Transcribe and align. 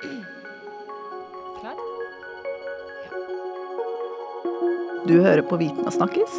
Klar? 0.00 1.76
Du 5.08 5.20
hører 5.20 5.42
på 5.42 5.58
Viten 5.60 5.84
og 5.84 5.92
snakkes, 5.92 6.38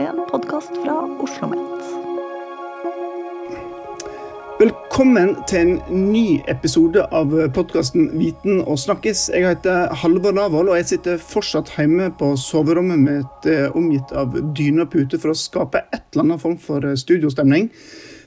en 0.00 0.18
podkast 0.26 0.74
fra 0.80 0.96
Oslo 1.22 1.46
OsloMet. 1.46 1.84
Velkommen 4.58 5.36
til 5.46 5.60
en 5.60 6.10
ny 6.10 6.40
episode 6.50 7.04
av 7.14 7.30
podkasten 7.54 8.08
Viten 8.18 8.58
og 8.64 8.80
snakkes. 8.82 9.28
Jeg 9.36 9.46
heter 9.52 9.94
Halvor 10.02 10.34
Lavoll, 10.34 10.72
og 10.72 10.80
jeg 10.80 10.90
sitter 10.96 11.22
fortsatt 11.22 11.70
hjemme 11.76 12.10
på 12.18 12.32
soverommet 12.40 13.06
mitt 13.06 13.48
omgitt 13.78 14.16
av 14.18 14.34
dyne 14.56 14.88
og 14.88 14.90
pute 14.96 15.22
for 15.22 15.30
å 15.30 15.38
skape 15.38 15.84
et 15.92 16.02
eller 16.10 16.26
annet 16.26 16.42
form 16.42 16.58
for 16.58 16.90
studiostemning. 16.98 17.70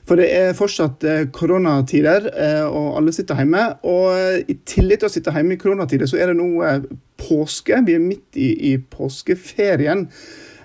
For 0.08 0.18
det 0.18 0.28
er 0.34 0.56
fortsatt 0.58 1.04
koronatider, 1.36 2.24
og 2.66 2.96
alle 2.98 3.12
sitter 3.14 3.38
hjemme. 3.38 3.62
Og 3.86 4.50
i 4.50 4.56
tillegg 4.66 5.02
til 5.02 5.10
å 5.10 5.12
sitte 5.12 5.34
hjemme 5.34 5.54
i 5.54 5.60
koronatider, 5.60 6.08
så 6.10 6.18
er 6.18 6.32
det 6.32 6.38
nå 6.40 6.48
påske. 7.20 7.78
Vi 7.86 7.94
er 7.94 8.02
midt 8.02 8.38
i, 8.40 8.50
i 8.72 8.76
påskeferien. 8.80 10.06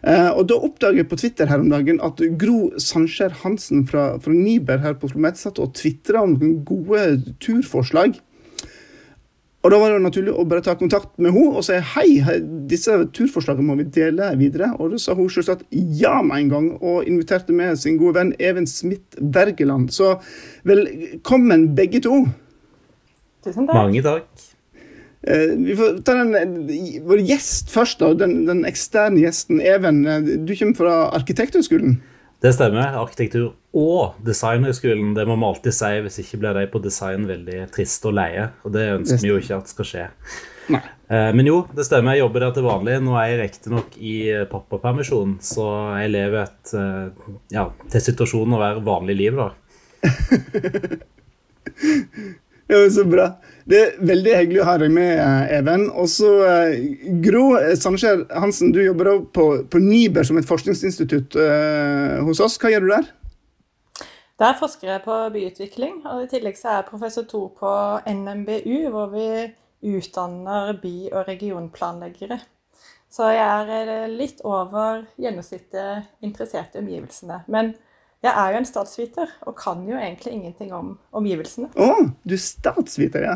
Eh, 0.06 0.30
og 0.38 0.46
Da 0.50 0.58
oppdaget 0.62 1.02
jeg 1.02 1.10
på 1.10 1.18
Twitter 1.18 1.50
her 1.50 1.64
om 1.64 1.72
dagen 1.72 2.00
at 2.06 2.22
Gro 2.40 2.70
Sandskjær 2.78 3.40
Hansen 3.42 3.88
fra, 3.90 4.16
fra 4.22 4.34
Niber 4.34 4.84
her 4.84 4.94
på 5.00 5.10
Oslo 5.10 5.32
satt 5.34 5.62
og 5.62 5.74
tvitra 5.78 6.22
om 6.22 6.36
noen 6.38 6.60
gode 6.68 7.34
turforslag. 7.42 8.20
Og 9.66 9.72
Da 9.72 9.80
var 9.82 9.90
det 9.90 9.96
jo 9.98 10.04
naturlig 10.04 10.34
å 10.38 10.44
bare 10.46 10.62
ta 10.62 10.76
kontakt 10.78 11.16
med 11.18 11.34
henne 11.34 11.58
og 11.58 11.64
si 11.66 11.80
hei, 11.96 12.10
disse 12.70 13.00
turforslagene 13.18 13.66
må 13.66 13.80
vi 13.80 13.88
dele 13.96 14.28
videre. 14.38 14.70
Og 14.78 14.94
Da 14.94 15.00
sa 15.02 15.16
hun 15.18 15.32
selvsagt 15.34 15.66
ja 15.74 16.20
med 16.22 16.44
en 16.44 16.52
gang, 16.52 16.68
og 16.78 17.08
inviterte 17.10 17.56
med 17.56 17.80
sin 17.82 17.98
gode 17.98 18.20
venn 18.20 18.36
Even 18.38 18.70
Smith 18.70 19.18
Wergeland. 19.18 19.90
Så 19.90 20.20
velkommen 20.70 21.72
begge 21.76 22.04
to. 22.06 22.28
Tusen 23.42 23.66
takk. 23.66 23.74
Mange 23.74 24.06
takk. 24.06 24.30
Eh, 25.26 25.58
vi 25.58 25.74
får 25.80 25.98
ta 26.06 26.14
den, 26.20 26.68
vår 27.10 27.26
gjest 27.26 27.74
først, 27.74 28.04
da, 28.04 28.14
den, 28.14 28.44
den, 28.46 28.62
eksterne 28.70 29.24
gjesten. 29.24 29.64
Even, 29.66 30.06
eh, 30.06 30.22
du 30.46 30.54
kommer 30.54 30.78
fra 30.78 30.98
Arkitekthøgskolen? 31.18 31.98
Det 32.46 32.52
stemmer. 32.54 32.94
Arkitektur- 33.00 33.56
og 33.74 34.20
Designhøgskolen. 34.26 35.16
Det 35.18 35.24
må 35.26 35.34
vi 35.40 35.48
alltid 35.48 35.74
si, 35.74 35.94
hvis 36.06 36.20
ikke 36.22 36.38
blir 36.44 36.54
de 36.60 36.68
på 36.70 36.82
design 36.84 37.26
veldig 37.26 37.64
triste 37.74 38.12
og 38.12 38.14
leie. 38.20 38.44
Og 38.62 38.76
det 38.76 38.84
ønsker 39.00 39.24
vi 39.24 39.32
jo 39.32 39.40
ikke 39.42 39.58
at 39.58 39.72
skal 39.72 39.88
skje. 39.90 40.04
Nei. 40.76 40.84
Men 41.10 41.50
jo, 41.50 41.58
det 41.74 41.88
stemmer. 41.88 42.14
Jeg 42.14 42.22
jobber 42.22 42.46
der 42.46 42.54
til 42.54 42.68
vanlig. 42.68 43.00
Nå 43.02 43.18
er 43.18 43.32
jeg 43.32 43.42
riktignok 43.42 43.98
i 43.98 44.16
pappapermisjon, 44.52 45.40
så 45.46 45.66
jeg 46.04 46.14
lever 46.14 46.40
et 46.44 46.68
ja, 47.54 47.66
til 47.94 48.02
situasjonen 48.12 48.58
å 48.58 48.62
være 48.62 48.86
vanlig 48.86 49.16
liv, 49.24 49.42
da. 49.42 49.50
ja, 52.68 52.90
så 52.90 53.06
bra. 53.06 53.28
Det 53.66 53.78
er 53.82 53.94
veldig 54.06 54.34
hyggelig 54.38 54.62
å 54.62 54.68
ha 54.68 54.76
deg 54.82 54.94
med, 54.94 55.12
eh, 55.18 55.58
Even. 55.58 55.88
Og 55.90 56.10
så 56.10 56.32
eh, 56.46 56.76
Gro 57.22 57.48
Sandskjær 57.78 58.26
Hansen, 58.38 58.74
du 58.74 58.82
jobber 58.84 59.12
på, 59.34 59.46
på 59.70 59.82
Niber 59.82 60.26
som 60.28 60.38
et 60.38 60.46
forskningsinstitutt 60.50 61.38
uh, 61.38 62.22
hos 62.26 62.42
oss. 62.46 62.60
Hva 62.62 62.74
gjør 62.74 62.86
du 62.86 62.92
der? 62.94 63.12
Der 64.42 64.58
forsker 64.60 64.92
jeg 64.92 65.04
på 65.06 65.18
byutvikling. 65.34 66.02
og 66.06 66.26
I 66.26 66.30
tillegg 66.30 66.58
så 66.60 66.72
er 66.72 66.82
jeg 66.82 66.90
professor 66.90 67.26
to 67.30 67.48
på 67.58 67.72
NMBU, 68.10 68.90
hvor 68.94 69.14
vi 69.14 69.30
utdanner 69.96 70.76
by- 70.82 71.14
og 71.14 71.26
regionplanleggere. 71.30 72.40
Så 73.10 73.30
jeg 73.32 73.80
er 73.80 74.10
litt 74.12 74.42
over 74.44 75.06
gjennomsnittet 75.22 76.26
interessert 76.26 76.76
i 76.76 76.82
omgivelsene. 76.82 77.44
Men 77.48 77.76
jeg 78.26 78.34
er 78.34 78.54
jo 78.54 78.60
en 78.60 78.68
statsviter 78.68 79.34
og 79.46 79.56
kan 79.60 79.84
jo 79.88 79.98
egentlig 79.98 80.34
ingenting 80.34 80.72
om 80.74 80.96
omgivelsene. 81.16 81.70
Å, 81.74 81.90
oh, 81.92 82.08
du 82.26 82.34
er 82.36 82.42
statsviter, 82.42 83.28
ja. 83.28 83.36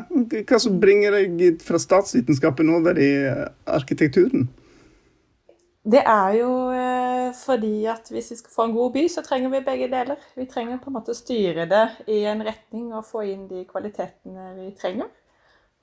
Hva 0.49 0.59
som 0.61 0.79
bringer 0.81 1.17
deg 1.17 1.61
fra 1.65 1.81
statsvitenskapen 1.81 2.71
over 2.73 2.97
i 3.01 3.11
arkitekturen? 3.69 4.47
Det 5.89 6.01
er 6.03 6.33
jo 6.37 6.49
eh, 6.75 7.29
fordi 7.39 7.85
at 7.89 8.09
hvis 8.11 8.33
vi 8.33 8.37
skal 8.41 8.53
få 8.53 8.65
en 8.67 8.73
god 8.75 8.91
by, 8.93 9.05
så 9.09 9.23
trenger 9.25 9.53
vi 9.53 9.61
begge 9.65 9.87
deler. 9.91 10.19
Vi 10.35 10.45
trenger 10.49 10.81
på 10.81 10.91
en 10.91 10.97
måte 10.97 11.15
styre 11.17 11.65
det 11.69 11.85
i 12.11 12.19
en 12.29 12.43
retning 12.45 12.91
og 12.93 13.07
få 13.07 13.23
inn 13.29 13.47
de 13.49 13.63
kvalitetene 13.69 14.51
vi 14.57 14.73
trenger. 14.77 15.07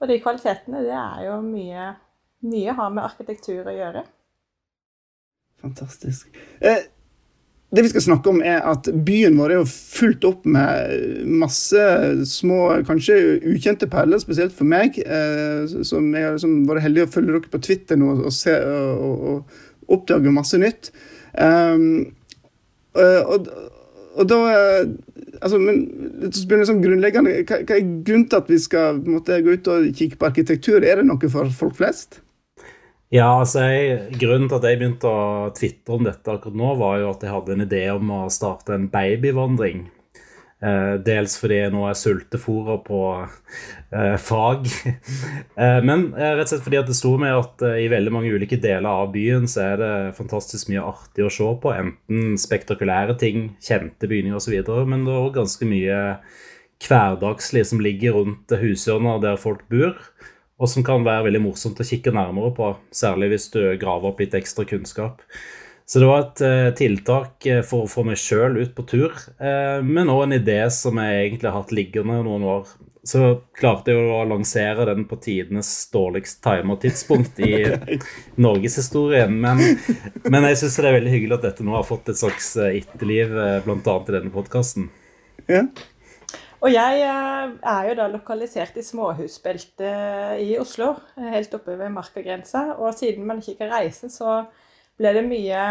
Og 0.00 0.10
de 0.10 0.18
kvalitetene, 0.20 0.82
det 0.84 0.92
er 0.92 1.24
jo 1.30 1.38
mye, 1.46 1.88
mye 2.44 2.76
har 2.76 2.92
med 2.92 3.06
arkitektur 3.06 3.64
å 3.64 3.74
gjøre. 3.74 4.04
Fantastisk. 5.64 6.28
Eh, 6.60 6.84
det 7.76 7.84
vi 7.84 7.92
skal 7.92 8.04
snakke 8.06 8.32
om, 8.32 8.40
er 8.44 8.64
at 8.66 8.88
byen 9.06 9.36
vår 9.38 9.52
er 9.52 9.60
jo 9.60 9.68
fullt 9.68 10.24
opp 10.28 10.46
med 10.48 11.26
masse 11.28 11.82
små, 12.30 12.60
kanskje 12.88 13.18
ukjente 13.52 13.88
perler, 13.92 14.20
spesielt 14.22 14.54
for 14.56 14.68
meg. 14.68 14.98
Eh, 14.98 15.66
som 15.86 16.08
Jeg 16.14 16.26
har 16.26 16.36
liksom 16.36 16.58
vært 16.68 16.86
heldig 16.86 17.06
å 17.06 17.12
følge 17.12 17.36
dere 17.36 17.52
på 17.52 17.62
Twitter 17.68 18.00
nå 18.00 18.14
og, 18.16 18.32
se, 18.34 18.56
og, 18.56 19.26
og 19.30 19.96
oppdage 19.96 20.34
masse 20.34 20.60
nytt. 20.60 20.90
Um, 21.36 22.14
og, 22.96 23.50
og, 24.16 24.22
da 24.24 24.38
altså, 25.42 25.58
men 25.60 25.82
liksom 26.32 26.80
grunnleggende, 26.82 27.42
hva, 27.44 27.60
hva, 27.60 27.76
er 27.76 27.90
grunnen 28.06 28.28
til 28.30 28.40
at 28.40 28.48
vi 28.50 28.60
skal 28.62 29.02
måte, 29.04 29.40
gå 29.44 29.56
ut 29.58 29.72
og 29.72 29.90
kikke 29.96 30.20
på 30.20 30.30
arkitektur? 30.30 30.80
Er 30.80 31.00
det 31.00 31.08
noe 31.08 31.32
for 31.32 31.52
folk 31.52 31.76
flest? 31.80 32.20
Ja, 33.14 33.26
altså 33.38 33.62
jeg, 33.70 34.16
Grunnen 34.18 34.48
til 34.50 34.58
at 34.58 34.64
jeg 34.66 34.80
begynte 34.80 35.10
å 35.10 35.50
tvitre 35.54 35.94
om 35.94 36.06
dette 36.08 36.32
akkurat 36.32 36.56
nå, 36.58 36.72
var 36.80 36.96
jo 36.98 37.12
at 37.12 37.22
jeg 37.22 37.34
hadde 37.36 37.54
en 37.54 37.66
idé 37.66 37.84
om 37.92 38.10
å 38.16 38.24
starte 38.34 38.74
en 38.74 38.88
babyvandring. 38.90 39.84
Eh, 40.66 40.94
dels 41.06 41.36
fordi 41.38 41.60
jeg 41.60 41.74
nå 41.74 41.84
er 41.86 41.98
sultefòra 42.00 42.80
på 42.82 43.00
eh, 43.20 44.16
fag. 44.18 44.66
eh, 45.62 45.78
men 45.86 46.08
eh, 46.16 46.34
rett 46.34 46.48
og 46.48 46.54
slett 46.56 46.66
fordi 46.66 46.80
at 46.80 46.90
det 46.90 46.98
sto 46.98 47.14
med 47.22 47.36
at 47.36 47.66
i 47.78 47.86
veldig 47.92 48.14
mange 48.16 48.32
ulike 48.34 48.58
deler 48.58 48.90
av 48.90 49.14
byen 49.14 49.46
så 49.52 49.68
er 49.68 49.82
det 49.84 49.94
fantastisk 50.18 50.72
mye 50.72 50.88
artig 50.90 51.28
å 51.28 51.32
se 51.38 51.50
på. 51.62 51.76
Enten 51.76 52.34
spektakulære 52.42 53.20
ting, 53.22 53.52
kjente 53.62 54.10
bygninger 54.10 54.40
osv., 54.40 54.58
men 54.90 55.06
det 55.06 55.14
er 55.14 55.22
òg 55.28 55.36
ganske 55.38 55.68
mye 55.70 56.00
hverdagslig 56.82 57.68
som 57.70 57.78
ligger 57.80 58.18
rundt 58.18 58.58
hushjørner 58.58 59.22
der 59.22 59.38
folk 59.40 59.62
bor 59.70 59.94
og 60.56 60.70
som 60.72 60.84
kan 60.84 61.04
være 61.04 61.28
veldig 61.28 61.42
morsomt 61.44 61.80
å 61.80 61.86
kikke 61.86 62.14
nærmere 62.16 62.54
på, 62.56 62.72
særlig 62.94 63.34
hvis 63.34 63.50
du 63.52 63.60
graver 63.80 64.10
opp 64.10 64.22
litt 64.22 64.36
ekstra 64.38 64.64
kunnskap. 64.68 65.20
Så 65.86 66.00
det 66.02 66.08
var 66.08 66.24
et 66.24 66.40
uh, 66.42 66.70
tiltak 66.74 67.46
eh, 67.46 67.62
for 67.62 67.84
å 67.84 67.90
få 67.90 68.02
meg 68.08 68.18
sjøl 68.18 68.56
ut 68.58 68.72
på 68.74 68.82
tur, 68.90 69.12
uh, 69.38 69.78
men 69.86 70.10
òg 70.10 70.24
en 70.24 70.38
idé 70.40 70.58
som 70.74 70.98
jeg 70.98 71.20
egentlig 71.20 71.46
har 71.46 71.60
hatt 71.60 71.74
liggende 71.76 72.18
noen 72.26 72.46
år. 72.56 72.72
Så 73.06 73.20
klarte 73.54 73.94
jeg 73.94 74.08
å 74.10 74.24
lansere 74.26 74.88
den 74.88 75.04
på 75.06 75.20
tidenes 75.22 75.68
dårligst 75.92 76.40
timer 76.42 76.80
tidspunkt 76.82 77.38
i 77.38 77.52
norgeshistorien. 78.48 79.36
Men, 79.44 79.62
men 80.26 80.48
jeg 80.50 80.58
syns 80.64 80.80
det 80.80 80.88
er 80.90 80.96
veldig 80.96 81.12
hyggelig 81.12 81.36
at 81.36 81.46
dette 81.52 81.66
nå 81.68 81.76
har 81.76 81.86
fått 81.86 82.10
et 82.10 82.18
slags 82.18 82.56
etterliv, 82.66 83.30
bl.a. 83.62 83.78
i 83.78 84.16
denne 84.16 84.34
podkasten. 84.34 84.88
Ja. 85.46 85.68
Og 86.64 86.72
jeg 86.72 87.02
eh, 87.04 87.50
er 87.68 87.88
jo 87.90 87.96
da 87.98 88.06
lokalisert 88.08 88.78
i 88.80 88.84
småhusbeltet 88.84 90.40
i 90.40 90.54
Oslo, 90.60 90.94
helt 91.20 91.52
oppe 91.58 91.76
ved 91.76 91.92
markagrensa. 91.92 92.70
Og 92.80 92.94
siden 92.96 93.26
man 93.28 93.42
ikke 93.42 93.58
kan 93.60 93.74
reise, 93.74 94.08
så 94.12 94.40
ble 94.96 95.12
det 95.18 95.24
mye 95.26 95.66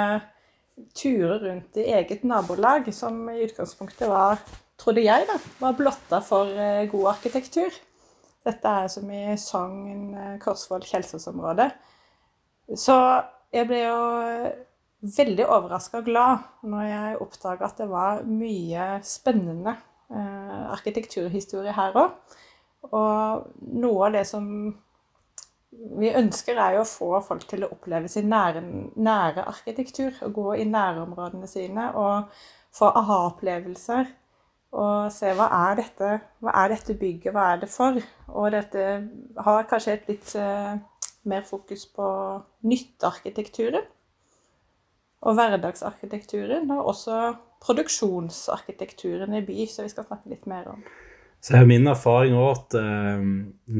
turer 0.93 1.41
rundt 1.41 1.79
i 1.81 1.87
eget 1.95 2.25
nabolag, 2.27 2.91
som 2.93 3.23
i 3.31 3.41
utgangspunktet 3.47 4.11
var, 4.11 4.43
trodde 4.77 5.05
jeg, 5.05 5.25
da, 5.29 5.39
var 5.61 5.77
blotta 5.79 6.21
for 6.25 6.51
eh, 6.53 6.85
god 6.91 7.15
arkitektur. 7.15 7.73
Dette 8.45 8.75
er 8.83 8.91
som 8.91 9.09
i 9.09 9.23
Sogn, 9.41 10.13
eh, 10.13 10.37
Korsvoll, 10.43 10.85
Kjelsås-området. 10.85 11.71
Så 12.77 12.99
jeg 13.55 13.69
ble 13.69 13.81
jo 13.87 13.97
veldig 15.15 15.49
overraska 15.49 16.01
og 16.01 16.07
glad 16.07 16.45
når 16.65 16.87
jeg 16.89 17.19
oppdaga 17.25 17.67
at 17.67 17.81
det 17.81 17.89
var 17.89 18.23
mye 18.25 18.87
spennende 19.05 19.75
Eh, 19.77 19.94
arkitekturhistorie 20.73 21.75
her 21.75 21.95
òg. 22.01 22.35
Og 22.91 23.45
noe 23.81 24.07
av 24.07 24.17
det 24.17 24.25
som 24.29 24.45
vi 25.99 26.11
ønsker, 26.15 26.57
er 26.57 26.77
jo 26.77 26.83
å 26.83 26.89
få 26.89 27.21
folk 27.25 27.47
til 27.49 27.65
å 27.65 27.71
oppleve 27.75 28.09
sin 28.11 28.29
nære, 28.31 28.61
nære 28.95 29.45
arkitektur. 29.49 30.13
Å 30.23 30.31
gå 30.33 30.53
i 30.61 30.67
nærområdene 30.69 31.49
sine 31.49 31.89
og 31.99 32.29
få 32.75 32.91
aha-opplevelser. 33.01 34.11
Og 34.75 35.11
se 35.15 35.31
hva 35.37 35.47
er 35.69 35.77
dette 35.79 36.09
hva 36.43 36.53
er 36.63 36.73
dette 36.73 36.97
bygget, 36.99 37.31
hva 37.35 37.51
er 37.53 37.61
det 37.61 37.69
for? 37.71 37.99
Og 38.35 38.49
dette 38.51 38.87
har 39.45 39.67
kanskje 39.69 39.93
et 39.95 40.09
litt 40.11 40.33
uh, 40.35 40.75
mer 41.29 41.45
fokus 41.47 41.85
på 41.95 42.07
nyttearkitekturen. 42.67 43.85
Og 45.25 45.37
hverdagsarkitekturen. 45.37 46.69
Og 46.75 46.93
også 46.93 47.33
produksjonsarkitekturen 47.65 49.33
i 49.39 49.43
by, 49.45 49.65
som 49.71 49.87
vi 49.87 49.93
skal 49.93 50.07
snakke 50.07 50.31
litt 50.35 50.47
mer 50.49 50.69
om. 50.75 50.85
Så 51.45 51.59
er 51.59 51.67
Min 51.69 51.85
erfaring 51.85 52.33
også 52.33 52.53
at 52.55 52.75
eh, 52.79 53.25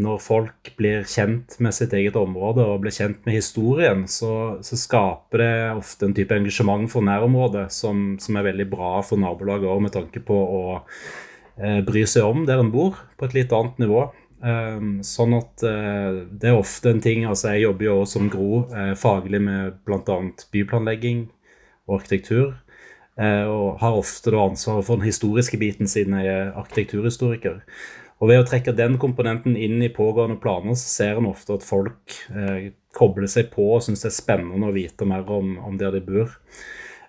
når 0.06 0.20
folk 0.22 0.70
blir 0.78 1.06
kjent 1.10 1.56
med 1.66 1.74
sitt 1.74 1.96
eget 1.98 2.18
område 2.20 2.62
og 2.62 2.84
blir 2.84 2.94
kjent 2.94 3.24
med 3.26 3.40
historien, 3.40 4.04
så, 4.06 4.60
så 4.62 4.78
skaper 4.78 5.42
det 5.42 5.56
ofte 5.74 6.06
en 6.06 6.14
type 6.14 6.36
engasjement 6.36 6.86
for 6.92 7.06
nærområdet 7.08 7.72
som, 7.74 8.20
som 8.22 8.38
er 8.38 8.52
veldig 8.52 8.68
bra 8.70 8.92
for 9.08 9.18
nabolaget 9.22 9.72
òg, 9.72 9.82
med 9.82 9.96
tanke 9.98 10.22
på 10.28 10.38
å 10.38 10.62
eh, 10.78 11.82
bry 11.88 12.06
seg 12.06 12.28
om 12.28 12.46
der 12.46 12.62
en 12.62 12.70
bor, 12.74 13.02
på 13.18 13.26
et 13.26 13.38
litt 13.40 13.58
annet 13.58 13.82
nivå. 13.82 14.06
Um, 14.44 15.00
sånn 15.06 15.34
at 15.38 15.64
uh, 15.64 16.26
det 16.28 16.52
er 16.52 16.58
ofte 16.60 16.92
en 16.92 17.00
ting 17.02 17.24
altså 17.24 17.54
Jeg 17.56 17.64
jobber 17.64 17.86
jo 17.88 17.94
som 18.10 18.28
Gro 18.30 18.66
uh, 18.68 18.92
faglig 19.00 19.40
med 19.42 19.78
bl.a. 19.88 20.18
byplanlegging 20.54 21.26
og 21.88 22.02
arkitektur. 22.02 22.56
Uh, 23.16 23.48
og 23.48 23.68
har 23.80 23.96
ofte 23.96 24.34
da 24.36 24.44
ansvaret 24.44 24.86
for 24.86 25.00
den 25.00 25.08
historiske 25.08 25.60
biten 25.62 25.88
siden 25.90 26.18
jeg 26.20 26.34
er 26.34 26.52
arkitekturhistoriker. 26.60 27.62
Og 28.20 28.32
ved 28.32 28.42
å 28.42 28.48
trekke 28.48 28.76
den 28.76 29.00
komponenten 29.00 29.56
inn 29.60 29.82
i 29.84 29.92
pågående 29.92 30.38
planer, 30.44 30.76
så 30.80 30.88
ser 30.92 31.20
en 31.20 31.28
ofte 31.28 31.58
at 31.58 31.66
folk 31.68 32.14
kobler 32.96 33.28
seg 33.28 33.50
på 33.52 33.66
og 33.76 33.84
syns 33.84 34.06
det 34.06 34.08
er 34.08 34.16
spennende 34.16 34.70
å 34.70 34.76
vite 34.76 35.08
mer 35.08 35.28
om, 35.36 35.58
om 35.60 35.76
der 35.80 35.92
de 35.98 36.00
bor. 36.06 36.32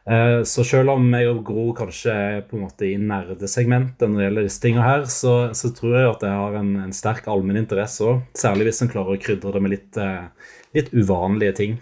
Eh, 0.06 0.40
så 0.46 0.62
selv 0.62 0.92
om 0.92 1.06
jeg 1.18 1.26
og 1.32 1.40
Gro 1.46 1.64
kanskje 1.74 2.12
er 2.14 2.44
på 2.46 2.54
en 2.54 2.66
måte 2.68 2.86
i 2.86 2.94
nerdesegmentet 2.94 4.06
når 4.06 4.20
det 4.20 4.26
gjelder 4.28 4.44
disse 4.46 4.62
tingene 4.62 4.84
her, 4.86 5.06
så, 5.10 5.32
så, 5.58 5.72
tror 5.74 5.96
jeg 5.98 6.10
at 6.12 6.26
jeg 6.28 6.42
har 6.42 6.58
en, 6.60 6.68
en 6.84 6.94
sterk 6.94 7.26
allmenn 7.32 7.58
interesse 7.58 8.06
òg. 8.06 8.20
Særlig 8.38 8.68
hvis 8.68 8.84
en 8.84 8.92
klarer 8.92 9.16
å 9.16 9.22
krydre 9.22 9.56
det 9.56 9.62
med 9.64 9.74
litt, 9.74 9.98
eh, 9.98 10.52
litt 10.78 10.92
uvanlige 10.94 11.56
ting. 11.58 11.74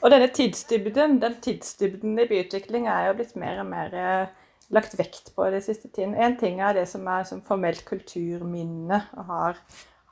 Og 0.00 0.12
denne 0.12 0.28
tidsdybden, 0.36 1.16
den 1.22 1.38
tidsdybden 1.44 2.20
i 2.20 2.28
byutvikling 2.28 2.88
er 2.88 3.08
jo 3.08 3.16
blitt 3.16 3.32
mer 3.40 3.62
og 3.62 3.70
mer 3.70 3.96
eh, 3.96 4.52
lagt 4.76 4.98
vekt 5.00 5.32
på 5.36 5.48
det 5.54 5.62
siste 5.64 5.88
tiden. 5.88 6.12
En 6.12 6.36
ting 6.40 6.60
er 6.60 6.76
det 6.76 6.84
som 6.90 7.08
er 7.08 7.24
som 7.28 7.40
formelt 7.46 7.80
kulturminne 7.88 9.00
og 9.16 9.32
har, 9.32 9.64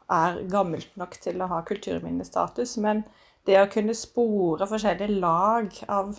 er 0.08 0.40
gammelt 0.49 0.96
nok 0.96 1.20
til 1.20 1.44
å 1.44 1.50
ha 1.52 1.61
kulturminnestatus. 1.69 2.79
Men 2.81 3.05
det 3.44 3.61
å 3.61 3.69
kunne 3.73 3.96
spore 3.96 4.69
forskjellige 4.69 5.20
lag 5.20 5.69
av 5.85 6.17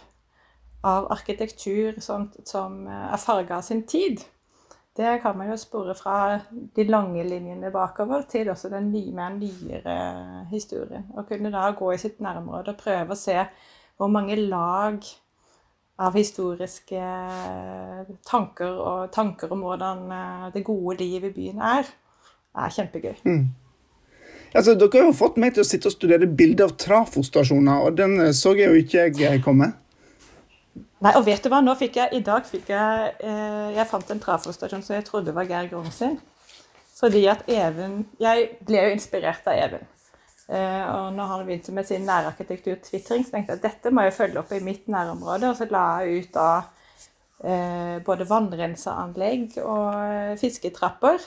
av 0.82 1.08
arkitektur 1.12 2.00
som, 2.02 2.30
som 2.46 2.84
eh, 2.88 3.08
er 3.14 3.22
farga 3.22 3.60
av 3.60 3.66
sin 3.68 3.84
tid. 3.88 4.22
Det 4.96 5.20
kan 5.24 5.38
man 5.38 5.52
jo 5.52 5.58
spore 5.60 5.94
fra 5.96 6.40
de 6.76 6.84
lange 6.88 7.24
linjene 7.24 7.72
bakover 7.72 8.26
til 8.28 8.50
også 8.52 8.72
den 8.74 8.90
nye, 8.92 9.14
mer 9.16 9.36
nyere 9.38 9.96
historien. 10.52 11.06
Og 11.16 11.28
kunne 11.30 11.52
da 11.54 11.70
gå 11.78 11.94
i 11.94 12.02
sitt 12.02 12.20
nærområde 12.24 12.74
og 12.74 12.82
prøve 12.82 13.16
å 13.16 13.20
se 13.20 13.38
hvor 14.00 14.12
mange 14.12 14.36
lag 14.40 15.04
av 16.00 16.16
historiske 16.16 17.00
tanker 18.28 18.78
og 18.80 19.10
tanker 19.12 19.52
om 19.52 19.66
hvordan 19.68 20.06
eh, 20.16 20.46
det 20.56 20.68
gode 20.68 21.00
liv 21.04 21.28
i 21.28 21.34
byen 21.36 21.64
er, 21.64 21.90
er 22.56 22.76
kjempegøy. 22.76 23.20
Mm. 23.28 23.50
Altså, 24.50 24.74
dere 24.74 25.04
har 25.04 25.12
jo 25.12 25.18
fått 25.18 25.38
meg 25.38 25.54
til 25.54 25.62
å 25.62 25.68
sitte 25.68 25.92
og 25.92 25.94
studere 25.94 26.26
bilder 26.26 26.70
av 26.70 26.78
trafostasjoner, 26.82 27.84
og 27.86 28.00
den 28.00 28.16
eh, 28.24 28.34
så 28.36 28.56
jeg 28.58 28.72
jo 28.72 28.84
ikke 28.84 29.10
jeg 29.20 29.44
komme. 29.46 29.74
Nei, 31.00 31.14
og 31.16 31.24
vet 31.24 31.40
du 31.44 31.48
hva, 31.52 31.62
nå 31.64 31.74
fikk 31.80 31.96
jeg, 31.96 32.12
I 32.18 32.24
dag 32.28 32.48
fikk 32.48 32.74
jeg 32.74 33.14
eh, 33.24 33.70
Jeg 33.78 33.88
fant 33.88 34.10
en 34.12 34.20
trafostasjon 34.20 34.84
som 34.84 34.98
jeg 34.98 35.06
trodde 35.08 35.36
var 35.36 35.48
Geir 35.48 35.70
Grong 35.72 35.88
sin. 35.96 36.18
Fordi 37.00 37.24
at 37.32 37.46
Even 37.48 38.02
Jeg 38.20 38.50
ble 38.68 38.84
jo 38.84 38.98
inspirert 38.98 39.48
av 39.48 39.62
Even. 39.62 39.88
Eh, 40.50 40.84
og 40.92 41.14
når 41.16 41.32
han 41.32 41.46
begynte 41.48 41.76
med 41.78 41.88
sin 41.88 42.04
nærarkitektur-tvitring, 42.10 43.24
så 43.24 43.36
tenkte 43.36 43.56
jeg 43.56 43.62
at 43.62 43.66
dette 43.70 43.94
må 43.96 44.04
jeg 44.08 44.18
følge 44.18 44.44
opp 44.44 44.52
i 44.52 44.62
mitt 44.66 44.92
nærområde. 44.92 45.54
Og 45.54 45.56
så 45.60 45.70
la 45.72 45.86
jeg 46.04 46.26
ut 46.26 46.36
da 46.36 46.50
eh, 47.48 47.98
både 48.04 48.28
vannrenseanlegg 48.28 49.60
og 49.64 49.90
eh, 50.04 50.36
fisketrapper. 50.42 51.24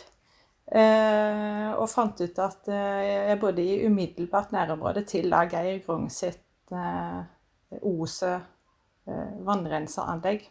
Eh, 0.72 1.68
og 1.72 1.88
fant 1.88 2.20
ut 2.20 2.44
at 2.44 2.68
eh, 2.68 3.02
jeg 3.30 3.40
bodde 3.40 3.64
i 3.64 3.84
umiddelbart 3.86 4.52
nærområde 4.52 5.06
til 5.08 5.32
da 5.32 5.46
Geir 5.48 5.80
Grong 5.86 6.10
sitt 6.12 6.44
Ose 7.80 8.36
Eh, 8.36 8.51
vannrenseanlegg. 9.46 10.44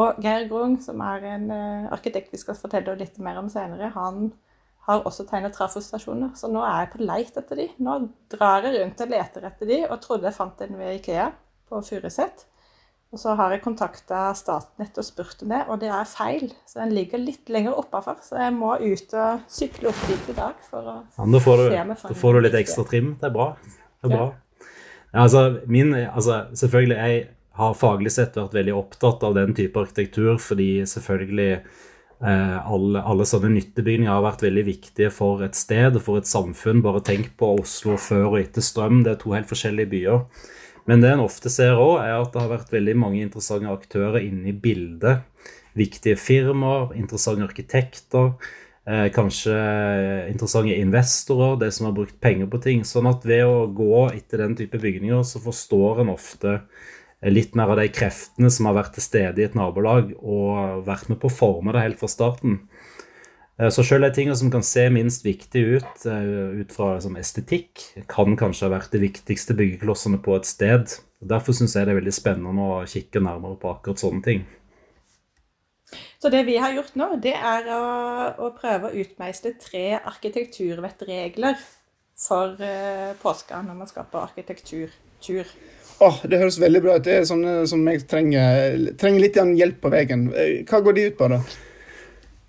Og 0.00 0.22
Geir 0.24 0.46
Grung, 0.48 0.78
som 0.80 1.02
er 1.04 1.26
en 1.34 1.50
eh, 1.52 1.90
arkitekt 1.92 2.32
vi 2.32 2.40
skal 2.40 2.56
fortelle 2.56 2.94
litt 2.96 3.18
mer 3.20 3.40
om 3.42 3.50
senere, 3.52 3.90
han 3.92 4.30
har 4.86 5.04
også 5.06 5.26
tegnet 5.28 5.54
trafostasjoner. 5.54 6.32
Så 6.38 6.48
nå 6.50 6.62
er 6.64 6.86
jeg 6.86 6.92
på 6.94 7.02
leit 7.04 7.36
etter 7.38 7.60
de. 7.60 7.66
Nå 7.84 7.98
drar 8.32 8.64
jeg 8.64 8.80
rundt 8.80 9.04
og 9.04 9.12
leter 9.12 9.44
etter 9.50 9.68
de, 9.68 9.82
og 9.86 10.00
trodde 10.02 10.26
jeg 10.26 10.38
fant 10.38 10.64
en 10.64 10.80
ved 10.80 10.96
Ikea 10.96 11.28
på 11.68 11.82
Furuset. 11.86 12.46
Og 13.12 13.20
så 13.20 13.34
har 13.36 13.52
jeg 13.52 13.60
kontakta 13.60 14.30
Statnett 14.32 14.96
og 14.96 15.04
spurt 15.04 15.44
om 15.44 15.52
det, 15.52 15.60
og 15.68 15.82
det 15.82 15.90
er 15.92 16.08
feil. 16.08 16.46
Så 16.64 16.80
den 16.80 16.94
ligger 16.96 17.20
litt 17.20 17.52
lenger 17.52 17.76
oppafor. 17.76 18.22
Så 18.24 18.40
jeg 18.40 18.54
må 18.56 18.72
ut 18.80 19.12
og 19.20 19.44
sykle 19.52 19.90
opp 19.92 20.06
dit 20.08 20.32
i 20.32 20.36
dag 20.38 20.64
for 20.70 20.88
å 20.88 20.96
ja, 21.04 21.28
da 21.36 21.42
får 21.44 21.60
du, 21.60 21.66
se 21.68 21.84
meg 21.90 22.00
fram. 22.00 22.14
Da 22.14 22.20
får 22.22 22.38
du 22.38 22.42
litt 22.46 22.58
ekstra 22.62 22.86
trim. 22.88 23.12
Det 23.20 23.28
er 23.28 23.36
bra. 23.36 23.50
Det 23.60 24.08
er 24.08 24.16
bra. 24.16 24.30
Ja. 24.32 24.72
altså, 25.26 25.44
min, 25.68 25.92
altså, 26.00 26.46
selvfølgelig, 26.56 26.96
jeg 26.96 27.28
har 27.58 27.76
faglig 27.76 28.12
sett 28.14 28.38
vært 28.38 28.56
veldig 28.56 28.74
opptatt 28.76 29.24
av 29.26 29.36
den 29.36 29.52
type 29.56 29.80
arkitektur, 29.80 30.38
fordi 30.40 30.86
selvfølgelig 30.88 31.50
eh, 31.52 32.58
alle, 32.62 33.02
alle, 33.02 33.26
sånne 33.28 33.52
nyttebygninger 33.56 34.12
har 34.12 34.24
vært 34.24 34.46
veldig 34.46 34.64
viktige 34.70 35.12
for 35.12 35.44
et 35.44 35.58
sted 35.58 35.98
og 35.98 36.04
for 36.06 36.22
et 36.22 36.30
samfunn. 36.30 36.82
Bare 36.84 37.04
tenk 37.04 37.34
på 37.40 37.52
Oslo 37.60 37.98
før 38.00 38.30
og 38.30 38.40
etter 38.40 38.64
strøm, 38.64 39.02
det 39.04 39.16
er 39.16 39.20
to 39.20 39.34
helt 39.36 39.50
forskjellige 39.50 39.92
byer. 39.92 40.24
Men 40.88 41.04
det 41.04 41.12
en 41.12 41.22
ofte 41.22 41.52
ser 41.52 41.78
òg, 41.78 42.00
er 42.02 42.16
at 42.16 42.32
det 42.34 42.40
har 42.42 42.50
vært 42.56 42.72
veldig 42.72 42.96
mange 42.98 43.20
interessante 43.22 43.70
aktører 43.70 44.24
inne 44.24 44.50
i 44.50 44.56
bildet. 44.56 45.22
Viktige 45.78 46.18
firmaer, 46.20 46.90
interessante 46.98 47.46
arkitekter. 47.46 48.32
Eh, 48.82 49.06
kanskje 49.14 49.54
interessante 50.32 50.74
investorer, 50.74 51.60
de 51.60 51.68
som 51.70 51.86
har 51.86 51.94
brukt 52.00 52.16
penger 52.20 52.48
på 52.50 52.58
ting. 52.64 52.82
Sånn 52.88 53.06
at 53.12 53.22
ved 53.28 53.44
å 53.46 53.68
gå 53.70 54.08
etter 54.10 54.42
den 54.42 54.56
type 54.58 54.80
bygninger, 54.82 55.22
så 55.22 55.42
forstår 55.44 56.02
en 56.02 56.10
ofte 56.16 56.56
litt 57.30 57.54
mer 57.58 57.70
av 57.70 57.78
de 57.78 57.86
kreftene 57.94 58.50
som 58.50 58.66
har 58.66 58.80
vært 58.80 58.96
til 58.96 59.04
stede 59.04 59.42
i 59.42 59.46
et 59.46 59.54
nabolag 59.58 60.10
og 60.18 60.82
vært 60.86 61.12
med 61.12 61.20
på 61.22 61.30
å 61.30 61.34
forme 61.34 61.74
det 61.74 61.84
helt 61.84 62.00
fra 62.00 62.10
starten. 62.10 62.62
Eh, 63.60 63.70
så 63.70 63.84
selv 63.86 64.08
de 64.08 64.16
tingene 64.16 64.38
som 64.38 64.50
kan 64.50 64.64
se 64.66 64.88
minst 64.90 65.26
viktige 65.26 65.78
ut 65.78 66.06
eh, 66.08 66.62
ut 66.62 66.72
fra 66.74 66.94
liksom, 66.96 67.18
estetikk, 67.20 67.84
kan 68.10 68.36
kanskje 68.38 68.66
ha 68.66 68.74
vært 68.74 68.94
de 68.94 69.02
viktigste 69.04 69.56
byggeklossene 69.58 70.18
på 70.24 70.34
et 70.38 70.48
sted. 70.48 70.96
Derfor 71.22 71.54
syns 71.54 71.76
jeg 71.76 71.86
det 71.86 71.94
er 71.94 72.00
veldig 72.00 72.16
spennende 72.16 72.66
å 72.66 72.82
kikke 72.88 73.22
nærmere 73.22 73.60
på 73.60 73.70
akkurat 73.70 74.02
sånne 74.02 74.24
ting. 74.26 74.42
Så 76.22 76.30
det 76.32 76.46
vi 76.48 76.56
har 76.56 76.72
gjort 76.72 76.96
nå, 76.96 77.08
det 77.22 77.34
er 77.36 77.68
å, 77.74 77.82
å 78.46 78.50
prøve 78.56 78.88
å 78.88 78.98
utmeisle 79.02 79.52
tre 79.60 79.98
arkitekturvettregler 79.98 81.58
for 82.22 82.56
uh, 82.62 83.12
påska 83.20 83.58
når 83.66 83.78
man 83.82 83.90
skal 83.90 84.06
på 84.08 84.22
arkitekturtur. 84.22 85.50
Oh, 86.00 86.16
det 86.26 86.38
høres 86.40 86.60
veldig 86.60 86.80
bra 86.84 86.96
ut. 86.96 87.04
Det 87.04 87.18
er 87.18 87.28
sånne 87.28 87.66
som 87.70 87.82
jeg 87.90 88.06
trenger, 88.10 88.88
trenger 89.00 89.22
litt 89.22 89.36
hjelp 89.36 89.82
på 89.82 89.92
veien. 89.92 90.28
Eh, 90.32 90.62
hva 90.68 90.80
går 90.82 90.96
de 90.96 91.06
ut 91.10 91.18
på, 91.18 91.28
da? 91.32 91.42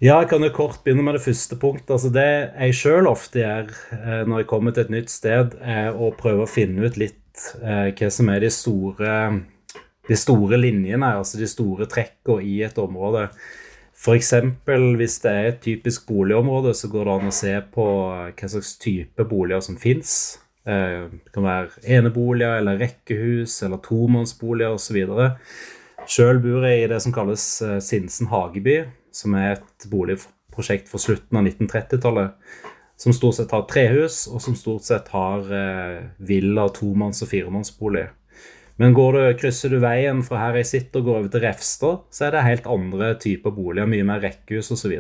Ja, 0.04 0.18
jeg 0.20 0.34
kan 0.34 0.44
jo 0.44 0.52
kort 0.52 0.82
begynne 0.84 1.06
med 1.06 1.16
det 1.16 1.24
første 1.24 1.56
punktet. 1.60 1.94
Altså 1.96 2.10
det 2.12 2.28
jeg 2.28 2.76
sjøl 2.76 3.08
ofte 3.08 3.40
gjør 3.40 3.70
eh, 3.96 4.24
når 4.28 4.44
jeg 4.44 4.50
kommer 4.50 4.76
til 4.76 4.84
et 4.84 4.94
nytt 4.94 5.14
sted, 5.14 5.58
er 5.62 5.96
å 5.96 6.12
prøve 6.18 6.44
å 6.44 6.50
finne 6.50 6.84
ut 6.84 7.00
litt 7.00 7.44
eh, 7.62 7.92
hva 7.96 8.10
som 8.12 8.32
er 8.34 8.44
de 8.44 8.52
store, 8.52 9.14
de 10.10 10.18
store 10.20 10.60
linjene, 10.60 11.14
altså 11.22 11.40
de 11.40 11.48
store 11.48 11.88
trekkene 11.88 12.44
i 12.44 12.58
et 12.68 12.80
område. 12.84 13.30
F.eks. 13.94 14.34
hvis 15.00 15.20
det 15.24 15.32
er 15.32 15.50
et 15.54 15.62
typisk 15.64 16.08
boligområde, 16.10 16.74
så 16.76 16.90
går 16.92 17.08
det 17.08 17.14
an 17.14 17.30
å 17.30 17.36
se 17.38 17.54
på 17.72 17.86
hva 18.36 18.50
slags 18.52 18.76
type 18.82 19.24
boliger 19.30 19.64
som 19.64 19.78
fins. 19.80 20.43
Eh, 20.64 21.10
det 21.12 21.34
kan 21.36 21.44
være 21.44 21.84
eneboliger 21.98 22.62
eller 22.62 22.80
rekkehus 22.80 23.58
eller 23.66 23.82
tomannsboliger 23.84 24.78
osv. 24.78 25.02
Sjøl 26.08 26.40
bor 26.44 26.68
jeg 26.68 26.84
i 26.84 26.90
det 26.92 27.00
som 27.04 27.16
kalles 27.16 27.46
eh, 27.66 27.80
Sinsen 27.84 28.30
hageby, 28.32 28.84
som 29.14 29.36
er 29.40 29.58
et 29.58 29.88
boligprosjekt 29.92 30.92
fra 30.92 31.02
slutten 31.02 31.40
av 31.40 31.50
1930-tallet. 31.50 32.40
Som 33.04 33.16
stort 33.16 33.36
sett 33.40 33.52
har 33.52 33.66
trehus, 33.68 34.24
og 34.32 34.40
som 34.44 34.56
stort 34.56 34.86
sett 34.88 35.10
har 35.12 35.48
eh, 35.52 36.04
villa, 36.24 36.70
tomanns- 36.72 37.24
og 37.26 37.32
firemannsbolig. 37.34 38.08
Men 38.82 38.96
du, 38.96 39.20
krysser 39.38 39.70
du 39.70 39.78
veien 39.84 40.24
fra 40.26 40.40
her 40.48 40.58
jeg 40.62 40.70
sitter 40.70 41.02
og 41.02 41.08
går 41.08 41.18
over 41.20 41.34
til 41.34 41.44
Refstad, 41.44 42.00
så 42.10 42.26
er 42.26 42.34
det 42.34 42.48
helt 42.48 42.70
andre 42.70 43.14
typer 43.22 43.54
boliger. 43.54 43.90
Mye 43.90 44.08
mer 44.08 44.24
rekkehus 44.24 44.72
osv. 44.74 44.96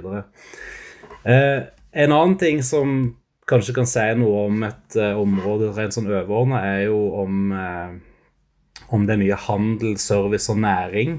Eh, 1.23 1.59
en 2.03 2.13
annen 2.13 2.37
ting 2.41 2.61
som 2.65 3.15
kanskje 3.49 3.75
kan 3.75 3.87
si 3.89 4.05
noe 4.19 4.47
om 4.47 4.65
et 4.67 4.97
uh, 4.99 5.19
område 5.19 5.71
rent 5.75 5.95
sånn 5.95 6.09
overordna, 6.09 6.61
er 6.63 6.87
jo 6.87 6.99
om, 7.23 7.39
uh, 7.51 8.83
om 8.95 9.07
det 9.07 9.15
er 9.15 9.23
mye 9.23 9.39
handel, 9.47 9.95
service 10.01 10.51
og 10.53 10.61
næring. 10.63 11.17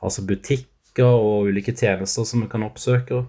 Altså 0.00 0.24
butikker 0.26 1.10
og 1.10 1.50
ulike 1.50 1.74
tjenester 1.76 2.26
som 2.28 2.44
vi 2.44 2.50
kan 2.52 2.64
oppsøke. 2.66 3.24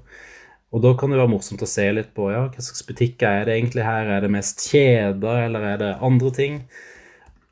Og 0.72 0.84
da 0.84 0.94
kan 0.96 1.12
det 1.12 1.20
være 1.20 1.34
morsomt 1.34 1.64
å 1.66 1.68
se 1.68 1.84
litt 1.92 2.14
på 2.16 2.30
ja, 2.32 2.46
hva 2.48 2.64
slags 2.64 2.86
butikker 2.88 3.42
er 3.42 3.50
det 3.50 3.58
egentlig 3.58 3.84
her. 3.84 4.08
Er 4.08 4.24
det 4.24 4.32
mest 4.32 4.64
kjeder, 4.72 5.46
eller 5.50 5.68
er 5.74 5.82
det 5.82 5.92
andre 6.00 6.32
ting? 6.36 6.62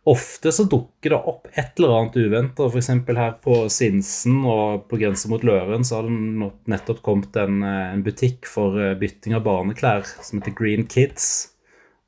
Ofte 0.09 0.51
så 0.55 0.63
dukker 0.65 1.13
det 1.13 1.19
opp 1.29 1.47
et 1.53 1.77
eller 1.77 1.95
annet 1.97 2.15
uventa. 2.17 2.65
F.eks. 2.65 2.89
her 3.19 3.35
på 3.43 3.61
Sinsen 3.69 4.41
og 4.47 4.87
på 4.89 4.97
grensa 5.01 5.29
mot 5.29 5.43
Løren 5.45 5.85
så 5.85 5.99
har 5.99 6.09
det 6.09 6.49
nettopp 6.71 7.03
kommet 7.05 7.35
en, 7.37 7.61
eh, 7.61 7.93
en, 7.93 8.03
butikk 8.05 8.49
for 8.49 8.79
eh, 8.81 8.95
bytting 8.97 9.35
av 9.37 9.45
barneklær 9.45 10.07
som 10.09 10.39
heter 10.39 10.55
Green 10.57 10.87
Kids. 10.89 11.27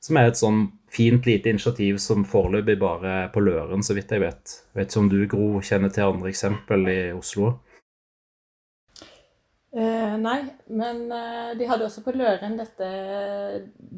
Som 0.01 0.17
er 0.17 0.31
et 0.31 0.39
sånn 0.39 0.63
fint 0.91 1.27
lite 1.29 1.51
initiativ 1.53 1.99
som 2.01 2.25
foreløpig 2.27 2.79
bare 2.81 3.11
er 3.25 3.27
på 3.33 3.43
Løren, 3.43 3.83
så 3.85 3.93
vidt 3.93 4.11
jeg 4.11 4.23
vet. 4.23 4.55
Jeg 4.71 4.79
vet 4.79 4.89
ikke 4.89 5.03
om 5.03 5.11
du, 5.11 5.19
Gro, 5.29 5.49
kjenner 5.61 5.93
til 5.93 6.09
andre 6.09 6.31
eksempel 6.33 6.89
i 6.89 7.01
Oslo? 7.13 7.53
Eh, 9.71 10.15
nei, 10.19 10.39
men 10.67 11.05
eh, 11.15 11.51
de 11.55 11.67
hadde 11.69 11.85
også 11.85 12.01
på 12.03 12.11
Løren 12.17 12.57
dette 12.59 12.87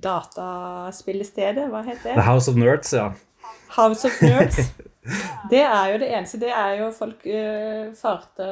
dataspillestedet. 0.04 1.66
Hva 1.72 1.82
het 1.88 2.04
det? 2.04 2.14
The 2.14 2.28
House 2.28 2.52
of 2.52 2.60
Nerds, 2.60 2.94
ja. 2.94 3.14
House 3.76 4.08
of 4.08 4.22
Nerds. 4.22 4.60
Det 5.52 5.60
er 5.60 5.92
jo 5.92 6.00
det 6.00 6.10
eneste. 6.16 6.40
Det 6.40 6.52
er 6.56 6.78
jo 6.80 6.88
folk 6.96 7.26
uh, 7.28 7.92
farte, 7.98 8.48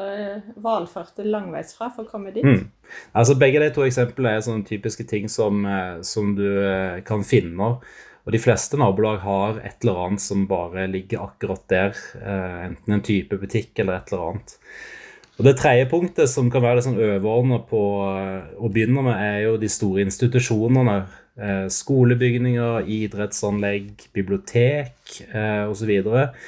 valfarte 0.62 1.24
langveisfra 1.24 1.88
for 1.96 2.04
å 2.04 2.12
komme 2.12 2.34
dit. 2.36 2.44
Mm. 2.44 2.66
Altså 3.16 3.38
Begge 3.40 3.62
de 3.64 3.70
to 3.72 3.86
eksemplene 3.86 4.36
er 4.36 4.44
sånne 4.46 4.68
typiske 4.68 5.06
ting 5.08 5.32
som, 5.32 5.64
uh, 5.64 6.02
som 6.04 6.34
du 6.36 6.44
uh, 6.44 7.00
kan 7.08 7.24
finne. 7.28 7.76
Og 8.22 8.36
de 8.36 8.42
fleste 8.42 8.78
nabolag 8.78 9.24
har 9.24 9.62
et 9.64 9.80
eller 9.82 10.04
annet 10.04 10.24
som 10.24 10.44
bare 10.50 10.86
ligger 10.92 11.24
akkurat 11.24 11.64
der. 11.72 11.96
enten 12.22 12.94
en 12.94 13.02
type 13.02 13.40
butikk 13.42 13.80
eller 13.80 13.98
et 13.98 14.12
eller 14.12 14.28
annet. 14.28 14.58
Og 15.40 15.48
Det 15.48 15.56
tredje 15.58 15.88
punktet 15.90 16.30
som 16.30 16.52
kan 16.54 16.62
være 16.62 16.78
det 16.78 16.84
sånn 16.86 17.00
overordna 17.02 17.58
på 17.66 17.80
å 17.82 18.70
begynne 18.70 19.02
med, 19.02 19.16
er 19.18 19.40
jo 19.48 19.56
de 19.58 19.72
store 19.74 20.04
institusjonene. 20.06 21.00
Eh, 21.42 21.68
skolebygninger, 21.74 22.86
idrettsanlegg, 22.86 24.04
bibliotek 24.14 25.24
eh, 25.32 25.64
osv. 25.66 25.90
Og, 26.06 26.44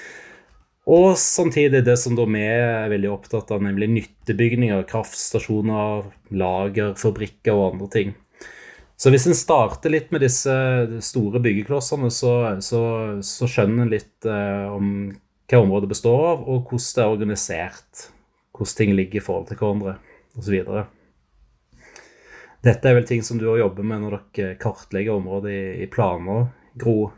og 0.93 1.07
samtidig 1.17 1.81
det 1.87 1.95
som 1.97 2.13
da 2.17 2.27
vi 2.29 2.43
er 2.45 2.91
veldig 2.91 3.09
opptatt 3.09 3.55
av, 3.55 3.63
nemlig 3.65 3.89
nyttebygninger, 3.95 4.85
kraftstasjoner, 4.91 6.05
lager, 6.37 6.93
fabrikker 6.99 7.57
og 7.57 7.71
andre 7.71 7.89
ting. 7.95 8.13
Så 8.93 9.09
hvis 9.09 9.25
en 9.25 9.35
starter 9.35 9.91
litt 9.91 10.13
med 10.13 10.21
disse 10.21 10.53
store 11.01 11.41
byggeklossene, 11.41 12.13
så, 12.13 12.35
så, 12.61 12.83
så 13.25 13.49
skjønner 13.49 13.87
en 13.87 13.93
litt 13.97 14.29
eh, 14.29 14.69
om 14.69 14.89
hva 15.49 15.63
området 15.63 15.89
består 15.89 16.27
av, 16.35 16.45
og 16.45 16.69
hvordan 16.69 16.93
det 16.93 17.01
er 17.01 17.15
organisert. 17.17 18.09
Hvordan 18.53 18.77
ting 18.77 18.93
ligger 18.93 19.17
i 19.17 19.25
forhold 19.25 19.49
til 19.49 19.57
hverandre, 19.57 19.97
osv. 20.37 20.83
Dette 22.63 22.87
er 22.87 22.95
vel 22.95 23.07
ting 23.07 23.23
som 23.27 23.39
du 23.39 23.49
har 23.49 23.59
jobber 23.59 23.83
med 23.83 24.05
når 24.05 24.19
dere 24.35 24.57
kartlegger 24.61 25.17
området 25.17 25.51
i, 25.51 25.63
i 25.83 25.87
planer, 25.91 26.45
Gro? 26.79 27.09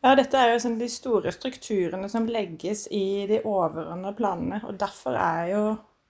Ja, 0.00 0.14
dette 0.16 0.36
er 0.36 0.54
jo 0.54 0.60
sånn 0.60 0.78
de 0.80 0.88
store 0.92 1.32
strukturene 1.32 2.08
som 2.08 2.28
legges 2.28 2.86
i 2.92 3.26
de 3.28 3.42
overordnede 3.44 4.12
planene. 4.16 4.60
Og 4.68 4.76
derfor 4.80 5.16
er 5.16 5.50
jo 5.54 5.62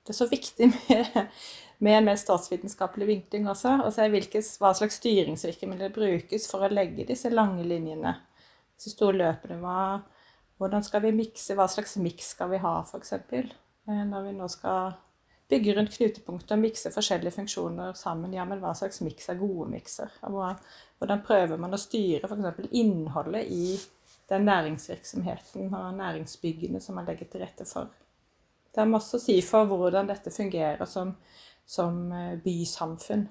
det 0.07 0.14
så 0.14 0.26
viktig 0.31 0.69
med, 0.73 1.21
med 1.79 1.99
en 1.99 2.07
mer 2.07 2.19
statsvitenskapelig 2.19 3.09
vinkling 3.09 3.47
også. 3.50 3.76
Og 3.87 3.95
se 3.95 4.07
hva 4.62 4.73
slags 4.79 4.99
styringsvirkemidler 4.99 5.95
brukes 5.95 6.47
for 6.50 6.67
å 6.67 6.71
legge 6.71 7.07
disse 7.09 7.31
lange 7.35 7.67
linjene. 7.67 8.17
Disse 8.79 8.95
store 8.95 9.19
løpene. 9.19 9.59
Hva, 9.62 10.00
hvordan 10.59 10.87
skal 10.87 11.07
vi 11.07 11.14
mikse? 11.19 11.59
Hva 11.59 11.67
slags 11.71 11.95
miks 12.02 12.35
skal 12.35 12.50
vi 12.55 12.62
ha, 12.62 12.76
f.eks. 12.87 13.14
Eh, 13.23 14.02
når 14.07 14.29
vi 14.29 14.37
nå 14.38 14.50
skal 14.50 14.95
bygge 15.50 15.75
rundt 15.76 15.95
knutepunkter 15.97 16.57
og 16.57 16.62
mikse 16.62 16.92
forskjellige 16.95 17.35
funksjoner 17.35 17.95
sammen. 17.99 18.35
Ja, 18.37 18.47
men 18.49 18.62
hva 18.62 18.73
slags 18.78 19.02
miks 19.04 19.30
er 19.30 19.40
gode 19.40 19.69
mikser? 19.73 20.12
Hvordan 20.23 21.25
prøver 21.26 21.61
man 21.61 21.75
å 21.75 21.80
styre 21.80 22.28
f.eks. 22.28 22.71
innholdet 22.71 23.50
i 23.50 23.75
den 24.30 24.47
næringsvirksomheten 24.47 25.73
og 25.75 25.97
næringsbyggene 25.99 26.83
som 26.83 27.00
man 27.00 27.09
legger 27.11 27.30
til 27.30 27.45
rette 27.45 27.66
for? 27.69 27.90
Det 28.71 28.85
er 28.85 28.92
masse 28.92 29.19
å 29.19 29.23
si 29.23 29.40
for 29.42 29.66
hvordan 29.66 30.07
dette 30.11 30.30
fungerer 30.30 30.87
som, 30.87 31.16
som 31.66 32.07
eh, 32.14 32.37
bysamfunn. 32.45 33.26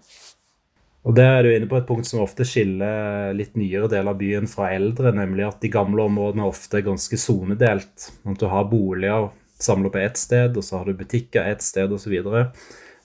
Og 1.08 1.16
Der 1.16 1.38
er 1.38 1.46
du 1.46 1.54
inne 1.54 1.70
på 1.72 1.78
et 1.80 1.88
punkt 1.88 2.10
som 2.10 2.20
ofte 2.20 2.44
skiller 2.44 3.32
litt 3.38 3.56
nyere 3.56 3.88
deler 3.88 4.12
av 4.12 4.20
byen 4.20 4.50
fra 4.52 4.74
eldre, 4.76 5.14
nemlig 5.16 5.46
at 5.48 5.62
de 5.64 5.72
gamle 5.72 6.04
områdene 6.10 6.44
ofte 6.44 6.82
er 6.82 6.90
ganske 6.90 7.18
sonedelt. 7.18 8.10
At 8.28 8.42
du 8.42 8.50
har 8.52 8.68
boliger 8.68 9.30
samler 9.62 9.92
på 9.94 10.02
ett 10.02 10.18
sted, 10.18 10.58
og 10.58 10.64
så 10.64 10.80
har 10.80 10.90
du 10.90 10.98
butikker 10.98 11.46
ett 11.46 11.64
sted 11.66 11.92
osv. 11.94 12.16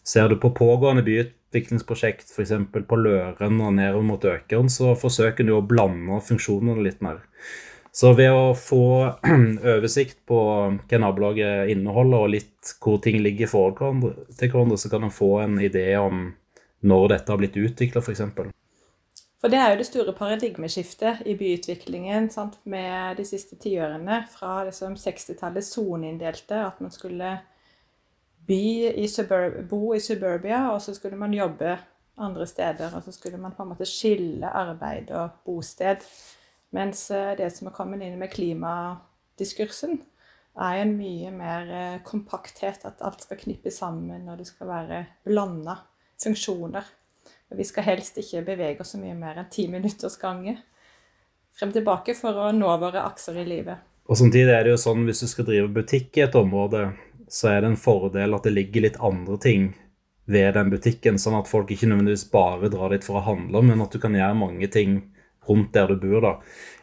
Ser 0.04 0.28
du 0.28 0.36
på 0.40 0.52
pågående 0.54 1.04
byutviklingsprosjekt, 1.06 2.30
f.eks. 2.30 2.52
på 2.88 2.98
Løren 3.00 3.60
og 3.60 3.76
nedover 3.76 4.04
mot 4.04 4.24
Økeren, 4.24 4.70
så 4.70 4.94
forsøker 4.98 5.46
du 5.46 5.54
å 5.56 5.64
blande 5.64 6.20
funksjonene 6.28 6.84
litt 6.84 7.00
mer. 7.04 7.22
Så 7.94 8.10
ved 8.18 8.34
å 8.34 8.54
få 8.58 8.84
oversikt 9.76 10.18
på 10.26 10.40
hva 10.90 10.98
nabolaget 11.00 11.70
inneholder, 11.72 12.26
og 12.26 12.34
litt 12.34 12.74
hvor 12.82 12.98
ting 13.02 13.20
ligger 13.22 13.46
i 13.46 13.50
forhold 13.50 14.08
til 14.34 14.50
hverandre, 14.50 14.80
så 14.80 14.90
kan 14.92 15.06
en 15.06 15.14
få 15.14 15.36
en 15.44 15.60
idé 15.62 15.92
om 16.00 16.26
når 16.84 17.08
dette 17.14 17.32
har 17.32 17.40
blitt 17.40 17.56
utvikla, 17.56 18.02
f.eks. 18.02 18.24
For 19.44 19.52
det 19.52 19.58
er 19.60 19.74
jo 19.74 19.76
det 19.76 19.84
store 19.84 20.12
paradigmeskiftet 20.16 21.18
i 21.28 21.34
byutviklingen 21.36 22.30
sant? 22.32 22.54
med 22.64 23.18
de 23.18 23.26
siste 23.28 23.58
tiårene. 23.60 24.22
Fra 24.32 24.62
liksom 24.64 24.94
60-tallet 24.96 25.66
soneinndelte, 25.68 26.62
at 26.64 26.80
man 26.80 26.94
skulle 26.94 27.34
i 28.48 29.04
bo 29.68 29.92
i 29.92 30.00
suburbia, 30.00 30.62
og 30.72 30.80
så 30.80 30.94
skulle 30.96 31.20
man 31.20 31.36
jobbe 31.36 31.76
andre 32.16 32.46
steder. 32.46 32.96
Og 32.96 33.04
så 33.04 33.12
skulle 33.12 33.36
man 33.36 33.52
på 33.52 33.66
en 33.66 33.74
måte 33.74 33.84
skille 33.84 34.48
arbeid 34.48 35.12
og 35.12 35.36
bosted. 35.44 36.08
Mens 36.72 37.10
eh, 37.10 37.36
det 37.36 37.52
som 37.52 37.68
er 37.68 37.76
kommet 37.76 38.00
inn 38.00 38.16
med 38.16 38.32
klimadiskursen, 38.32 40.00
er 40.56 40.80
en 40.80 40.96
mye 40.96 41.36
mer 41.36 41.68
eh, 41.68 42.02
kompakthet. 42.02 42.88
At 42.88 43.04
alt 43.04 43.28
skal 43.28 43.44
knippes 43.44 43.76
sammen, 43.84 44.24
og 44.24 44.40
det 44.40 44.48
skal 44.48 44.72
være 44.72 45.06
blanda 45.28 45.82
funksjoner. 46.16 46.94
Vi 47.56 47.66
skal 47.68 47.86
helst 47.88 48.18
ikke 48.20 48.44
bevege 48.46 48.84
oss 48.84 48.94
så 48.94 49.00
mye 49.00 49.16
mer 49.18 49.40
enn 49.40 49.50
ti 49.52 49.66
minutters 49.70 50.16
gange 50.20 50.58
frem 51.54 51.72
tilbake 51.74 52.16
for 52.18 52.34
å 52.34 52.50
nå 52.54 52.70
våre 52.82 53.04
akser 53.06 53.38
i 53.38 53.46
livet. 53.46 53.82
Og 54.10 54.18
Samtidig 54.18 54.52
er 54.52 54.66
det 54.66 54.74
jo 54.74 54.80
sånn 54.80 55.06
hvis 55.08 55.22
du 55.22 55.28
skal 55.30 55.46
drive 55.48 55.70
butikk 55.72 56.18
i 56.18 56.26
et 56.26 56.36
område, 56.36 56.88
så 57.30 57.52
er 57.52 57.62
det 57.62 57.72
en 57.72 57.80
fordel 57.80 58.36
at 58.36 58.44
det 58.46 58.52
ligger 58.52 58.84
litt 58.84 59.00
andre 59.00 59.38
ting 59.40 59.70
ved 60.28 60.54
den 60.56 60.70
butikken, 60.72 61.18
sånn 61.20 61.36
at 61.38 61.48
folk 61.48 61.70
ikke 61.72 61.88
nødvendigvis 61.88 62.28
bare 62.32 62.70
drar 62.72 62.92
dit 62.94 63.04
for 63.04 63.20
å 63.20 63.26
handle, 63.26 63.62
men 63.64 63.82
at 63.84 63.92
du 63.92 64.00
kan 64.00 64.16
gjøre 64.16 64.36
mange 64.40 64.68
ting 64.72 64.98
rundt 65.48 65.72
der 65.76 65.92
du 65.92 66.00
bor. 66.00 66.20
da. 66.24 66.34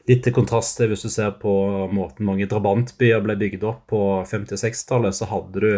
Litt 0.10 0.24
til 0.26 0.34
kontrast 0.34 0.78
til 0.78 0.92
hvis 0.92 1.06
du 1.06 1.10
ser 1.14 1.34
på 1.42 1.54
måten 1.94 2.26
mange 2.26 2.50
drabantbyer 2.50 3.22
ble 3.26 3.38
bygd 3.42 3.66
opp 3.70 3.88
på 3.90 4.02
50- 4.30 4.58
og 4.58 4.64
60-tallet, 4.64 5.18
så 5.18 5.30
hadde 5.30 5.62
du 5.62 5.72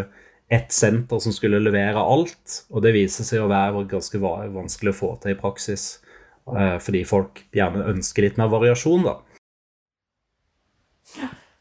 ett 0.53 0.72
senter 0.74 1.19
som 1.24 1.33
skulle 1.36 1.62
levere 1.62 2.00
alt. 2.00 2.63
Og 2.72 2.83
det 2.86 2.93
viser 2.95 3.27
seg 3.27 3.43
å 3.43 3.51
være 3.51 3.86
ganske 3.91 4.22
vanskelig 4.22 4.93
å 4.93 5.00
få 5.00 5.13
til 5.24 5.36
i 5.36 5.39
praksis. 5.39 5.88
Eh, 6.51 6.77
fordi 6.83 7.05
folk 7.07 7.45
gjerne 7.55 7.88
ønsker 7.93 8.27
litt 8.27 8.41
mer 8.41 8.51
variasjon, 8.51 9.07
da. 9.07 9.19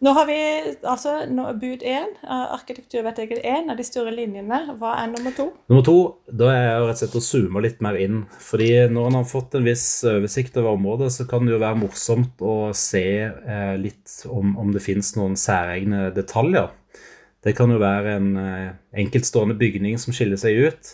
Nå 0.02 0.10
har 0.16 0.26
vi 0.26 0.36
altså 0.82 1.12
bud 1.60 1.84
én, 1.86 2.08
arkitekturvedtaket 2.26 3.44
én 3.46 3.70
av 3.70 3.78
de 3.78 3.84
store 3.86 4.10
linjene. 4.10 4.58
Hva 4.80 4.96
er 4.98 5.12
nummer 5.12 5.34
to? 5.36 5.46
Nummer 5.70 5.84
to, 5.86 5.94
da 6.26 6.48
er 6.50 6.64
jeg 6.64 6.80
rett 6.80 6.90
og 6.96 6.98
slett 7.02 7.14
å 7.20 7.22
zoome 7.22 7.62
litt 7.62 7.84
mer 7.86 7.98
inn. 8.02 8.24
Fordi 8.42 8.70
når 8.90 9.12
en 9.12 9.18
har 9.20 9.28
fått 9.30 9.54
en 9.54 9.68
viss 9.68 9.86
oversikt 10.10 10.58
over 10.58 10.74
området, 10.74 11.12
så 11.14 11.28
kan 11.30 11.46
det 11.46 11.54
jo 11.54 11.62
være 11.62 11.78
morsomt 11.84 12.42
å 12.42 12.56
se 12.74 13.06
eh, 13.30 13.74
litt 13.78 14.16
om, 14.26 14.56
om 14.58 14.74
det 14.74 14.82
finnes 14.82 15.14
noen 15.20 15.38
særegne 15.38 16.08
detaljer. 16.18 16.72
Det 17.42 17.56
kan 17.58 17.70
jo 17.74 17.80
være 17.82 18.16
en 18.16 18.32
eh, 18.38 18.72
enkeltstående 19.02 19.56
bygning 19.58 19.98
som 19.98 20.14
skiller 20.14 20.38
seg 20.38 20.68
ut. 20.68 20.92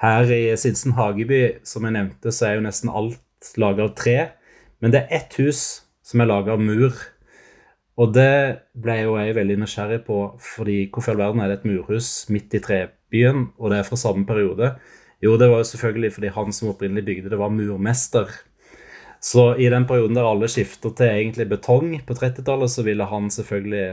Her 0.00 0.30
i 0.32 0.42
Sinsen 0.56 0.94
Hageby, 0.96 1.60
som 1.66 1.84
jeg 1.84 1.96
nevnte, 1.96 2.32
så 2.32 2.48
er 2.48 2.56
jo 2.56 2.64
nesten 2.64 2.92
alt 2.92 3.50
laga 3.60 3.84
av 3.84 3.94
tre. 3.98 4.18
Men 4.80 4.94
det 4.94 5.02
er 5.02 5.18
ett 5.20 5.36
hus 5.40 5.82
som 6.06 6.22
er 6.22 6.30
laga 6.30 6.54
av 6.56 6.62
mur. 6.64 6.96
Og 8.00 8.14
det 8.16 8.32
ble 8.80 8.96
jo 9.02 9.18
jeg 9.20 9.36
veldig 9.36 9.58
nysgjerrig 9.60 10.00
på, 10.06 10.22
fordi 10.40 10.78
hvorfor 10.88 11.12
i 11.12 11.14
all 11.14 11.20
verden 11.20 11.42
er 11.44 11.50
det 11.50 11.58
et 11.58 11.66
murhus 11.68 12.08
midt 12.32 12.56
i 12.56 12.62
trebyen, 12.64 13.50
og 13.60 13.72
det 13.72 13.80
er 13.80 13.88
fra 13.88 13.98
samme 14.00 14.24
periode? 14.28 14.72
Jo, 15.20 15.34
det 15.36 15.50
var 15.50 15.60
jo 15.60 15.68
selvfølgelig 15.68 16.14
fordi 16.16 16.30
han 16.32 16.54
som 16.56 16.70
opprinnelig 16.70 17.04
bygde 17.04 17.32
det, 17.32 17.40
var 17.40 17.52
murmester. 17.52 18.30
Så 19.20 19.50
i 19.60 19.68
den 19.68 19.84
perioden 19.84 20.16
der 20.16 20.24
alle 20.24 20.48
skifter 20.48 20.94
til 20.96 21.12
egentlig 21.12 21.50
betong 21.50 21.98
på 22.08 22.16
30-tallet, 22.16 22.72
så 22.72 22.86
ville 22.86 23.04
han 23.04 23.28
selvfølgelig 23.28 23.84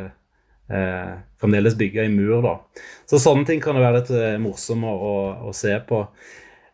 eh, 0.70 1.14
fremdeles 1.40 1.76
bygge 1.76 2.06
i 2.06 2.10
mur. 2.10 2.42
da. 2.42 2.60
Så 3.06 3.20
sånne 3.20 3.46
ting 3.46 3.62
kan 3.64 3.78
det 3.78 3.86
være 3.86 4.02
litt 4.02 4.12
eh, 4.16 4.36
morsomme 4.42 4.92
å, 4.92 5.16
å, 5.48 5.54
se 5.56 5.74
på. 5.88 6.04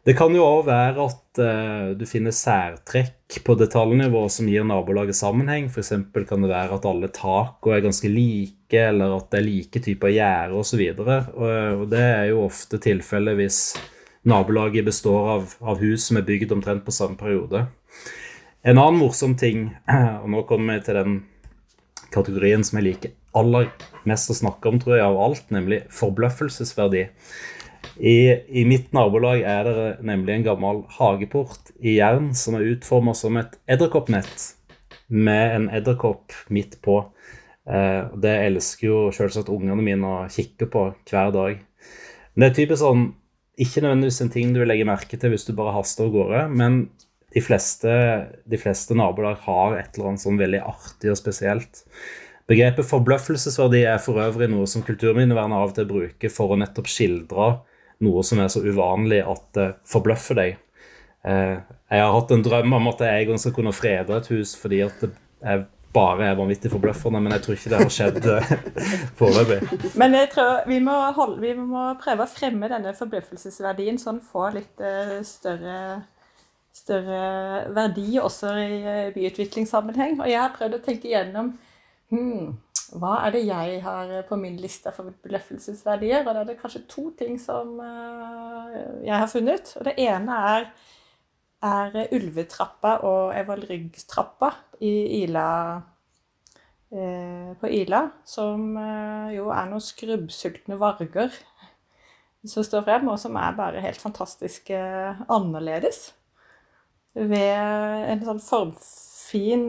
Det 0.04 0.18
kan 0.20 0.34
jo 0.36 0.44
òg 0.44 0.66
være 0.68 1.06
at 1.06 1.40
eh, 1.40 1.92
du 1.96 2.04
finner 2.10 2.36
særtrekk 2.36 3.38
på 3.46 3.56
detaljnivå 3.60 4.26
som 4.32 4.50
gir 4.52 4.66
nabolaget 4.68 5.18
sammenheng. 5.18 5.70
F.eks. 5.72 5.94
kan 6.28 6.44
det 6.44 6.52
være 6.52 6.80
at 6.80 6.90
alle 6.90 7.12
takene 7.14 7.78
er 7.78 7.86
ganske 7.86 8.12
like, 8.12 8.82
eller 8.82 9.16
at 9.20 9.30
det 9.32 9.40
er 9.40 9.48
like 9.48 9.84
typer 9.86 10.16
gjerde 10.16 10.60
osv. 10.60 10.84
Og, 10.98 11.40
og 11.80 11.88
det 11.94 12.04
er 12.04 12.28
jo 12.34 12.44
ofte 12.50 12.82
tilfellet 12.84 13.40
hvis 13.40 13.64
nabolaget 14.28 14.88
består 14.88 15.32
av, 15.38 15.56
av 15.60 15.82
hus 15.84 16.08
som 16.08 16.20
er 16.20 16.28
bygd 16.28 16.52
omtrent 16.56 16.84
på 16.86 16.96
samme 16.96 17.20
periode. 17.20 17.66
En 18.64 18.80
annen 18.80 19.00
morsom 19.02 19.36
ting, 19.40 19.70
og 20.22 20.30
nå 20.32 20.46
kommer 20.48 20.80
vi 20.80 20.88
til 20.88 21.00
den 21.00 21.20
kategorien 22.14 22.64
som 22.64 22.80
jeg 22.80 22.92
liker 22.92 23.20
aller 23.38 23.70
mest 24.10 24.32
å 24.32 24.38
snakke 24.38 24.70
om, 24.70 24.80
tror 24.82 24.98
jeg, 24.98 25.06
av 25.06 25.20
alt, 25.26 25.46
nemlig 25.54 25.84
forbløffelsesverdi. 25.94 27.08
I, 28.00 28.16
I, 28.48 28.64
mitt 28.66 28.94
nabolag 28.96 29.44
er 29.46 29.68
det 29.68 29.88
nemlig 30.08 30.38
en 30.38 30.46
gammel 30.48 30.82
hageport 30.96 31.74
i 31.84 31.98
jern 32.00 32.32
som 32.38 32.58
er 32.58 32.70
utforma 32.72 33.14
som 33.18 33.38
et 33.38 33.58
edderkoppnett 33.70 34.48
med 35.14 35.58
en 35.58 35.68
edderkopp 35.78 36.34
midt 36.54 36.80
på. 36.86 37.02
Eh, 37.70 38.10
det 38.24 38.34
elsker 38.48 38.88
jo 38.88 39.02
selvsagt 39.16 39.52
ungene 39.54 39.84
mine 39.86 40.10
å 40.10 40.24
kikke 40.32 40.70
på 40.74 40.88
hver 41.12 41.36
dag. 41.36 41.60
Men 42.34 42.48
det 42.48 42.50
er 42.54 42.60
typisk 42.64 42.82
sånn 42.82 43.12
ikke 43.62 43.84
nødvendigvis 43.84 44.22
en 44.24 44.34
ting 44.34 44.54
du 44.54 44.64
vil 44.64 44.72
legge 44.72 44.90
merke 44.90 45.20
til 45.20 45.34
hvis 45.34 45.46
du 45.46 45.54
bare 45.54 45.76
haster 45.76 46.08
av 46.08 46.16
gårde, 46.16 46.46
men 46.58 46.88
de 47.34 47.42
fleste, 47.42 47.94
de 48.50 48.60
fleste 48.62 48.98
nabolag 48.98 49.42
har 49.46 49.78
et 49.78 49.94
eller 49.94 50.12
annet 50.12 50.24
sånn 50.24 50.40
veldig 50.42 50.62
artig 50.66 51.12
og 51.14 51.20
spesielt. 51.20 51.84
Begrepet 52.50 52.88
forbløffelsesverdi 52.90 53.86
er 53.88 54.02
for 54.04 54.20
øvrig 54.20 54.50
noe 54.52 54.68
som 54.68 54.84
Kulturminnevernet 54.84 55.56
av 55.56 55.70
og 55.72 55.78
til 55.78 55.88
bruker 55.88 56.32
for 56.34 56.52
å 56.52 56.60
nettopp 56.60 56.90
skildre 56.92 57.54
noe 58.04 58.24
som 58.28 58.42
er 58.44 58.50
så 58.52 58.64
uvanlig 58.64 59.22
at 59.24 59.46
det 59.56 59.70
forbløffer 59.88 60.40
deg. 60.40 60.58
Eh, 61.24 61.56
jeg 61.94 62.04
har 62.04 62.12
hatt 62.12 62.34
en 62.36 62.44
drøm 62.44 62.76
om 62.76 62.90
at 62.92 63.06
jeg 63.06 63.30
en 63.32 63.40
skal 63.40 63.56
kunne 63.56 63.76
frede 63.76 64.18
et 64.18 64.28
hus 64.34 64.58
fordi 64.60 64.82
at 64.84 65.06
det 65.06 65.14
bare 65.94 66.26
er 66.26 66.38
vanvittig 66.40 66.72
forbløffende, 66.74 67.20
men 67.22 67.36
jeg 67.36 67.44
tror 67.46 67.56
ikke 67.56 67.72
det 67.72 67.80
har 67.80 67.92
skjedd 67.96 68.30
eh, 68.34 68.54
foreløpig. 69.20 69.92
Men 70.02 70.18
jeg 70.18 70.32
tror 70.34 70.64
vi 70.68 70.80
må, 70.84 70.96
holde, 71.16 71.40
vi 71.44 71.54
må, 71.56 71.86
prøve 72.02 72.26
å 72.26 72.32
fremme 72.32 72.72
denne 72.72 72.96
forbløffelsesverdien, 72.98 74.02
sånn 74.02 74.20
få 74.26 74.50
litt 74.58 74.84
større, 75.30 75.78
større, 76.76 77.22
verdi 77.78 78.18
også 78.20 78.58
i 78.60 78.82
byutviklingssammenheng. 79.16 80.18
Og 80.20 80.28
jeg 80.28 80.42
har 80.42 80.58
prøvd 80.58 80.82
å 80.82 80.84
tenke 80.84 81.08
igjennom 81.14 81.54
hmm, 82.14 82.50
hva 83.02 83.18
er 83.26 83.34
det 83.34 83.44
jeg 83.48 83.80
har 83.84 84.16
på 84.30 84.38
min 84.38 84.56
liste 84.62 84.94
for 84.94 85.10
beløffelsesverdier? 85.26 86.24
Og 86.24 86.34
da 86.34 86.44
er 86.44 86.52
det 86.52 86.60
kanskje 86.62 86.86
to 86.90 87.10
ting 87.18 87.40
som 87.42 87.80
uh, 87.82 88.74
jeg 89.02 89.16
har 89.18 89.30
funnet. 89.32 89.74
Og 89.80 89.88
det 89.90 89.98
ene 90.06 90.42
er 90.54 90.70
er 91.64 92.10
Ulvetrappa 92.12 92.98
og 93.08 93.34
Evalryggtrappa 93.38 94.50
i 94.84 95.24
Ila, 95.24 95.82
eh, 96.92 97.54
på 97.60 97.70
Ila, 97.72 98.04
som 98.28 98.76
eh, 98.78 99.36
jo 99.38 99.50
er 99.54 99.70
noen 99.70 99.84
skrubbsultne 99.84 100.78
varger 100.82 101.32
som 102.44 102.66
står 102.66 102.84
frem, 102.84 103.08
og 103.08 103.20
som 103.22 103.38
er 103.40 103.56
bare 103.56 103.84
helt 103.84 104.02
fantastisk 104.04 104.74
eh, 104.76 105.24
annerledes. 105.32 106.10
Ved 107.14 108.10
en 108.10 108.24
sånn 108.26 108.42
formfin 108.44 109.13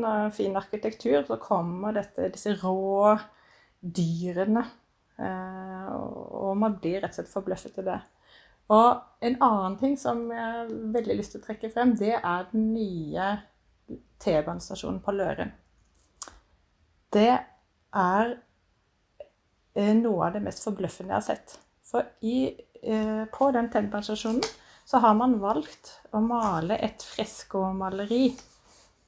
og 0.04 0.33
fin 0.37 0.56
arkitektur 0.56 1.23
så 1.26 1.38
kommer 1.40 1.97
dette, 1.97 2.28
disse 2.35 2.52
rå 2.61 3.14
dyrene. 3.80 4.64
Og 5.94 6.56
man 6.59 6.76
blir 6.80 7.00
rett 7.00 7.14
og 7.14 7.21
slett 7.21 7.33
forbløffet 7.33 7.80
av 7.80 7.88
det. 7.88 7.99
Og 8.73 9.26
en 9.28 9.37
annen 9.44 9.76
ting 9.80 9.97
som 10.00 10.23
jeg 10.33 10.40
har 10.40 10.71
veldig 10.94 11.18
lyst 11.18 11.35
til 11.35 11.42
å 11.42 11.47
trekke 11.47 11.71
frem, 11.73 11.92
det 12.00 12.14
er 12.16 12.47
den 12.52 12.71
nye 12.73 13.26
T-banestasjonen 14.25 15.02
på 15.04 15.12
Løren. 15.12 15.52
Det 17.12 17.30
er 17.94 18.33
eh, 19.76 19.92
noe 19.99 20.26
av 20.26 20.35
det 20.35 20.42
mest 20.47 20.64
forbløffende 20.64 21.12
jeg 21.12 21.21
har 21.21 21.26
sett. 21.26 21.59
For 21.85 22.09
i, 22.25 22.54
eh, 22.80 23.25
på 23.30 23.50
den 23.54 23.68
T-banestasjonen 23.71 24.42
så 24.88 25.00
har 25.04 25.14
man 25.16 25.38
valgt 25.44 25.99
å 26.12 26.21
male 26.25 26.80
et 26.80 27.04
freskomaleri. 27.04 28.33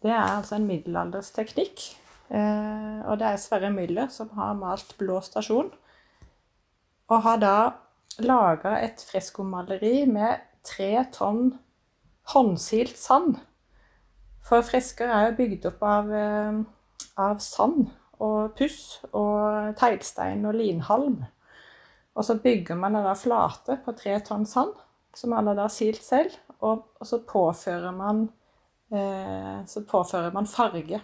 Det 0.02 0.12
er 0.12 0.36
altså 0.36 0.58
en 0.58 0.68
middelaldersteknikk. 0.68 1.84
Eh, 2.30 3.00
og 3.06 3.18
det 3.20 3.28
er 3.28 3.40
Sverre 3.40 3.70
Müller 3.70 4.10
som 4.12 4.30
har 4.36 4.56
malt 4.58 4.96
Blå 4.98 5.20
stasjon. 5.24 5.70
Og 7.08 7.22
har 7.22 7.38
da 7.42 7.56
laga 8.18 8.78
et 8.82 9.02
freskomaleri 9.06 10.06
med 10.10 10.42
tre 10.66 11.04
tonn 11.14 11.52
håndsilt 12.32 12.98
sand. 12.98 13.36
For 14.46 14.62
fresker 14.66 15.10
er 15.10 15.28
jo 15.28 15.38
bygd 15.38 15.68
opp 15.70 15.82
av, 15.86 16.12
eh, 16.12 16.58
av 17.18 17.38
sand 17.42 17.88
og 18.22 18.56
puss 18.56 19.00
og 19.12 19.74
teglstein 19.78 20.46
og 20.46 20.54
linhalm. 20.54 21.24
Og 22.16 22.24
så 22.24 22.38
bygger 22.40 22.78
man 22.80 22.96
da 22.96 23.12
flate 23.14 23.78
på 23.84 23.92
tre 23.96 24.18
tonn 24.24 24.46
sand, 24.48 24.72
som 25.14 25.30
man 25.30 25.46
har 25.50 25.58
da 25.58 25.68
silt 25.68 26.02
selv. 26.02 26.32
Og, 26.60 26.86
og 27.00 27.06
så, 27.06 27.20
påfører 27.20 27.92
man, 27.92 28.30
så 28.86 29.82
påfører 29.88 30.34
man 30.34 30.46
farge. 30.46 31.00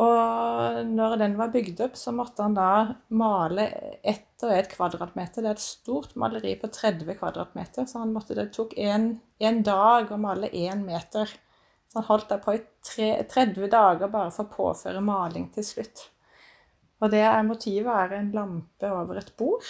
Og 0.00 0.86
når 0.88 1.16
den 1.20 1.34
var 1.36 1.50
bygd 1.52 1.82
opp, 1.84 1.96
så 2.00 2.12
måtte 2.16 2.44
han 2.44 2.54
da 2.56 2.70
male 3.12 3.66
ett 4.00 4.44
og 4.46 4.52
ett 4.54 4.70
kvadratmeter. 4.72 5.44
Det 5.44 5.50
er 5.50 5.58
et 5.58 5.64
stort 5.64 6.14
maleri 6.20 6.54
på 6.60 6.70
30 6.72 7.18
kvadratmeter, 7.18 7.84
så 7.88 8.00
han 8.00 8.14
måtte, 8.14 8.36
det 8.38 8.48
tok 8.56 8.72
en, 8.80 9.10
dag 9.64 10.12
å 10.12 10.20
male 10.20 10.48
én 10.56 10.86
meter. 10.86 11.28
Så 11.90 12.00
han 12.00 12.08
holdt 12.08 12.30
der 12.32 12.40
på 12.40 12.56
i 12.56 12.62
30 13.28 13.68
dager 13.68 14.08
bare 14.08 14.32
for 14.32 14.46
å 14.46 14.54
påføre 14.54 15.04
maling 15.04 15.50
til 15.52 15.66
slutt. 15.68 16.06
Og 17.00 17.12
det 17.12 17.24
motivet 17.48 17.92
er 17.92 18.16
en 18.16 18.32
lampe 18.36 18.92
over 18.92 19.20
et 19.20 19.32
bord 19.36 19.68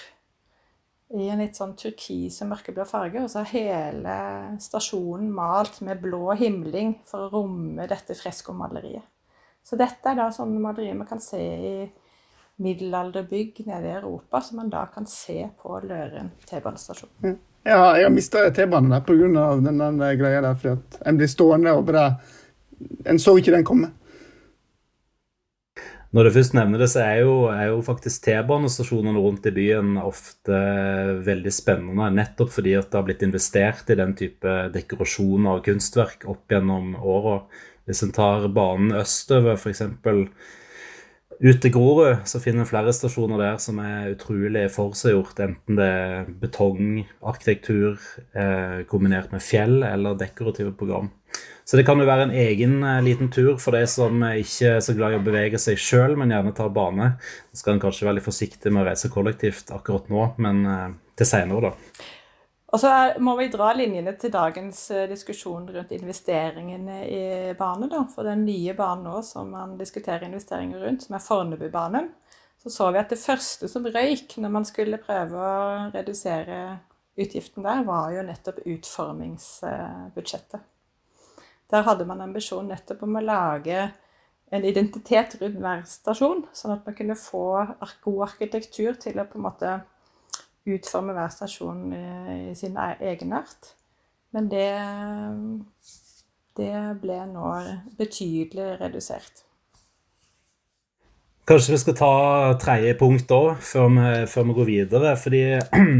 i 1.18 1.26
en 1.30 1.40
litt 1.42 1.58
sånn 1.58 1.72
turkis 1.78 2.38
og 2.44 2.52
mørkeblå 2.52 2.84
farge. 2.86 3.24
Og 3.24 3.30
så 3.32 3.42
er 3.42 3.54
hele 3.54 4.16
stasjonen 4.62 5.30
malt 5.34 5.80
med 5.86 6.02
blå 6.02 6.36
himling 6.38 7.00
for 7.08 7.26
å 7.26 7.32
romme 7.32 7.88
dette 7.90 8.16
freskomaleriet. 8.18 9.06
Så 9.66 9.76
dette 9.78 10.08
er 10.08 10.16
da 10.16 10.30
sånne 10.32 10.60
malerier 10.62 10.96
man 10.96 11.08
kan 11.08 11.20
se 11.22 11.40
i 11.40 11.74
middelalderbygg 12.60 13.62
nede 13.66 13.88
i 13.88 13.94
Europa, 13.98 14.40
som 14.44 14.60
man 14.60 14.70
da 14.72 14.86
kan 14.92 15.06
se 15.08 15.42
på 15.60 15.80
Løren 15.84 16.32
T-banestasjon. 16.48 17.10
Ja. 17.24 17.34
ja, 17.64 17.78
jeg 17.98 18.06
har 18.06 18.14
mista 18.14 18.44
T-banen 18.56 18.92
der 18.92 19.04
pga. 19.04 19.46
den 19.64 20.02
greia 20.20 20.42
der, 20.44 20.54
fordi 20.54 20.74
at 20.76 21.00
en 21.06 21.20
blir 21.20 21.30
stående 21.30 21.74
og 21.76 21.86
bare 21.88 22.12
En 23.04 23.18
så 23.18 23.34
ikke 23.36 23.52
den 23.52 23.64
komme. 23.64 23.90
Når 26.10 26.26
du 26.26 26.30
først 26.34 26.54
nevner 26.58 26.80
det, 26.82 26.88
så 26.90 27.04
er 27.04 27.20
jo, 27.22 27.34
er 27.54 27.68
jo 27.70 27.82
faktisk 27.86 28.24
T-banestasjonene 28.24 29.20
rundt 29.22 29.44
i 29.46 29.52
byen 29.54 29.92
ofte 30.02 30.56
veldig 31.22 31.52
spennende. 31.54 32.08
Nettopp 32.16 32.50
fordi 32.56 32.72
at 32.74 32.88
det 32.90 32.98
har 32.98 33.04
blitt 33.06 33.22
investert 33.22 33.92
i 33.94 33.98
den 34.00 34.16
type 34.18 34.54
dekorasjoner 34.74 35.60
og 35.60 35.68
kunstverk 35.68 36.26
opp 36.32 36.50
gjennom 36.50 36.96
åra. 36.98 37.36
Hvis 37.86 38.02
en 38.02 38.14
tar 38.16 38.48
banen 38.54 38.90
østover, 38.98 39.54
f.eks. 39.54 39.84
Ut 41.40 41.56
til 41.56 41.72
Grorud, 41.72 42.26
så 42.28 42.36
finner 42.36 42.66
en 42.66 42.68
flere 42.68 42.92
stasjoner 42.92 43.40
der 43.40 43.54
som 43.64 43.78
er 43.80 44.10
utrolig 44.12 44.66
forseggjort. 44.74 45.38
Enten 45.40 45.78
det 45.78 45.86
er 45.88 46.26
betongarkitektur 46.42 47.96
eh, 48.36 48.82
kombinert 48.90 49.32
med 49.32 49.40
fjell 49.40 49.78
eller 49.88 50.18
dekorative 50.20 50.74
program. 50.76 51.08
Så 51.64 51.78
det 51.78 51.86
kan 51.88 52.02
jo 52.02 52.04
være 52.04 52.26
en 52.28 52.36
egen 52.36 52.82
eh, 52.84 53.00
liten 53.06 53.32
tur 53.32 53.54
for 53.56 53.72
de 53.72 53.86
som 53.88 54.20
ikke 54.28 54.74
er 54.74 54.84
så 54.84 54.92
glad 54.98 55.16
i 55.16 55.20
å 55.22 55.24
bevege 55.24 55.62
seg 55.62 55.80
sjøl, 55.80 56.18
men 56.20 56.36
gjerne 56.36 56.52
tar 56.60 56.74
bane. 56.76 57.14
Så 57.48 57.62
skal 57.62 57.78
en 57.78 57.84
kanskje 57.86 58.10
være 58.10 58.18
litt 58.18 58.28
forsiktig 58.28 58.74
med 58.74 58.84
å 58.84 58.88
reise 58.90 59.08
kollektivt 59.14 59.72
akkurat 59.72 60.12
nå, 60.12 60.32
men 60.44 60.64
eh, 60.68 60.88
til 61.16 61.32
seinere, 61.32 61.70
da. 61.70 62.10
Og 62.70 62.78
så 62.78 62.90
må 63.18 63.34
vi 63.38 63.48
dra 63.50 63.72
linjene 63.74 64.12
til 64.18 64.30
dagens 64.30 64.84
eh, 64.94 65.08
diskusjon 65.10 65.66
rundt 65.74 65.90
investeringene 65.94 67.00
i 67.10 67.22
bane. 67.58 67.88
Da. 67.90 68.04
For 68.12 68.26
den 68.26 68.44
nye 68.46 68.74
banen 68.78 69.08
nå 69.08 69.22
som 69.26 69.50
man 69.54 69.74
diskuterer 69.80 70.28
investeringer 70.28 70.84
rundt, 70.84 71.06
som 71.06 71.16
er 71.18 71.24
Fornebubanen, 71.24 72.12
så 72.62 72.70
så 72.70 72.90
vi 72.92 73.00
at 73.00 73.10
det 73.10 73.18
første 73.18 73.68
som 73.72 73.86
røyk 73.88 74.36
når 74.38 74.52
man 74.52 74.66
skulle 74.68 75.00
prøve 75.02 75.34
å 75.40 75.90
redusere 75.94 76.78
utgiften 77.20 77.64
der, 77.64 77.82
var 77.88 78.12
jo 78.14 78.22
nettopp 78.26 78.60
utformingsbudsjettet. 78.68 80.60
Der 81.70 81.86
hadde 81.86 82.06
man 82.06 82.20
ambisjon 82.22 82.68
nettopp 82.70 83.02
om 83.06 83.16
å 83.16 83.24
lage 83.24 83.90
en 84.50 84.64
identitet 84.66 85.36
rundt 85.40 85.58
hver 85.62 85.82
stasjon, 85.86 86.44
sånn 86.52 86.74
at 86.74 86.86
man 86.86 86.96
kunne 86.98 87.18
få 87.18 87.46
god 88.04 88.22
arkitektur 88.26 88.98
til 89.00 89.20
å 89.22 89.26
på 89.26 89.38
en 89.38 89.46
måte 89.46 89.74
utforme 90.76 91.14
hver 91.16 91.30
stasjon 91.34 91.92
i 91.92 92.54
sin 92.58 92.78
e-, 92.78 92.96
egenart. 93.12 93.74
Men 94.34 94.48
det, 94.50 94.68
det 96.58 96.74
ble 97.02 97.20
nå 97.30 97.54
betydelig 97.98 98.76
redusert. 98.80 99.44
Kanskje 101.50 101.74
vi 101.74 101.80
skal 101.82 101.96
ta 101.98 102.14
tredje 102.62 102.94
punkt 103.00 103.26
da, 103.30 103.56
før 103.58 104.26
før 104.30 104.44
vi 104.50 104.56
går 104.60 104.68
videre. 104.68 105.16
fordi 105.18 105.42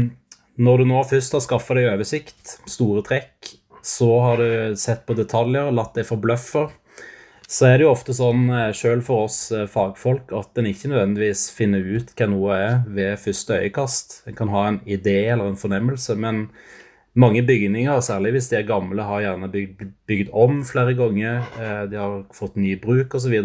når 0.65 0.77
du 0.77 0.85
nå 0.87 1.01
først 1.09 1.35
har 1.35 1.43
skaffa 1.43 1.75
deg 1.75 1.89
oversikt, 1.91 2.59
store 2.69 3.03
trekk, 3.03 3.55
så 3.83 4.07
har 4.21 4.37
du 4.37 4.77
sett 4.77 5.03
på 5.07 5.17
detaljer, 5.17 5.73
latt 5.73 5.97
deg 5.97 6.07
forbløffe, 6.07 6.67
så 7.51 7.67
er 7.67 7.79
det 7.79 7.83
jo 7.83 7.91
ofte 7.91 8.13
sånn, 8.15 8.45
eh, 8.55 8.69
sjøl 8.75 9.01
for 9.03 9.25
oss 9.27 9.39
eh, 9.51 9.67
fagfolk, 9.67 10.29
at 10.37 10.59
en 10.59 10.69
ikke 10.69 10.87
nødvendigvis 10.87 11.49
finner 11.51 11.83
ut 11.83 12.13
hva 12.15 12.27
noe 12.31 12.55
er 12.55 12.77
ved 12.87 13.19
første 13.19 13.57
øyekast. 13.59 14.21
En 14.29 14.37
kan 14.37 14.53
ha 14.53 14.61
en 14.69 14.77
idé 14.87 15.17
eller 15.33 15.51
en 15.51 15.59
fornemmelse, 15.59 16.15
men 16.15 16.45
mange 17.19 17.43
bygninger, 17.43 17.99
særlig 18.07 18.37
hvis 18.37 18.47
de 18.53 18.61
er 18.61 18.69
gamle, 18.69 19.03
har 19.03 19.25
gjerne 19.25 19.51
bygd, 19.51 19.83
bygd 20.07 20.31
om 20.31 20.61
flere 20.63 20.95
ganger. 20.95 21.43
Eh, 21.59 21.83
de 21.91 21.99
har 21.99 22.21
fått 22.37 22.55
ny 22.55 22.77
bruk 22.79 23.19
osv. 23.19 23.35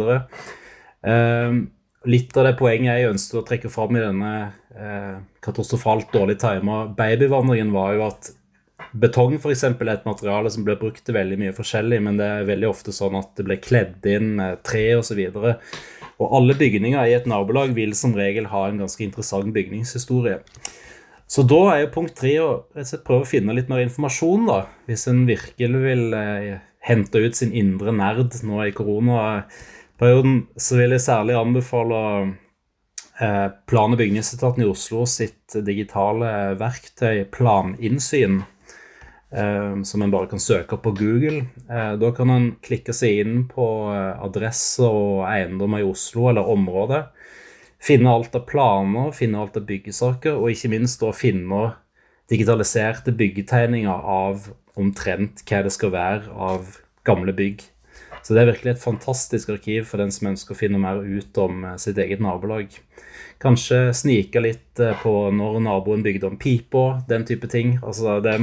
Litt 2.07 2.37
av 2.39 2.47
det 2.47 2.55
poenget 2.61 3.01
jeg 3.01 3.11
ønsket 3.11 3.41
å 3.41 3.47
trekke 3.49 3.71
fram 3.73 3.97
i 3.99 4.05
denne 4.05 4.33
katastrofalt 5.43 6.13
dårlig 6.15 6.37
tima 6.39 6.85
babyvandringen, 6.95 7.73
var 7.75 7.97
jo 7.97 8.05
at 8.07 8.29
Betong 8.97 9.37
for 9.43 9.53
eksempel, 9.53 9.91
er 9.91 9.99
et 9.99 10.09
materiale 10.09 10.51
som 10.53 10.65
blir 10.65 10.79
brukt 10.81 11.03
til 11.05 11.17
veldig 11.17 11.37
mye 11.41 11.55
forskjellig, 11.57 11.99
men 12.07 12.17
det 12.21 12.27
er 12.27 12.49
veldig 12.49 12.69
ofte 12.71 12.95
sånn 12.95 13.19
at 13.19 13.35
det 13.37 13.45
blir 13.49 13.61
kledd 13.61 14.07
inn 14.09 14.35
med 14.39 14.63
tre 14.65 14.87
osv. 14.97 15.21
Og, 15.35 15.51
og 16.23 16.37
alle 16.39 16.57
bygninger 16.57 17.03
i 17.05 17.17
et 17.19 17.29
nabolag 17.29 17.75
vil 17.77 17.93
som 17.99 18.17
regel 18.17 18.49
ha 18.53 18.67
en 18.69 18.81
ganske 18.85 19.05
interessant 19.05 19.53
bygningshistorie. 19.57 20.41
Så 21.27 21.43
da 21.43 21.59
er 21.73 21.83
jo 21.83 21.93
punkt 21.97 22.15
tre 22.21 22.37
å 22.39 22.49
prøve 22.73 23.25
å 23.25 23.29
finne 23.29 23.55
litt 23.57 23.71
mer 23.71 23.83
informasjon, 23.83 24.47
da. 24.47 24.61
Hvis 24.87 25.09
en 25.11 25.25
virkelig 25.27 25.83
vil 25.83 26.15
eh, 26.15 26.59
hente 26.87 27.23
ut 27.23 27.37
sin 27.37 27.55
indre 27.57 27.95
nerd 27.95 28.37
nå 28.47 28.63
i 28.63 28.75
koronaperioden, 28.77 30.45
så 30.55 30.79
vil 30.79 30.95
jeg 30.95 31.05
særlig 31.09 31.35
anbefale 31.39 32.03
eh, 33.19 33.49
Plan- 33.67 33.97
og 33.97 33.99
bygningsetaten 33.99 34.63
i 34.63 34.71
Oslo 34.71 35.03
sitt 35.11 35.59
digitale 35.67 36.55
verktøy 36.61 37.25
Planinnsyn. 37.35 38.45
Eh, 39.31 39.83
som 39.83 40.03
en 40.03 40.13
bare 40.13 40.31
kan 40.31 40.41
søke 40.43 40.77
opp 40.77 40.85
på 40.87 40.95
Google. 41.01 41.47
Eh, 41.67 41.93
da 41.99 42.13
kan 42.15 42.31
en 42.31 42.51
klikke 42.63 42.95
seg 42.95 43.23
inn 43.25 43.41
på 43.51 43.67
eh, 43.91 44.23
adresser 44.23 44.87
og 44.87 45.25
eiendommer 45.27 45.83
i 45.83 45.89
Oslo 45.89 46.29
eller 46.31 46.47
området 46.53 47.07
finne 47.83 48.11
alt 48.11 48.35
av 48.35 48.47
planer, 48.49 49.13
finne 49.15 49.41
alt 49.41 49.57
av 49.59 49.67
byggesaker, 49.69 50.39
og 50.39 50.51
ikke 50.53 50.73
minst 50.73 51.03
da 51.03 51.13
finne 51.15 51.75
digitaliserte 52.31 53.15
byggetegninger 53.15 54.07
av 54.11 54.49
omtrent 54.77 55.45
hva 55.47 55.63
det 55.65 55.73
skal 55.75 55.93
være 55.95 56.33
av 56.33 56.81
gamle 57.07 57.35
bygg. 57.37 57.63
Så 58.27 58.35
det 58.35 58.43
er 58.43 58.51
virkelig 58.51 58.73
et 58.75 58.83
fantastisk 58.83 59.53
arkiv 59.55 59.87
for 59.87 60.03
den 60.03 60.11
som 60.11 60.33
ønsker 60.33 60.57
å 60.57 60.59
finne 60.59 60.81
mer 60.83 60.99
ut 61.05 61.39
om 61.43 61.65
eh, 61.65 61.79
sitt 61.83 61.99
eget 62.03 62.23
nabolag. 62.25 62.75
Kanskje 63.43 63.95
snike 63.95 64.41
litt 64.41 64.81
eh, 64.81 64.97
på 65.03 65.13
når 65.35 65.59
naboen 65.67 66.05
bygde 66.05 66.31
om 66.31 66.39
pipa, 66.41 67.03
den 67.09 67.27
type 67.29 67.49
ting. 67.53 67.77
Altså, 67.83 68.19
det, 68.25 68.39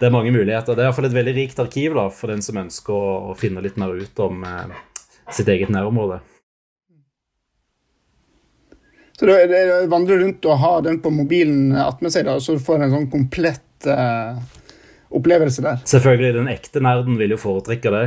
det, 0.00 0.04
er 0.04 0.12
mange 0.12 0.34
muligheter. 0.34 0.76
Det 0.76 0.84
er 0.84 0.90
iallfall 0.90 1.08
et 1.08 1.16
veldig 1.16 1.34
rikt 1.38 1.62
arkiv 1.62 1.96
da, 1.96 2.10
for 2.12 2.32
den 2.34 2.44
som 2.44 2.60
ønsker 2.60 2.92
å, 2.92 3.14
å 3.32 3.36
finne 3.40 3.64
litt 3.64 3.78
mer 3.80 3.96
ut 3.96 4.24
om 4.24 4.44
eh, 4.44 4.76
sitt 5.32 5.48
eget 5.48 5.72
nærområde. 5.72 6.20
Så 9.14 9.30
det 9.30 9.86
vandrer 9.88 10.18
rundt 10.24 10.44
og 10.50 10.58
har 10.58 10.82
den 10.84 10.98
på 11.00 11.12
mobilen 11.14 11.72
attmed 11.78 12.12
seg, 12.12 12.26
da, 12.26 12.34
så 12.42 12.56
du 12.56 12.64
får 12.64 12.82
en 12.82 12.94
sånn 12.96 13.06
komplett 13.12 13.86
eh, 13.88 14.42
opplevelse 15.14 15.62
der. 15.64 15.78
Selvfølgelig, 15.88 16.32
den 16.36 16.50
ekte 16.50 16.82
nerden 16.84 17.16
vil 17.20 17.32
jo 17.36 17.38
foretrekke 17.40 17.92
det. 17.94 18.04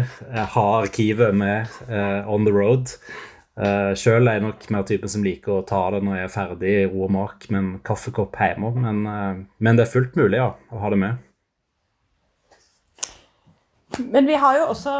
Ha 0.54 0.66
arkivet 0.82 1.34
med 1.34 1.80
eh, 1.88 2.28
on 2.30 2.46
the 2.46 2.54
road. 2.54 2.92
Uh, 3.58 3.94
Sjøl 3.98 4.30
er 4.30 4.38
jeg 4.38 4.46
nok 4.46 4.68
mer 4.74 4.84
typen 4.86 5.10
som 5.10 5.24
liker 5.26 5.56
å 5.56 5.64
ta 5.66 5.80
det 5.96 6.04
når 6.06 6.20
jeg 6.20 6.28
er 6.28 6.34
ferdig 6.34 6.74
i 6.84 6.90
ro 6.92 7.08
og 7.08 7.14
mak 7.16 7.48
med 7.50 7.60
en 7.60 7.72
kaffekopp 7.86 8.38
hjemme. 8.38 8.74
Men, 8.78 9.00
uh, 9.10 9.40
men, 9.58 9.80
det 9.80 9.88
er 9.88 9.94
fullt 9.96 10.20
mulig 10.20 10.42
ja, 10.42 10.52
å 10.70 10.84
ha 10.84 10.92
det 10.94 11.00
med. 11.02 11.24
Men 13.98 14.30
vi 14.30 14.36
har 14.38 14.60
jo 14.60 14.68
også 14.76 14.94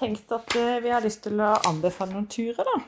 tenkt 0.00 0.32
at 0.34 0.56
vi 0.56 0.90
har 0.90 1.04
lyst 1.04 1.22
til 1.28 1.38
å 1.38 1.52
anbefale 1.68 2.16
noen 2.16 2.26
turer, 2.26 2.66
da 2.66 2.80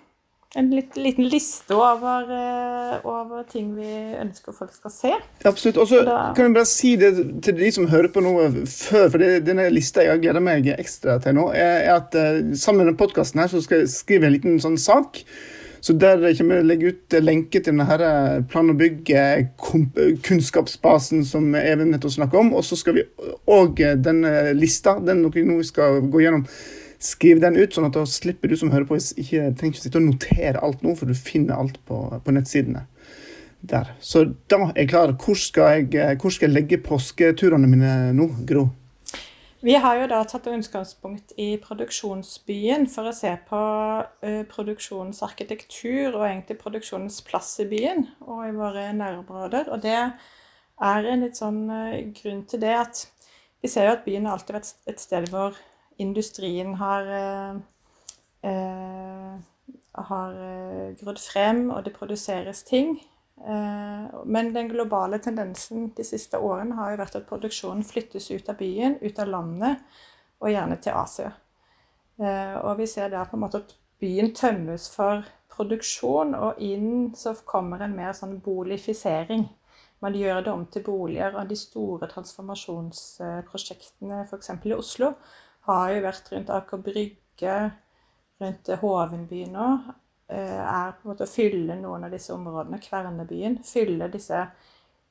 en 0.57 0.71
litt, 0.73 0.97
liten 0.97 1.27
liste 1.29 1.75
over, 1.77 2.31
uh, 2.31 3.05
over, 3.05 3.42
ting 3.51 3.75
vi 3.77 3.88
ønsker 4.21 4.53
folk 4.57 4.73
skal 4.75 4.92
se. 4.92 5.12
Absolutt. 5.45 5.77
Og 5.83 5.88
så 5.90 6.01
kan 6.07 6.47
jeg 6.47 6.55
bare 6.57 6.71
si 6.71 6.95
det 7.01 7.11
til 7.45 7.59
de 7.59 7.73
som 7.75 7.88
hører 7.92 8.09
på 8.12 8.21
nå 8.25 8.33
før, 8.64 9.11
for 9.12 9.19
det, 9.21 9.45
denne 9.49 9.69
lista 9.75 10.05
jeg 10.05 10.12
har 10.14 10.23
gleda 10.23 10.40
meg 10.42 10.71
ekstra 10.77 11.12
til 11.23 11.33
nå, 11.37 11.45
er, 11.53 11.90
at 11.97 12.11
uh, 12.16 12.55
sammen 12.57 12.88
med 12.88 12.99
podkasten 13.01 13.40
her 13.42 13.49
så 13.53 13.61
skal 13.64 13.85
jeg 13.85 13.92
skrive 13.92 14.25
en 14.29 14.37
liten 14.38 14.55
sånn 14.62 14.81
sak. 14.81 15.12
Så 15.87 15.92
Der 15.95 16.19
kommer 16.35 16.55
jeg 16.57 16.64
å 16.64 16.66
legge 16.66 16.88
ut 16.90 17.14
lenke 17.23 17.61
til 17.61 17.77
denne 17.77 17.95
eh, 17.95 18.42
plan- 18.51 18.71
og 18.73 18.79
bygg-kunnskapsbasen 18.81 21.21
som 21.29 21.55
Even 21.55 21.90
nettopp 21.92 22.12
snakka 22.16 22.35
om. 22.40 22.49
Og 22.59 22.62
så 22.66 22.75
skal 22.81 22.95
vi 22.97 23.03
òg 23.47 23.79
denne 24.03 24.33
lista, 24.57 24.92
den 24.99 25.23
dere 25.23 25.45
nå 25.47 25.62
skal 25.69 26.01
gå 26.11 26.19
gjennom 26.25 26.45
Skriv 27.07 27.40
den 27.42 27.59
ut, 27.59 27.75
sånn 27.75 27.87
at 27.88 27.95
da 27.95 28.03
slipper 28.09 28.51
du 28.51 28.57
som 28.59 28.73
hører 28.73 28.88
på, 28.88 28.99
ikke 28.99 29.51
trenger 29.55 29.75
ikke 29.75 29.85
sitte 29.85 30.01
og 30.01 30.09
notere 30.09 30.62
alt 30.64 30.83
nå, 30.83 30.97
for 30.99 31.11
du 31.11 31.14
finner 31.19 31.61
alt 31.61 31.79
på, 31.87 32.01
på 32.25 32.35
nettsidene. 32.35 32.87
Der. 33.66 33.88
Så 34.05 34.23
da 34.51 34.59
er 34.69 34.83
jeg 34.83 34.90
klar. 34.92 35.12
Hvor 35.19 35.38
skal 35.38 35.81
jeg, 35.81 36.19
hvor 36.23 36.31
skal 36.35 36.51
jeg 36.51 36.55
legge 36.55 36.83
påsketurene 36.87 37.71
mine 37.71 37.95
nå, 38.14 38.29
Gro? 38.47 38.69
Vi 39.66 39.75
har 39.83 39.97
jo 39.99 40.07
da 40.11 40.21
tatt 40.29 40.45
utgangspunkt 40.53 41.33
i 41.40 41.57
produksjonsbyen 41.59 42.85
for 42.92 43.09
å 43.09 43.14
se 43.16 43.33
på 43.49 43.61
uh, 44.05 44.42
produksjonens 44.51 45.23
arkitektur 45.27 46.12
og 46.12 46.27
egentlig 46.29 46.59
produksjonens 46.61 47.23
plass 47.27 47.55
i 47.64 47.66
byen 47.71 48.05
og 48.29 48.45
i 48.47 48.53
våre 48.55 48.90
nærområder. 48.95 49.73
Og 49.73 49.83
det 49.83 49.97
er 49.97 51.09
en 51.11 51.25
litt 51.25 51.40
sånn 51.40 51.64
uh, 51.66 51.97
grunn 52.21 52.45
til 52.47 52.62
det 52.62 52.75
at 52.77 53.03
vi 53.64 53.73
ser 53.73 53.88
jo 53.88 53.97
at 53.97 54.05
byen 54.05 54.29
har 54.29 54.37
alltid 54.37 54.59
vært 54.61 54.92
et 54.92 55.03
sted 55.03 55.27
hvor 55.33 55.57
industrien 55.96 56.74
har, 56.74 57.06
eh, 57.06 57.56
eh, 58.50 59.38
har 59.92 60.32
eh, 60.32 60.94
grodd 61.00 61.18
frem, 61.18 61.70
og 61.70 61.85
det 61.85 61.94
produseres 61.94 62.62
ting. 62.62 63.00
Men 64.24 64.54
den 64.54 64.68
globale 64.68 65.18
tendensen 65.20 65.90
de 65.96 66.04
siste 66.04 66.38
årene 66.40 66.74
har 66.74 66.90
jo 66.90 66.96
vært 67.02 67.16
at 67.18 67.26
produksjonen 67.28 67.85
flyttes 67.85 68.30
ut 68.30 68.48
av 68.48 68.56
byen, 68.56 68.96
ut 69.02 69.18
av 69.20 69.28
landet, 69.28 69.76
og 70.40 70.48
gjerne 70.48 70.76
til 70.80 70.92
Asia. 70.96 71.32
Og 72.64 72.78
vi 72.78 72.87
ser 72.88 73.12
der 73.12 73.28
på 73.28 73.37
en 73.37 73.42
måte 73.44 73.61
at 73.61 73.74
byen 74.00 74.32
tømmes 74.32 74.88
for 74.88 75.20
produksjon, 75.52 76.35
og 76.35 76.56
inn 76.64 77.12
så 77.14 77.35
kommer 77.44 77.85
en 77.85 77.96
mer 77.96 78.16
sånn 78.16 78.40
boligfisering. 78.40 79.44
Man 80.00 80.16
gjør 80.16 80.40
det 80.40 80.52
om 80.52 80.66
til 80.72 80.82
boliger. 80.87 81.37
Og 81.37 81.48
de 81.48 81.56
store 81.56 82.09
transformasjonsprosjektene 82.09 84.26
f.eks. 84.30 84.50
i 84.64 84.74
Oslo 84.76 85.12
har 85.66 85.92
jo 85.92 86.02
vært 86.05 86.33
rundt 86.33 86.52
Aker 86.55 86.83
Brygge, 86.83 87.59
rundt 88.42 88.72
Hovenby 88.83 89.44
nå. 89.50 89.68
Eh, 90.29 90.59
er 90.59 90.96
på 90.96 91.07
en 91.07 91.12
måte 91.12 91.26
å 91.26 91.31
fylle 91.31 91.76
noen 91.79 92.07
av 92.07 92.14
disse 92.14 92.35
områdene, 92.35 92.81
Kvernebyen. 92.83 93.61
Fylle 93.66 94.11
disse 94.12 94.46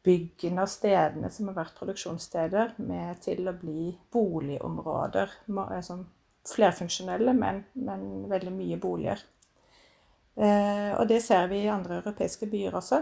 byggene 0.05 0.65
og 0.65 0.69
stedene 0.69 1.31
som 1.33 1.49
har 1.49 1.57
vært 1.61 1.77
produksjonssteder, 1.79 2.75
med 2.85 3.21
til 3.25 3.47
å 3.49 3.55
bli 3.57 3.93
boligområder. 4.13 5.39
Som 5.85 6.05
flerfunksjonelle, 6.45 7.33
men, 7.33 7.63
men 7.73 8.03
veldig 8.29 8.53
mye 8.53 8.77
boliger. 8.81 9.23
Eh, 10.35 10.91
og 10.99 11.07
det 11.09 11.21
ser 11.23 11.47
vi 11.49 11.63
i 11.63 11.71
andre 11.71 12.01
europeiske 12.01 12.49
byer 12.51 12.75
også. 12.75 13.01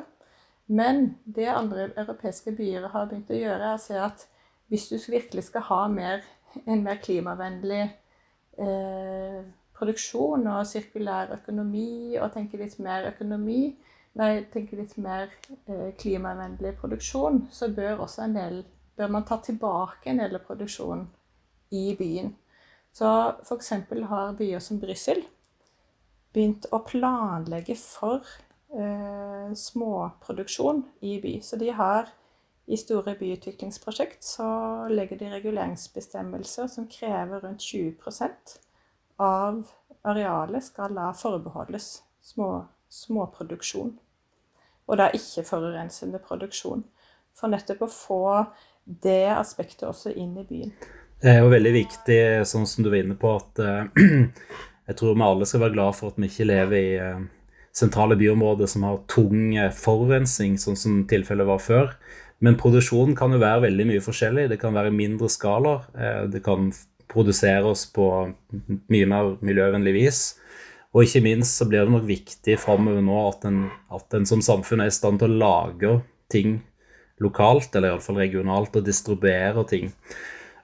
Men 0.71 1.17
det 1.25 1.49
andre 1.51 1.89
europeiske 1.97 2.53
byer 2.55 2.87
har 2.93 3.09
begynt 3.09 3.33
å 3.33 3.39
gjøre, 3.39 3.73
er 3.73 3.75
å 3.75 3.81
se 3.81 3.97
at 3.99 4.27
hvis 4.71 4.87
du 4.89 4.95
virkelig 5.11 5.49
skal 5.49 5.65
ha 5.67 5.81
mer 5.91 6.23
en 6.65 6.83
mer 6.85 6.99
klimavennlig 7.03 7.81
eh, 8.57 9.39
produksjon 9.77 10.47
og 10.47 10.67
sirkulær 10.69 11.33
økonomi, 11.37 12.15
og 12.19 12.31
tenke 12.35 12.59
litt 12.61 12.77
mer 12.83 13.09
økonomi, 13.09 13.73
nei, 14.19 14.29
tenke 14.53 14.77
litt 14.79 14.95
mer 15.01 15.31
eh, 15.65 15.89
klimavennlig 15.99 16.75
produksjon, 16.79 17.47
så 17.51 17.71
bør, 17.73 18.05
del, 18.35 18.63
bør 18.97 19.13
man 19.17 19.27
ta 19.27 19.39
tilbake 19.43 20.11
en 20.11 20.21
del 20.23 20.37
av 20.37 20.45
produksjonen 20.47 21.07
i 21.73 21.91
byen. 21.99 22.33
Så 22.93 23.09
f.eks. 23.41 23.71
har 24.09 24.35
byer 24.37 24.61
som 24.61 24.79
Brussel 24.81 25.23
begynt 26.33 26.67
å 26.73 26.81
planlegge 26.85 27.75
for 27.77 28.21
eh, 28.73 29.49
småproduksjon 29.57 30.83
i 31.05 31.17
by. 31.21 31.39
Så 31.45 31.57
de 31.61 31.71
har 31.73 32.11
i 32.65 32.77
store 32.77 33.15
byutviklingsprosjekt 33.19 34.23
så 34.23 34.47
legger 34.91 35.19
de 35.19 35.31
reguleringsbestemmelser 35.33 36.69
som 36.71 36.87
krever 36.87 37.43
rundt 37.43 37.61
20% 37.61 38.57
av 39.19 39.65
arealet 40.03 40.63
skal 40.63 40.95
da 40.95 41.09
forbeholdes 41.15 41.89
små, 42.23 42.65
småproduksjon. 42.89 43.93
Og 44.87 44.99
da 44.99 45.09
ikke 45.15 45.45
forurensende 45.47 46.19
produksjon. 46.23 46.83
For 47.35 47.51
nettopp 47.51 47.85
å 47.85 47.91
få 47.91 48.23
det 48.83 49.31
aspektet 49.33 49.87
også 49.87 50.11
inn 50.15 50.35
i 50.39 50.47
byen. 50.47 50.73
Det 51.23 51.31
er 51.31 51.39
jo 51.39 51.51
veldig 51.53 51.71
viktig, 51.71 52.19
sånn 52.47 52.67
som 52.67 52.83
du 52.83 52.91
var 52.91 52.99
inne 52.99 53.15
på, 53.19 53.31
at 53.39 53.61
uh, 53.63 53.87
jeg 54.89 54.97
tror 54.99 55.15
vi 55.15 55.23
alle 55.23 55.47
skal 55.47 55.63
være 55.63 55.75
glad 55.77 55.95
for 55.99 56.11
at 56.11 56.19
vi 56.19 56.27
ikke 56.27 56.49
lever 56.49 56.79
i 56.79 56.97
uh, 56.99 57.23
sentrale 57.75 58.17
byområder 58.19 58.67
som 58.69 58.83
har 58.87 58.99
tung 59.11 59.55
forurensning, 59.75 60.59
sånn 60.59 60.79
som 60.79 60.99
tilfellet 61.09 61.47
var 61.47 61.63
før. 61.63 61.95
Men 62.43 62.57
produksjonen 62.59 63.15
kan 63.15 63.31
jo 63.31 63.39
være 63.41 63.69
veldig 63.69 63.85
mye 63.87 64.03
forskjellig. 64.03 64.49
Det 64.51 64.59
kan 64.61 64.75
være 64.75 64.91
mindre 64.93 65.29
skala. 65.31 65.77
Eh, 65.95 66.23
det 66.33 66.43
kan 66.43 66.71
produseres 67.11 67.85
på 67.93 68.07
mye 68.91 69.07
mer 69.09 69.35
miljøvennlig 69.45 69.93
vis. 69.95 70.21
Og 70.93 71.07
ikke 71.07 71.23
minst 71.25 71.57
så 71.57 71.67
blir 71.69 71.85
det 71.85 71.93
nok 71.93 72.05
viktig 72.05 72.59
framover 72.61 73.01
nå 73.01 73.17
at 73.29 73.47
en, 73.49 73.63
at 73.93 74.17
en 74.17 74.27
som 74.29 74.43
samfunn 74.45 74.83
er 74.83 74.91
i 74.91 74.93
stand 74.93 75.21
til 75.21 75.31
å 75.31 75.41
lage 75.41 75.95
ting 76.33 76.59
lokalt, 77.23 77.73
eller 77.73 77.93
iallfall 77.93 78.19
regionalt, 78.19 78.75
og 78.75 78.85
distribuere 78.85 79.63
ting. 79.69 79.91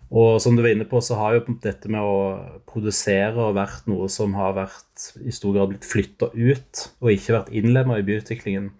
Og 0.09 0.39
som 0.41 0.55
du 0.57 0.63
var 0.63 0.73
inne 0.73 0.87
på, 0.89 1.01
så 1.05 1.17
har 1.19 1.37
jo 1.37 1.57
dette 1.61 1.89
med 1.91 2.01
å 2.01 2.61
produsere 2.69 3.51
vært 3.55 3.89
noe 3.89 4.09
som 4.09 4.33
har 4.37 4.55
vært 4.57 5.09
i 5.21 5.33
stor 5.33 5.53
grad 5.55 5.73
blitt 5.73 5.85
flytta 5.85 6.31
ut, 6.33 6.85
og 6.99 7.13
ikke 7.13 7.35
vært 7.37 7.53
innlemma 7.53 7.99
i 7.99 8.05
byutviklingen. 8.07 8.71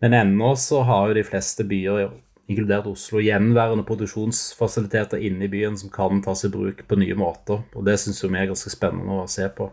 Men 0.00 0.16
ennå 0.16 0.54
så 0.60 0.84
har 0.88 1.10
jo 1.10 1.18
de 1.18 1.26
fleste 1.26 1.66
byer 1.68 2.08
inkludert 2.48 2.86
Oslo, 2.88 3.20
gjenværende 3.20 3.84
produksjonsfasiliteter 3.88 5.20
inne 5.28 5.46
i 5.46 5.52
byen 5.52 5.76
som 5.78 5.92
kan 5.92 6.22
tas 6.24 6.46
i 6.48 6.52
bruk 6.52 6.80
på 6.88 6.98
nye 7.00 7.16
måter. 7.18 7.60
Og 7.76 7.84
Det 7.84 7.98
syns 8.00 8.24
vi 8.24 8.32
er 8.32 8.48
ganske 8.48 8.72
spennende 8.72 9.20
å 9.22 9.28
se 9.28 9.48
på. 9.52 9.68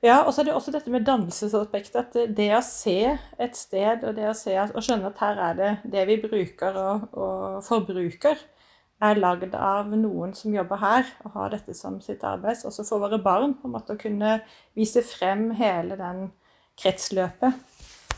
Ja, 0.00 0.22
og 0.24 0.32
så 0.32 0.40
er 0.40 0.48
det 0.48 0.54
også 0.56 0.72
dette 0.72 0.90
med 0.90 1.04
dannelsesaspektet. 1.04 1.96
At 2.00 2.36
det, 2.36 2.48
å 2.56 2.62
se 2.64 3.18
et 3.36 3.56
sted 3.56 4.06
og 4.08 4.16
det 4.16 4.30
å 4.30 4.36
se 4.36 4.56
og 4.62 4.80
skjønne 4.80 5.12
at 5.12 5.20
her 5.20 5.42
er 5.50 5.58
det 5.58 5.74
det 5.92 6.06
vi 6.08 6.16
bruker 6.22 6.78
og, 6.80 7.10
og 7.12 7.60
forbruker, 7.66 8.40
er 9.00 9.20
lagd 9.20 9.54
av 9.56 9.92
noen 9.96 10.32
som 10.36 10.52
jobber 10.52 10.80
her 10.80 11.06
og 11.24 11.36
har 11.36 11.52
dette 11.52 11.76
som 11.76 12.00
sitt 12.04 12.24
arbeid. 12.24 12.64
Også 12.64 12.84
for 12.88 13.04
våre 13.04 13.20
barn. 13.20 13.54
på 13.60 13.68
en 13.68 13.76
måte 13.76 13.96
Å 13.96 14.00
kunne 14.00 14.40
vise 14.76 15.04
frem 15.04 15.50
hele 15.56 15.96
den 16.00 16.30
kretsløpet 16.80 17.60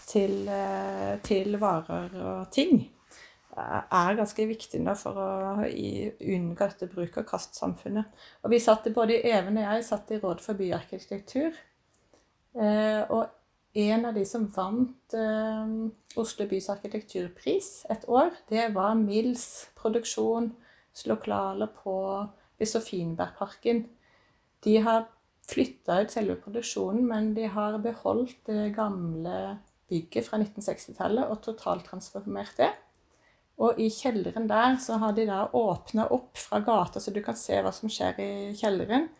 til, 0.06 0.48
eh, 0.48 1.18
til 1.22 1.58
varer 1.58 2.10
og 2.22 2.50
ting 2.54 2.90
er 3.52 4.16
ganske 4.16 4.46
viktig 4.48 4.80
nå 4.80 4.94
for 4.96 5.18
å 5.20 5.28
unngå 5.66 6.56
dette 6.56 6.88
bruk- 6.88 7.18
og 7.20 7.28
vi 8.52 8.60
satt 8.62 8.88
både 8.94 9.20
Even 9.28 9.58
og 9.60 9.66
jeg 9.66 9.84
satt 9.84 10.10
i 10.10 10.20
Råd 10.22 10.40
for 10.40 10.58
byarkitektur. 10.58 11.52
Eh, 12.52 13.02
og 13.12 13.28
en 13.74 14.04
av 14.08 14.14
de 14.16 14.24
som 14.28 14.46
vant 14.52 15.16
eh, 15.16 15.74
Oslo 16.20 16.46
bys 16.48 16.68
arkitekturpris 16.72 17.70
et 17.92 18.04
år, 18.08 18.30
det 18.48 18.74
var 18.74 18.94
Mills 19.00 19.68
produksjonslokaler 19.80 21.72
på 21.82 21.96
ved 22.58 22.68
Sofienbergparken. 22.68 23.84
De 24.64 24.76
har 24.84 25.08
flytta 25.48 26.02
ut 26.02 26.12
selve 26.12 26.36
produksjonen, 26.40 27.04
men 27.08 27.32
de 27.36 27.48
har 27.50 27.80
beholdt 27.82 28.46
det 28.46 28.70
gamle 28.76 29.58
bygget 29.92 30.28
fra 30.28 30.38
1960-tallet 30.40 31.28
og 31.28 31.42
totalt 31.44 31.88
transformert 31.88 32.54
det. 32.60 32.70
Og 33.60 33.78
i 33.80 33.88
kjelleren 33.92 34.48
der 34.48 34.78
så 34.80 34.96
har 35.02 35.12
de 35.16 35.26
da 35.28 35.44
åpna 35.52 36.08
opp 36.14 36.38
fra 36.40 36.62
gata, 36.64 37.00
så 37.00 37.12
du 37.12 37.20
kan 37.24 37.36
se 37.38 37.60
hva 37.62 37.72
som 37.74 37.90
skjer 37.92 38.20
i 38.22 38.30
kjelleren. 38.58 39.10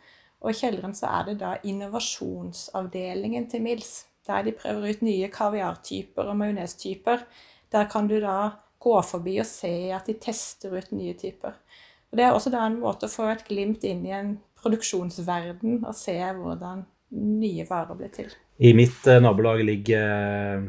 Og 0.42 0.50
i 0.50 0.58
kjelleren 0.58 0.96
så 0.98 1.10
er 1.20 1.28
det 1.30 1.36
da 1.42 1.52
innovasjonsavdelingen 1.68 3.46
til 3.50 3.62
Mills. 3.62 3.92
Der 4.26 4.44
de 4.46 4.54
prøver 4.54 4.94
ut 4.94 5.02
nye 5.02 5.28
kaviartyper 5.30 6.30
og 6.30 6.38
majonestyper. 6.38 7.24
Der 7.72 7.88
kan 7.90 8.08
du 8.10 8.18
da 8.22 8.52
gå 8.82 8.94
forbi 9.06 9.38
og 9.42 9.46
se 9.46 9.92
at 9.94 10.08
de 10.10 10.18
tester 10.18 10.74
ut 10.74 10.90
nye 10.94 11.14
typer. 11.18 11.54
Og 12.10 12.18
Det 12.18 12.24
er 12.24 12.34
også 12.34 12.50
da 12.52 12.66
en 12.66 12.80
måte 12.82 13.08
å 13.08 13.12
få 13.12 13.30
et 13.32 13.46
glimt 13.48 13.84
inn 13.88 14.04
i 14.06 14.14
en 14.14 14.34
produksjonsverden 14.62 15.80
og 15.80 15.94
se 15.96 16.16
hvordan 16.18 16.84
nye 17.42 17.66
varer 17.68 17.98
blir 17.98 18.12
til. 18.14 18.30
I 18.62 18.74
mitt 18.76 19.06
eh, 19.10 19.20
nabolag 19.22 19.62
ligger 19.64 20.12
eh, 20.12 20.66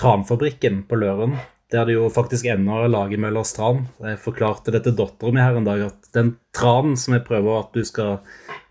Tranfabrikken 0.00 0.84
på 0.88 0.98
Løren. 1.00 1.36
Det 1.70 1.92
jo 1.94 2.08
faktisk 2.10 2.48
ennå 2.50 2.80
lager 2.90 3.20
Møllers 3.22 3.52
tran. 3.54 3.84
Jeg 4.02 4.18
forklarte 4.24 4.72
det 4.74 4.82
til 4.86 4.96
dattera 4.98 5.30
mi 5.34 5.42
her 5.42 5.58
en 5.58 5.68
dag, 5.68 5.84
at 5.86 6.08
den 6.16 6.32
tranen 6.56 6.96
som 6.98 7.14
jeg 7.14 7.22
prøver 7.28 7.60
at 7.60 7.76
du 7.76 7.84
skal 7.86 8.18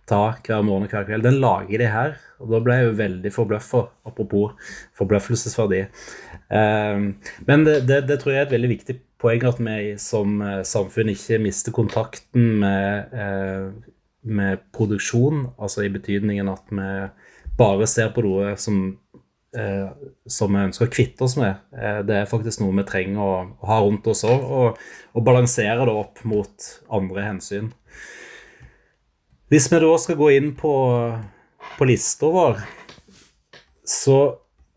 ta 0.10 0.34
hver 0.44 0.66
morgen 0.66 0.88
og 0.88 0.92
hver 0.92 1.06
kveld, 1.08 1.24
den 1.24 1.40
lager 1.40 1.80
de 1.80 1.88
her. 1.94 2.18
Og 2.44 2.52
da 2.52 2.60
ble 2.64 2.76
jeg 2.76 2.90
jo 2.90 2.98
veldig 3.00 3.32
forbløffa, 3.36 3.84
apropos 4.10 4.76
forbløffelsesverdi. 5.00 5.86
Um, 6.50 7.14
men 7.48 7.64
det, 7.68 7.78
det, 7.88 8.02
det, 8.10 8.20
tror 8.20 8.34
jeg 8.34 8.42
er 8.42 8.50
et 8.50 8.56
veldig 8.58 8.72
viktig 8.74 8.98
poeng 9.22 9.44
at 9.48 9.60
vi 9.62 9.80
som 10.00 10.40
eh, 10.42 10.62
samfunn 10.66 11.12
ikke 11.12 11.42
mister 11.44 11.76
kontakten 11.76 12.62
med, 12.62 13.12
uh, 13.12 13.68
med 14.24 14.64
produksjon, 14.76 15.50
altså 15.60 15.84
i 15.84 15.92
betydningen 15.94 16.52
at 16.52 16.72
vi 16.72 16.92
bare 17.60 17.88
ser 17.92 18.14
på 18.16 18.24
noe 18.24 18.54
som 18.60 18.80
eh, 18.88 18.96
som 20.30 20.54
vi 20.54 20.62
ønsker 20.68 20.86
å 20.86 20.94
kvitte 20.94 21.26
oss 21.26 21.36
med. 21.40 21.58
Eh, 21.74 22.02
det 22.06 22.20
er 22.20 22.30
faktisk 22.30 22.62
noe 22.62 22.76
vi 22.78 22.86
trenger 22.90 23.22
å 23.24 23.32
ha 23.66 23.80
rundt 23.82 24.08
oss 24.12 24.26
òg, 24.28 24.44
og, 24.46 24.82
og, 25.14 25.24
balansere 25.26 25.88
det 25.88 25.96
opp 25.96 26.22
mot 26.30 26.70
andre 27.00 27.26
hensyn. 27.26 27.72
Hvis 29.50 29.70
vi 29.72 29.82
da 29.82 29.94
skal 29.98 30.20
gå 30.20 30.30
inn 30.36 30.52
på, 30.58 30.74
på 31.80 31.90
lista 31.90 32.30
vår, 32.30 32.62
så 33.90 34.20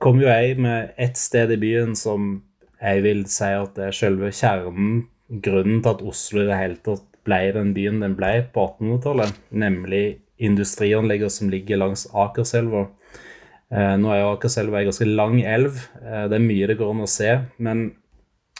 kom 0.02 0.22
jo 0.22 0.30
jeg 0.30 0.56
med 0.64 0.96
ett 0.96 1.20
sted 1.20 1.52
i 1.52 1.60
byen 1.60 1.92
som 1.98 2.40
jeg 2.82 3.04
vil 3.04 3.26
si 3.30 3.50
at 3.54 3.76
det 3.76 3.90
er 3.90 3.96
selve 3.96 4.32
kjernen, 4.34 5.04
grunnen 5.42 5.82
til 5.84 5.92
at 5.92 6.02
Oslo 6.04 6.42
i 6.42 6.48
det 6.48 6.58
hele 6.58 6.80
tatt 6.84 7.04
ble 7.26 7.38
den 7.54 7.70
byen 7.76 8.00
den 8.02 8.16
ble 8.18 8.32
på 8.54 8.64
1800-tallet, 8.72 9.36
nemlig 9.54 10.06
industrianleggene 10.42 11.30
som 11.30 11.52
ligger 11.52 11.78
langs 11.78 12.08
Akerselva. 12.10 12.88
Eh, 13.72 13.94
nå 13.96 14.12
er 14.12 14.20
jo 14.20 14.34
Akerselva 14.34 14.82
en 14.82 14.90
ganske 14.90 15.08
lang 15.08 15.40
elv. 15.48 15.80
Eh, 16.02 16.26
det 16.28 16.38
er 16.38 16.44
mye 16.44 16.68
det 16.68 16.78
går 16.80 16.92
an 16.92 17.04
å 17.06 17.10
se. 17.10 17.32
Men 17.62 17.88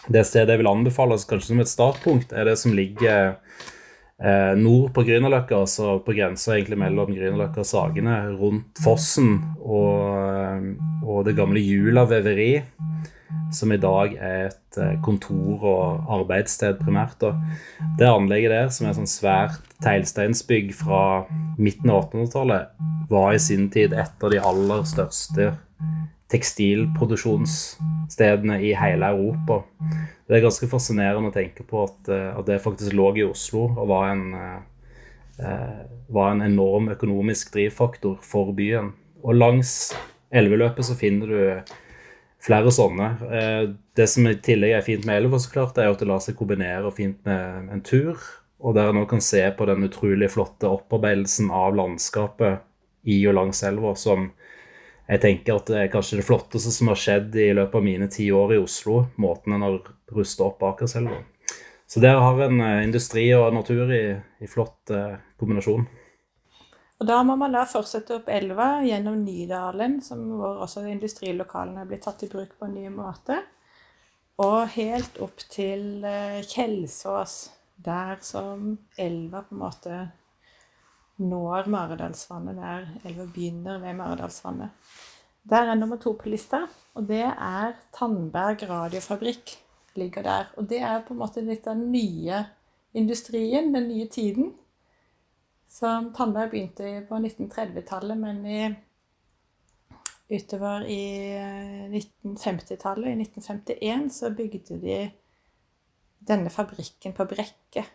det 0.08 0.24
stedet 0.26 0.54
jeg 0.54 0.62
vil 0.62 0.72
anbefale 0.72 1.18
kanskje 1.20 1.52
som 1.52 1.62
et 1.62 1.70
startpunkt, 1.70 2.32
er 2.32 2.48
det 2.48 2.56
som 2.58 2.74
ligger 2.74 3.36
eh, 3.36 4.54
nord 4.58 4.90
på 4.96 5.04
Grünerløkka, 5.06 5.60
altså 5.62 5.98
på 6.02 6.16
grensa 6.16 6.56
mellom 6.74 7.12
Grünerløkka 7.12 7.62
og 7.62 7.68
Sagene, 7.68 8.16
rundt 8.40 8.82
fossen 8.82 9.36
og, 9.60 10.72
og 11.06 11.22
det 11.28 11.36
gamle 11.38 11.62
Jula 11.62 12.06
veveri 12.10 12.56
som 13.52 13.72
i 13.72 13.80
dag 13.80 14.14
er 14.16 14.46
et 14.50 14.78
eh, 14.80 15.00
kontor- 15.04 15.64
og 15.68 16.10
arbeidssted 16.20 16.78
primært. 16.80 17.22
Og 17.22 17.34
Det 17.98 18.08
anlegget 18.08 18.50
der, 18.50 18.68
som 18.72 18.86
er 18.86 18.92
sånn 18.96 19.10
svært 19.10 19.60
teglsteinsbygg 19.84 20.74
fra 20.78 21.24
midten 21.58 21.90
av 21.92 22.08
1800-tallet, 22.08 22.62
var 23.12 23.32
i 23.34 23.38
sin 23.42 23.70
tid 23.72 23.92
et 23.92 24.24
av 24.24 24.30
de 24.32 24.38
aller 24.40 24.82
største 24.88 25.52
tekstilproduksjonsstedene 26.32 28.56
i 28.64 28.74
hele 28.78 29.06
Europa. 29.12 29.56
Det 30.26 30.34
er 30.38 30.46
ganske 30.46 30.70
fascinerende 30.70 31.28
å 31.28 31.34
tenke 31.34 31.62
på 31.68 31.76
at, 31.84 32.08
eh, 32.08 32.38
at 32.38 32.46
det 32.48 32.64
faktisk 32.64 32.92
lå 32.96 33.06
i 33.18 33.24
Oslo 33.26 33.62
og 33.68 33.88
var 33.88 34.04
en, 34.14 34.34
eh, 35.38 35.80
var 36.08 36.30
en 36.32 36.42
enorm 36.42 36.88
økonomisk 36.88 37.52
drivfaktor 37.52 38.18
for 38.22 38.52
byen. 38.52 38.92
Og 39.22 39.34
langs 39.34 39.94
elveløpet 40.32 40.84
så 40.84 40.94
finner 40.96 41.26
du 41.26 41.62
flere 42.42 42.72
sånne. 42.74 43.08
Eh, 43.30 43.64
det 43.96 44.08
som 44.10 44.26
i 44.28 44.36
tillegg 44.42 44.76
er 44.76 44.86
fint 44.86 45.06
med 45.08 45.22
elva, 45.22 45.40
så 45.40 45.52
klart, 45.52 45.78
er 45.78 45.92
at 45.92 46.02
det 46.02 46.08
lar 46.10 46.22
seg 46.24 46.38
kombinere 46.38 46.90
fint 46.94 47.20
med 47.28 47.72
en 47.72 47.84
tur. 47.86 48.18
Og 48.62 48.76
der 48.76 48.90
en 48.90 49.00
nå 49.00 49.06
kan 49.10 49.22
se 49.24 49.42
på 49.56 49.66
den 49.66 49.88
utrolig 49.88 50.30
flotte 50.30 50.70
opparbeidelsen 50.70 51.50
av 51.54 51.74
landskapet 51.78 52.62
i 53.10 53.18
og 53.26 53.34
langs 53.34 53.62
elva, 53.66 53.96
som 53.98 54.30
jeg 55.08 55.20
tenker 55.24 55.58
at 55.58 55.66
det 55.68 55.80
er 55.80 55.90
kanskje 55.92 56.20
det 56.20 56.26
flotteste 56.28 56.70
som 56.70 56.92
har 56.92 57.00
skjedd 57.00 57.34
i 57.36 57.50
løpet 57.58 57.74
av 57.74 57.84
mine 57.84 58.06
ti 58.12 58.28
år 58.32 58.54
i 58.54 58.60
Oslo. 58.62 59.02
Måten 59.20 59.56
en 59.56 59.66
har 59.66 59.80
rusta 60.14 60.46
opp 60.46 60.62
Akerselva. 60.64 61.18
Så 61.90 62.00
der 62.00 62.22
har 62.22 62.38
en 62.46 62.62
eh, 62.64 62.84
industri 62.86 63.26
og 63.36 63.50
natur 63.52 63.90
i, 63.92 64.04
i 64.40 64.48
flott 64.48 64.94
eh, 64.94 65.18
kombinasjon. 65.40 65.84
Og 67.02 67.06
Da 67.08 67.16
må 67.26 67.34
man 67.34 67.50
da 67.50 67.64
fortsette 67.66 68.14
opp 68.20 68.28
elva 68.30 68.76
gjennom 68.86 69.16
Nydalen, 69.24 69.96
hvor 70.06 70.60
også 70.62 70.84
industrilokalene 70.86 71.82
blir 71.90 71.98
tatt 71.98 72.22
i 72.22 72.28
bruk 72.30 72.52
på 72.60 72.68
en 72.68 72.76
ny 72.78 72.92
måte. 72.94 73.40
Og 74.38 74.70
helt 74.76 75.18
opp 75.18 75.42
til 75.50 76.04
eh, 76.06 76.38
Kjelsås, 76.46 77.34
der 77.74 78.22
som 78.22 78.76
elva 78.94 79.42
på 79.42 79.56
en 79.56 79.64
måte 79.64 79.98
når 81.26 81.66
Maridalsvannet, 81.74 82.62
der 82.62 82.86
elva 83.10 83.26
begynner 83.34 83.82
ved 83.82 83.98
Maridalsvannet. 83.98 84.94
Der 85.42 85.74
er 85.74 85.74
nummer 85.74 85.98
to 85.98 86.14
på 86.14 86.30
lista, 86.30 86.68
og 86.94 87.10
det 87.10 87.24
er 87.26 87.74
Tandberg 87.98 88.62
radiofabrikk. 88.70 89.58
ligger 89.94 90.22
der. 90.22 90.44
Og 90.56 90.70
det 90.70 90.78
er 90.80 91.02
på 91.02 91.12
en 91.12 91.18
måte 91.18 91.42
litt 91.42 91.66
av 91.66 91.74
den 91.74 91.90
nye 91.92 92.44
industrien, 92.94 93.74
den 93.74 93.88
nye 93.90 94.06
tiden. 94.06 94.54
Så 95.72 95.88
Tandberg 96.16 96.50
begynte 96.52 96.88
på 97.08 97.16
1930-tallet, 97.16 98.18
men 98.20 98.42
i, 98.44 98.74
utover 100.28 100.84
i 100.84 101.04
1950-tallet, 101.88 103.08
eh, 103.08 103.14
i 103.16 103.22
1951, 103.24 104.10
så 104.12 104.30
bygde 104.36 104.76
de 104.82 104.98
denne 106.28 106.52
fabrikken 106.52 107.16
på 107.16 107.24
Brekke. 107.30 107.86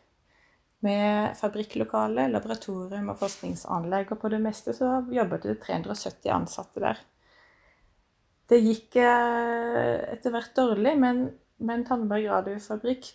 Med 0.86 1.38
fabrikklokale, 1.38 2.28
laboratorium 2.34 3.14
og 3.14 3.22
forskningsanlegg. 3.22 4.10
Og 4.14 4.22
på 4.22 4.34
det 4.34 4.42
meste 4.42 4.74
så 4.78 4.90
jobbet 5.14 5.46
det 5.46 5.60
370 5.62 6.34
ansatte 6.34 6.82
der. 6.82 7.06
Det 8.50 8.62
gikk 8.64 8.98
eh, 9.04 10.18
etter 10.18 10.34
hvert 10.34 10.58
dårlig, 10.58 10.98
men, 10.98 11.24
men 11.62 11.86
Tandberg 11.86 12.30
radiofabrikk 12.34 13.14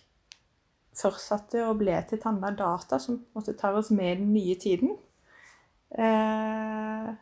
fortsatte 0.97 1.63
og 1.67 1.79
ble 1.81 1.95
til 2.09 2.21
Tandberg 2.21 2.57
Data, 2.59 2.99
som 2.99 3.21
måtte 3.35 3.55
ta 3.57 3.73
oss 3.75 3.91
med 3.91 4.17
den 4.21 4.33
nye 4.33 4.55
tiden. 4.59 4.95
Eh, 5.93 7.13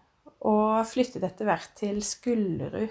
og 0.48 0.88
flyttet 0.90 1.24
etter 1.28 1.46
hvert 1.48 1.72
til 1.78 2.02
Skullerud. 2.06 2.90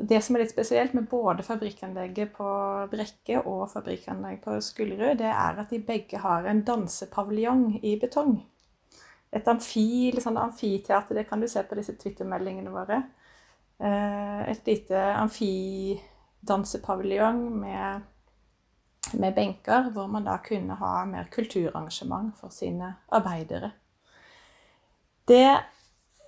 Det 0.00 0.22
som 0.24 0.36
er 0.36 0.40
litt 0.44 0.54
spesielt 0.54 0.94
med 0.96 1.10
både 1.10 1.44
fabrikkanlegget 1.44 2.32
på 2.32 2.48
Brekke 2.92 3.42
og 3.44 3.70
fabrikkanlegget 3.72 4.44
på 4.44 4.60
Skullerud, 4.64 5.18
det 5.20 5.28
er 5.28 5.60
at 5.60 5.72
de 5.72 5.80
begge 5.84 6.18
har 6.22 6.40
en 6.48 6.64
dansepaviljong 6.64 7.84
i 7.84 7.98
betong. 8.00 8.38
Et 9.30 9.48
amfi, 9.48 10.10
sånn 10.18 10.38
amfiteater, 10.40 11.14
det 11.14 11.28
kan 11.28 11.40
du 11.40 11.48
se 11.48 11.62
på 11.62 11.74
disse 11.78 11.92
Twitter-meldingene 12.00 12.70
våre. 12.74 13.02
Eh, 13.80 14.50
et 14.50 14.66
lite 14.66 15.16
amfidansepaviljong 15.20 17.60
med 17.60 18.00
med 19.18 19.34
benker, 19.34 19.90
hvor 19.94 20.06
man 20.10 20.26
da 20.28 20.36
kunne 20.44 20.76
ha 20.78 21.04
mer 21.08 21.28
kulturarrangement 21.32 22.34
for 22.40 22.52
sine 22.54 22.94
arbeidere. 23.12 23.72
Det 25.28 25.46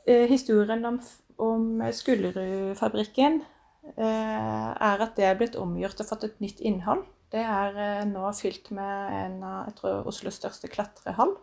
eh, 0.07 0.29
historien 0.31 0.85
om, 0.85 1.01
om 1.38 1.83
Skullerudfabrikken 1.92 3.40
eh, 3.99 4.71
er 4.73 5.07
at 5.07 5.16
det 5.16 5.27
er 5.27 5.38
blitt 5.38 5.59
omgjort 5.59 6.01
og 6.03 6.11
fått 6.12 6.29
et 6.29 6.45
nytt 6.45 6.61
innhold. 6.61 7.05
Det 7.33 7.40
er 7.40 7.79
eh, 7.81 8.05
nå 8.09 8.29
fylt 8.37 8.71
med 8.77 9.16
en 9.16 9.40
av 9.49 9.73
tror, 9.79 10.07
Oslos 10.11 10.37
største 10.40 10.71
klatrehall. 10.71 11.35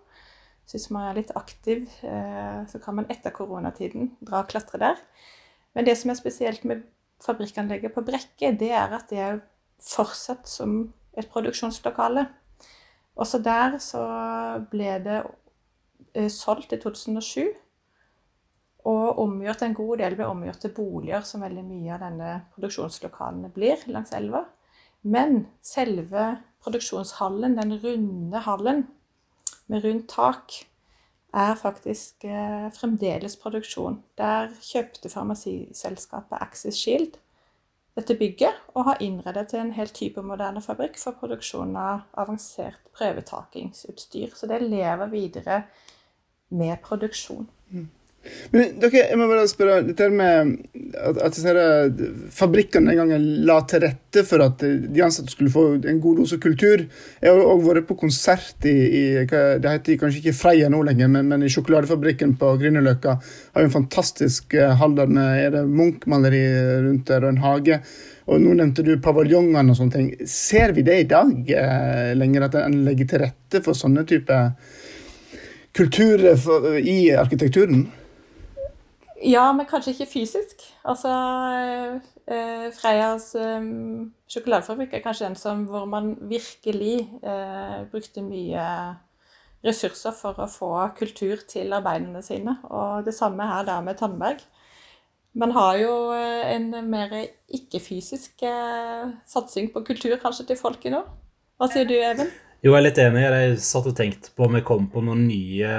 Så 0.70 0.78
hvis 0.78 0.92
man 0.94 1.08
er 1.10 1.18
litt 1.18 1.32
aktiv, 1.34 1.88
eh, 2.06 2.62
så 2.70 2.82
kan 2.84 3.00
man 3.00 3.10
etter 3.10 3.34
koronatiden 3.34 4.12
dra 4.22 4.44
og 4.44 4.52
klatre 4.52 4.82
der. 4.82 5.00
Men 5.74 5.88
det 5.88 5.98
som 5.98 6.12
er 6.14 6.20
spesielt 6.20 6.66
med 6.70 6.84
fabrikkanlegget 7.26 7.96
på 7.96 8.04
Brekke, 8.06 8.54
det 8.60 8.70
er 8.72 8.94
at 8.94 9.10
det 9.10 9.20
er 9.24 9.42
fortsatt 9.82 10.48
som 10.50 10.94
et 11.18 11.30
produksjonslokale. 11.30 12.26
Også 13.20 13.42
der 13.44 13.78
så 13.84 14.04
ble 14.72 14.94
det 15.04 15.18
eh, 16.14 16.30
solgt 16.32 16.74
i 16.76 16.80
2007. 16.82 17.50
Og 18.90 19.20
omgjort, 19.20 19.64
en 19.66 19.76
god 19.76 20.00
del 20.00 20.16
ble 20.16 20.30
omgjort 20.30 20.62
til 20.64 20.72
boliger, 20.74 21.26
som 21.28 21.44
veldig 21.44 21.66
mye 21.68 21.92
av 21.98 22.06
denne 22.06 22.30
produksjonslokalene 22.56 23.52
blir 23.54 23.84
langs 23.92 24.14
elva. 24.16 24.46
Men 25.04 25.46
selve 25.64 26.32
produksjonshallen, 26.64 27.58
den 27.60 27.76
runde 27.84 28.42
hallen 28.48 28.88
med 29.68 29.84
rundt 29.84 30.10
tak, 30.12 30.56
er 31.36 31.56
faktisk 31.60 32.24
eh, 32.26 32.70
fremdeles 32.74 33.36
produksjon. 33.38 34.00
Der 34.18 34.50
kjøpte 34.66 35.12
farmasiselskapet 35.12 36.40
Axis 36.42 36.80
Shield 36.80 37.20
dette 38.00 38.18
bygget 38.18 38.74
og 38.74 38.88
har 38.90 39.04
innredet 39.04 39.50
til 39.52 39.62
en 39.62 39.76
helt 39.76 39.94
type 39.96 40.24
moderne 40.26 40.64
fabrikk 40.64 40.98
for 41.02 41.18
produksjon 41.20 41.76
av 41.80 42.08
avansert 42.20 42.82
prøvetakingsutstyr. 42.98 44.36
Så 44.36 44.50
det 44.50 44.62
lever 44.66 45.12
videre 45.12 45.64
med 46.50 46.80
produksjon. 46.86 47.50
Mm. 47.70 47.90
Men 48.52 48.74
dere, 48.82 49.06
jeg 49.12 49.18
må 49.18 49.28
bare 49.30 49.48
spørre, 49.50 49.80
dette 49.88 50.10
med 50.12 50.52
at, 50.98 51.20
at 51.24 52.02
fabrikkene 52.36 52.92
en 52.92 53.00
gang 53.00 53.28
la 53.48 53.60
til 53.70 53.84
rette 53.86 54.24
for 54.28 54.44
at 54.44 54.64
de 54.64 55.04
ansatte 55.06 55.32
skulle 55.34 55.54
få 55.54 55.64
en 55.78 56.02
god 56.04 56.20
dose 56.20 56.40
kultur. 56.42 56.84
Jeg 57.22 57.32
har 57.32 57.42
òg 57.46 57.64
vært 57.68 57.88
på 57.90 57.98
konsert 58.02 58.68
i, 58.68 58.76
i, 58.76 59.04
Det 59.24 59.72
heter 59.72 60.00
kanskje 60.02 60.24
ikke 60.24 60.36
Freia 60.36 60.70
nå 60.72 60.82
lenger, 60.86 61.12
men, 61.12 61.30
men 61.32 61.46
i 61.46 61.52
sjokoladefabrikken 61.54 62.36
på 62.42 62.52
Grünerløkka 62.62 63.16
har 63.20 63.64
vi 63.64 63.70
en 63.70 63.78
fantastisk 63.78 64.58
eh, 64.58 64.86
med 65.10 65.46
er 65.46 65.54
det 65.56 65.66
Munch-maleri 65.70 66.44
rundt 66.86 67.08
der 67.08 67.26
og 67.26 67.34
en 67.34 67.44
hage. 67.44 67.80
Og 68.30 68.42
nå 68.44 68.54
nevnte 68.58 68.86
du 68.86 68.92
paviljongene 69.02 69.74
og 69.74 69.80
sånne 69.80 69.96
ting. 69.96 70.10
Ser 70.30 70.76
vi 70.76 70.84
det 70.86 71.00
i 71.02 71.08
dag 71.10 71.54
eh, 71.56 72.12
lenger, 72.18 72.46
at 72.50 72.60
en 72.62 72.82
legger 72.86 73.10
til 73.10 73.24
rette 73.24 73.64
for 73.66 73.78
sånne 73.78 74.06
type 74.10 74.42
kultur 75.78 76.26
for, 76.42 76.76
i 76.78 77.14
arkitekturen? 77.18 77.88
Ja, 79.26 79.50
men 79.52 79.68
kanskje 79.68 79.92
ikke 79.92 80.12
fysisk. 80.14 80.64
Altså 80.88 81.12
eh, 82.30 82.70
Freias 82.76 83.34
eh, 83.36 83.66
sjokoladefabrikk 84.32 84.96
er 84.96 85.04
kanskje 85.04 85.28
den 85.28 85.36
som, 85.40 85.66
hvor 85.68 85.86
man 85.90 86.14
virkelig 86.30 87.10
eh, 87.24 87.82
brukte 87.92 88.24
mye 88.24 88.64
ressurser 89.66 90.16
for 90.16 90.40
å 90.40 90.48
få 90.48 90.72
kultur 90.96 91.44
til 91.50 91.76
arbeidene 91.76 92.24
sine. 92.24 92.56
Og 92.72 93.04
det 93.08 93.16
samme 93.18 93.48
her 93.50 93.68
da 93.68 93.82
med 93.84 94.00
Tandberg. 94.00 94.46
Man 95.40 95.52
har 95.52 95.76
jo 95.82 95.96
eh, 96.16 96.56
en 96.56 96.72
mer 96.90 97.12
ikke-fysisk 97.52 98.44
eh, 98.48 99.10
satsing 99.28 99.74
på 99.74 99.84
kultur 99.92 100.16
kanskje 100.22 100.48
til 100.52 100.60
folket 100.60 100.96
nå. 100.96 101.04
Hva 101.60 101.68
sier 101.70 101.88
du, 101.90 101.98
Even? 102.00 102.32
Jo, 102.60 102.74
jeg 102.74 102.82
er 102.82 102.84
litt 102.84 102.98
enig. 103.00 103.22
Jeg 103.24 103.60
satt 103.64 103.86
og 103.88 103.94
tenkte 103.96 104.34
på 104.36 104.44
om 104.44 104.56
jeg 104.58 104.66
kom 104.68 104.90
på 104.92 105.00
noen 105.00 105.22
nye 105.30 105.76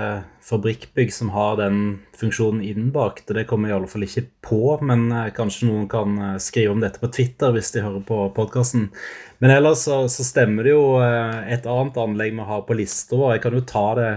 fabrikkbygg 0.48 1.10
som 1.12 1.28
har 1.34 1.58
den 1.58 1.80
funksjonen 2.16 2.62
innbakt. 2.64 3.26
Det 3.28 3.44
kommer 3.50 3.68
jeg 3.68 3.74
i 3.74 3.76
alle 3.76 3.90
fall 3.92 4.06
ikke 4.06 4.22
på, 4.48 4.60
men 4.88 5.02
eh, 5.12 5.26
kanskje 5.36 5.68
noen 5.68 5.84
kan 5.92 6.14
eh, 6.16 6.38
skrive 6.40 6.72
om 6.72 6.80
dette 6.80 7.02
på 7.02 7.10
Twitter 7.12 7.52
hvis 7.52 7.68
de 7.74 7.82
hører 7.84 8.00
på 8.08 8.22
podkasten. 8.32 8.86
Men 9.44 9.52
ellers 9.58 9.84
så, 9.84 9.98
så, 10.08 10.24
stemmer 10.24 10.64
det 10.64 10.72
jo 10.72 10.86
eh, 11.04 11.52
et 11.52 11.68
annet 11.68 12.00
anlegg 12.00 12.32
vi 12.38 12.46
har 12.48 12.64
på 12.64 12.78
lista 12.78 13.18
vår. 13.20 13.34
Jeg 13.34 13.44
kan 13.44 13.58
jo 13.58 13.62
ta 13.74 13.84
det 14.00 14.08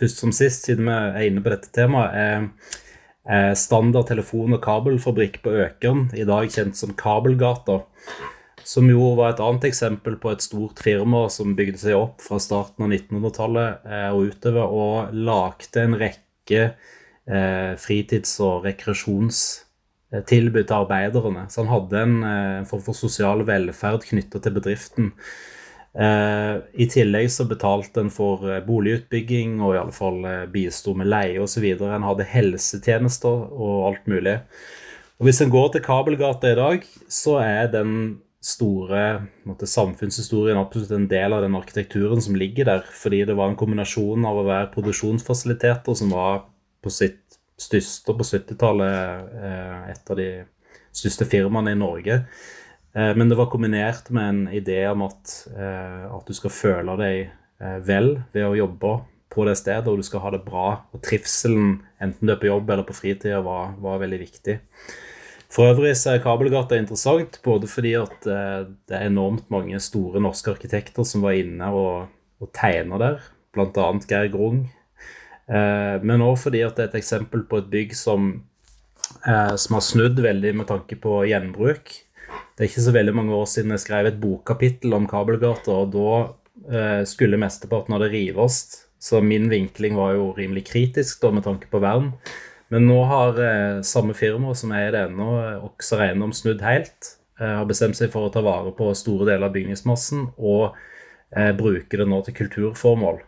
først 0.00 0.24
som 0.24 0.32
sist, 0.38 0.64
siden 0.64 0.88
vi 0.88 0.96
er 0.96 1.28
inne 1.28 1.44
på 1.44 1.52
dette 1.52 1.68
temaet. 1.76 2.72
Standard 3.58 4.06
telefon- 4.06 4.54
og 4.54 4.60
kabelfabrikk 4.62 5.40
på 5.42 5.52
Økern, 5.66 6.04
i 6.14 6.24
dag 6.28 6.46
kjent 6.54 6.78
som 6.78 6.92
Kabelgata. 6.96 7.80
Som 8.66 8.88
jo 8.90 9.12
var 9.14 9.30
et 9.30 9.40
annet 9.44 9.68
eksempel 9.68 10.16
på 10.18 10.32
et 10.32 10.42
stort 10.42 10.80
firma 10.82 11.28
som 11.30 11.54
bygde 11.54 11.78
seg 11.78 11.94
opp 11.94 12.24
fra 12.24 12.40
starten 12.42 12.82
av 12.82 12.90
1900-tallet 12.90 13.84
eh, 13.86 14.08
og 14.10 14.32
utover, 14.32 14.66
og 14.66 15.12
lagde 15.14 15.84
en 15.84 15.94
rekke 16.00 16.62
eh, 16.64 17.72
fritids- 17.78 18.40
og 18.42 18.66
rekreasjonstilbud 18.66 20.64
til 20.64 20.78
arbeiderne. 20.80 21.46
Så 21.46 21.62
han 21.62 21.70
hadde 21.70 22.02
en 22.02 22.16
eh, 22.26 22.64
form 22.66 22.82
for 22.88 22.98
sosial 22.98 23.46
velferd 23.46 24.08
knytta 24.08 24.42
til 24.42 24.58
bedriften. 24.58 25.12
I 25.96 26.84
tillegg 26.92 27.30
så 27.32 27.46
betalte 27.48 28.02
en 28.02 28.10
for 28.12 28.42
boligutbygging 28.66 29.62
og 29.64 29.70
i 29.72 29.78
alle 29.80 29.94
fall 29.96 30.18
bisto 30.52 30.92
med 30.92 31.08
leie 31.08 31.40
osv. 31.40 31.64
En 31.72 32.04
hadde 32.04 32.26
helsetjenester 32.28 33.46
og 33.48 33.86
alt 33.86 34.10
mulig. 34.12 34.34
Og 35.16 35.24
Hvis 35.24 35.40
en 35.40 35.54
går 35.54 35.70
til 35.72 35.84
Kabelgata 35.86 36.52
i 36.52 36.58
dag, 36.58 36.84
så 37.08 37.38
er 37.40 37.72
den 37.72 37.94
store 38.44 39.02
måtte, 39.46 39.68
samfunnshistorien 39.68 40.58
absolutt 40.60 40.92
en 40.94 41.08
del 41.10 41.34
av 41.34 41.42
den 41.44 41.56
arkitekturen 41.58 42.22
som 42.22 42.36
ligger 42.38 42.68
der. 42.68 42.84
Fordi 43.02 43.24
det 43.28 43.36
var 43.38 43.50
en 43.50 43.58
kombinasjon 43.58 44.26
av 44.28 44.40
å 44.40 44.46
være 44.46 44.70
produksjonsfasiliteter 44.74 45.96
som 45.98 46.12
var 46.14 46.44
på 46.84 46.92
sitt 46.92 47.38
største 47.56 48.14
på 48.14 48.26
70-tallet 48.26 49.34
eh, 49.40 49.90
et 49.94 50.12
av 50.12 50.20
de 50.20 50.28
største 50.96 51.26
firmaene 51.28 51.72
i 51.72 51.80
Norge. 51.80 52.20
Eh, 52.92 53.12
men 53.16 53.32
det 53.32 53.38
var 53.40 53.50
kombinert 53.52 54.10
med 54.14 54.28
en 54.28 54.42
idé 54.54 54.82
om 54.90 55.06
at, 55.08 55.34
eh, 55.56 56.06
at 56.10 56.28
du 56.28 56.36
skal 56.36 56.54
føle 56.54 57.00
deg 57.00 57.34
vel 57.56 58.10
ved 58.34 58.44
å 58.44 58.56
jobbe 58.58 58.90
på 59.32 59.44
det 59.48 59.54
stedet, 59.56 59.88
og 59.88 59.96
du 59.96 60.04
skal 60.04 60.20
ha 60.26 60.30
det 60.34 60.42
bra. 60.44 60.66
Og 60.92 61.00
trivselen, 61.00 61.78
enten 62.04 62.28
du 62.28 62.34
er 62.34 62.40
på 62.40 62.50
jobb 62.50 62.68
eller 62.68 62.84
på 62.84 62.96
fritida, 62.98 63.40
var, 63.44 63.72
var 63.80 64.02
veldig 64.02 64.18
viktig. 64.20 64.58
For 65.56 65.72
øvrig 65.72 65.94
så 65.96 66.12
er 66.12 66.20
Kabelgata 66.20 66.76
interessant, 66.76 67.38
både 67.44 67.68
fordi 67.70 67.94
at 67.96 68.26
eh, 68.28 68.66
det 68.88 68.96
er 68.98 69.08
enormt 69.08 69.46
mange 69.52 69.78
store 69.80 70.20
norske 70.20 70.52
arkitekter 70.52 71.06
som 71.08 71.22
var 71.24 71.38
inne 71.38 71.70
og, 71.72 72.10
og 72.44 72.50
tegna 72.56 72.98
der, 73.00 73.22
bl.a. 73.56 73.86
Geir 74.04 74.28
Grung. 74.34 74.66
Eh, 75.48 75.96
men 76.04 76.24
òg 76.26 76.36
fordi 76.42 76.60
at 76.66 76.76
det 76.76 76.84
er 76.84 76.90
et 76.90 76.98
eksempel 77.00 77.46
på 77.48 77.62
et 77.62 77.70
bygg 77.72 77.94
som, 77.96 78.34
eh, 79.24 79.54
som 79.56 79.78
har 79.78 79.86
snudd 79.86 80.20
veldig 80.20 80.52
med 80.58 80.68
tanke 80.68 80.98
på 81.00 81.22
gjenbruk. 81.30 81.94
Det 82.28 82.66
er 82.66 82.68
ikke 82.68 82.84
så 82.90 82.92
veldig 82.98 83.14
mange 83.16 83.38
år 83.38 83.48
siden 83.48 83.72
jeg 83.72 83.84
skrev 83.86 84.10
et 84.10 84.20
bokkapittel 84.20 84.92
om 84.96 85.08
Kabelgata, 85.08 85.72
og 85.72 85.94
da 85.94 87.04
skulle 87.06 87.36
mesteparten 87.36 87.92
av 87.94 88.00
det 88.00 88.08
rives. 88.14 88.56
Så 88.98 89.20
min 89.22 89.44
vinkling 89.52 89.92
var 89.94 90.14
jo 90.16 90.30
rimelig 90.34 90.64
kritisk 90.70 91.20
da, 91.20 91.28
med 91.36 91.44
tanke 91.44 91.68
på 91.70 91.82
vern. 91.84 92.14
Men 92.72 92.88
nå 92.88 92.98
har 93.06 93.38
eh, 93.38 93.82
samme 93.86 94.14
firma 94.18 94.54
som 94.58 94.72
er 94.74 94.88
i 94.88 94.92
det 94.94 95.04
ennå, 95.06 95.28
Okser 95.68 96.02
Eiendom, 96.08 96.32
snudd 96.34 96.64
helt. 96.66 97.16
Eh, 97.38 97.52
har 97.60 97.66
bestemt 97.68 97.98
seg 97.98 98.10
for 98.12 98.26
å 98.26 98.32
ta 98.32 98.42
vare 98.44 98.72
på 98.74 98.88
store 98.96 99.28
deler 99.28 99.46
av 99.46 99.54
bygningsmassen 99.54 100.30
og 100.36 100.76
eh, 101.36 101.52
bruke 101.56 102.00
det 102.00 102.06
nå 102.08 102.22
til 102.26 102.36
kulturformål. 102.40 103.20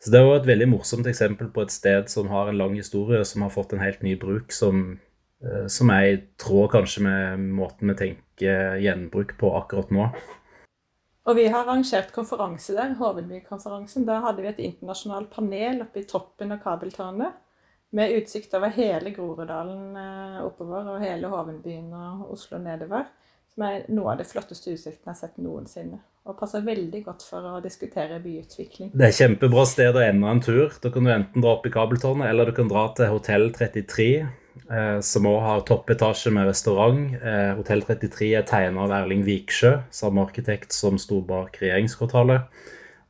Så 0.00 0.10
Det 0.12 0.18
er 0.18 0.26
jo 0.26 0.34
et 0.34 0.48
veldig 0.48 0.68
morsomt 0.72 1.06
eksempel 1.06 1.50
på 1.54 1.62
et 1.64 1.72
sted 1.72 2.08
som 2.12 2.28
har 2.32 2.48
en 2.48 2.58
lang 2.58 2.74
historie, 2.76 3.20
som 3.24 3.44
har 3.44 3.52
fått 3.54 3.72
en 3.76 3.84
helt 3.84 4.02
ny 4.02 4.16
bruk, 4.20 4.52
som, 4.52 4.98
eh, 5.44 5.66
som 5.68 5.92
er 5.94 6.08
i 6.08 6.20
tråd 6.40 6.72
kanskje 6.76 7.04
med 7.06 7.48
måten 7.56 7.92
vi 7.92 7.98
tenker 8.04 8.80
gjenbruk 8.80 9.36
på 9.40 9.54
akkurat 9.56 9.92
nå. 9.94 10.10
Og 11.28 11.36
vi 11.36 11.46
har 11.52 11.62
arrangert 11.62 12.10
konferanse 12.12 12.74
der, 12.74 12.96
Hovedbykonferansen. 12.98 14.08
Da 14.08 14.18
hadde 14.24 14.42
vi 14.42 14.50
et 14.50 14.64
internasjonalt 14.64 15.30
panel 15.30 15.84
oppe 15.84 16.00
i 16.00 16.08
toppen 16.08 16.52
av 16.56 16.64
kabeltårnet 16.64 17.36
med 17.90 18.12
utsikt 18.18 18.54
over 18.54 18.70
hele 18.74 19.10
Groruddalen 19.14 19.96
eh, 19.96 20.38
oppover 20.44 20.94
og 20.94 21.02
hele 21.02 21.30
Hovenbyen 21.30 21.90
og 21.96 22.30
Oslo 22.34 22.60
nedover. 22.62 23.08
Som 23.50 23.66
er 23.66 23.88
noe 23.90 24.12
av 24.12 24.20
det 24.20 24.28
flotteste 24.30 24.70
utsikten 24.70 25.08
jeg 25.08 25.10
har 25.10 25.18
sett 25.18 25.40
noensinne. 25.42 25.98
Og 26.28 26.36
passer 26.38 26.62
veldig 26.62 27.00
godt 27.02 27.24
for 27.26 27.46
å 27.48 27.62
diskutere 27.64 28.20
byutvikling. 28.22 28.92
Det 28.94 29.08
er 29.08 29.16
kjempebra 29.16 29.64
sted 29.66 29.96
å 29.96 30.04
ende 30.04 30.30
en 30.30 30.42
tur. 30.44 30.76
Da 30.82 30.92
kan 30.94 31.06
du 31.06 31.10
enten 31.10 31.42
dra 31.42 31.56
opp 31.56 31.66
i 31.66 31.72
kabeltårnet, 31.74 32.28
eller 32.30 32.46
du 32.46 32.54
kan 32.54 32.70
dra 32.70 32.84
til 32.94 33.10
Hotell 33.10 33.48
33, 33.56 34.08
eh, 34.20 35.00
som 35.02 35.26
òg 35.26 35.40
har 35.48 35.66
toppetasje 35.66 36.30
med 36.36 36.46
restaurant. 36.46 37.16
Eh, 37.18 37.50
Hotell 37.58 37.82
33 37.88 38.30
er 38.38 38.46
tegna 38.46 38.84
av 38.86 38.94
Erling 39.00 39.26
Viksjø, 39.26 39.80
samme 39.90 40.22
arkitekt 40.28 40.76
som 40.76 41.00
sto 41.00 41.18
bak 41.26 41.58
regjeringskvartalet. 41.58 42.46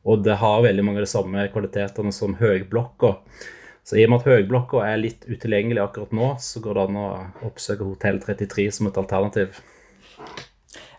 Og 0.08 0.24
det 0.24 0.40
har 0.40 0.64
veldig 0.64 0.86
mange 0.86 1.02
av 1.02 1.04
de 1.04 1.12
samme 1.12 1.48
kvalitetene 1.52 2.14
som 2.16 2.38
Høgblokka. 2.40 3.18
Så 3.90 3.96
i 3.98 4.04
og 4.06 4.12
med 4.12 4.20
at 4.20 4.26
Høgblokka 4.30 4.84
er 4.86 5.00
litt 5.02 5.24
utilgjengelig 5.26 5.80
akkurat 5.82 6.12
nå, 6.14 6.26
så 6.38 6.60
går 6.62 6.76
det 6.76 6.82
an 6.84 6.98
å 7.00 7.06
oppsøke 7.48 7.82
Hotell 7.88 8.20
33 8.22 8.68
som 8.76 8.86
et 8.86 9.00
alternativ. 9.00 9.56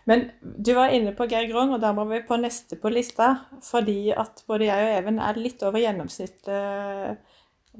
Men 0.04 0.26
du 0.42 0.74
var 0.76 0.92
inne 0.92 1.14
på 1.16 1.24
Geir 1.30 1.46
Grong, 1.48 1.72
og 1.72 1.80
da 1.80 1.94
må 1.96 2.04
vi 2.10 2.18
på 2.28 2.36
neste 2.36 2.76
på 2.76 2.92
lista. 2.92 3.30
Fordi 3.64 4.12
at 4.12 4.42
både 4.44 4.68
jeg 4.68 4.90
og 4.90 4.92
Even 4.98 5.22
er 5.24 5.40
litt 5.40 5.64
over 5.64 5.80
gjennomsnittet 5.80 7.16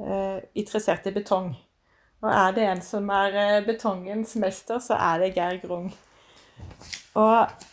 eh, 0.00 0.38
interessert 0.62 1.10
i 1.10 1.12
betong. 1.18 1.52
Og 2.24 2.30
er 2.32 2.56
det 2.56 2.66
en 2.70 2.82
som 2.86 3.12
er 3.12 3.36
eh, 3.42 3.60
betongens 3.68 4.32
mester, 4.40 4.80
så 4.80 4.96
er 4.96 5.26
det 5.26 5.34
Geir 5.36 5.60
Grung. 5.66 5.90
Og, 7.20 7.68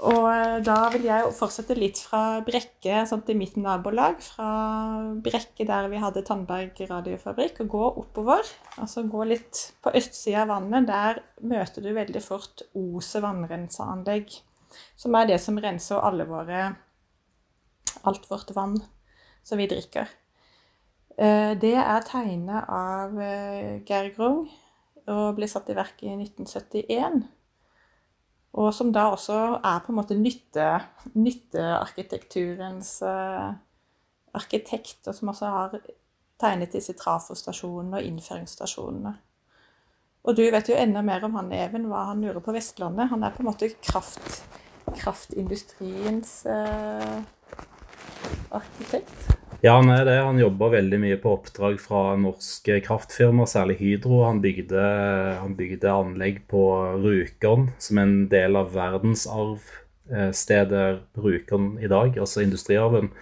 og 0.00 0.26
eh, 0.32 0.58
da 0.64 0.76
vil 0.94 1.04
jeg 1.04 1.32
fortsette 1.36 1.76
litt 1.76 1.98
fra 2.00 2.40
Brekke, 2.44 3.02
sånn 3.08 3.24
til 3.26 3.36
mitt 3.36 3.58
nabolag. 3.60 4.22
Fra 4.24 4.50
Brekke 5.20 5.66
der 5.68 5.90
vi 5.92 6.00
hadde 6.00 6.22
Tandberg 6.24 6.78
radiofabrikk, 6.88 7.60
og 7.64 7.74
gå 7.74 7.82
oppover. 8.04 8.52
Altså 8.80 9.04
gå 9.04 9.26
litt 9.28 9.60
på 9.84 9.92
østsida 10.00 10.46
av 10.46 10.54
vannet. 10.54 10.88
Der 10.88 11.20
møter 11.44 11.84
du 11.84 11.90
veldig 11.96 12.22
fort 12.24 12.64
Ose 12.78 13.20
vannrenseanlegg. 13.24 14.32
Som 14.96 15.18
er 15.18 15.28
det 15.28 15.40
som 15.42 15.58
renser 15.60 16.00
alle 16.00 16.28
våre 16.28 16.70
Alt 18.06 18.28
vårt 18.30 18.52
vann 18.54 18.78
som 19.44 19.58
vi 19.58 19.66
drikker. 19.68 20.08
Eh, 21.18 21.52
det 21.60 21.74
er 21.76 22.06
tegnet 22.06 22.70
av 22.72 23.18
eh, 23.20 23.82
Geir 23.84 24.12
Grung 24.16 24.46
og 25.10 25.34
ble 25.36 25.48
satt 25.50 25.68
i 25.72 25.76
verk 25.76 26.00
i 26.06 26.14
1971. 26.14 27.24
Og 28.58 28.72
som 28.74 28.90
da 28.92 29.06
også 29.12 29.38
er 29.62 29.82
på 29.84 29.92
en 29.92 29.98
måte 30.00 30.16
nytte, 30.18 30.66
nyttearkitekturens 31.14 32.96
uh, 33.06 33.52
arkitekt, 34.34 35.06
og 35.06 35.14
som 35.14 35.30
også 35.30 35.50
har 35.54 35.76
tegnet 36.40 36.74
disse 36.74 36.96
trafostasjonene 36.98 38.00
og 38.00 38.08
innføringsstasjonene. 38.08 39.14
Og 40.20 40.36
du 40.36 40.42
vet 40.52 40.68
jo 40.68 40.76
enda 40.76 41.02
mer 41.04 41.24
om 41.24 41.36
han 41.38 41.52
Even, 41.56 41.86
hva 41.88 42.08
han 42.10 42.24
gjorde 42.24 42.42
på 42.44 42.52
Vestlandet. 42.52 43.08
Han 43.08 43.22
er 43.24 43.32
på 43.32 43.44
en 43.44 43.48
måte 43.48 43.70
kraft, 43.80 44.42
kraftindustriens 44.98 46.42
uh, 46.50 47.22
arkitekt. 48.50 49.39
Ja, 49.60 49.74
han 49.76 49.90
er 49.92 50.06
det. 50.08 50.14
Han 50.24 50.38
jobba 50.40 50.70
veldig 50.72 50.96
mye 51.02 51.18
på 51.20 51.34
oppdrag 51.36 51.74
fra 51.82 52.14
norske 52.16 52.78
kraftfirmaer, 52.86 53.48
særlig 53.50 53.74
Hydro. 53.76 54.22
Han 54.24 54.40
bygde, 54.40 54.80
han 55.36 55.52
bygde 55.58 55.90
anlegg 55.92 56.48
på 56.48 56.62
Rjukan, 57.02 57.68
som 57.76 57.98
er 58.00 58.06
en 58.08 58.24
del 58.32 58.56
av 58.56 58.72
verdensarvstedet 58.72 61.04
Rjukan 61.20 61.76
i 61.76 61.84
dag, 61.92 62.16
altså 62.16 62.40
industriarven. 62.40 63.12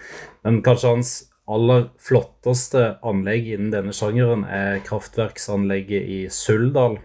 Men 0.46 0.62
kanskje 0.62 0.86
hans 0.92 1.26
aller 1.50 1.90
flotteste 2.06 3.02
anlegg 3.02 3.50
innen 3.56 3.74
denne 3.74 3.90
sjangeren 3.96 4.44
er 4.46 4.78
kraftverksanlegget 4.86 6.06
i 6.06 6.30
Suldal 6.30 7.02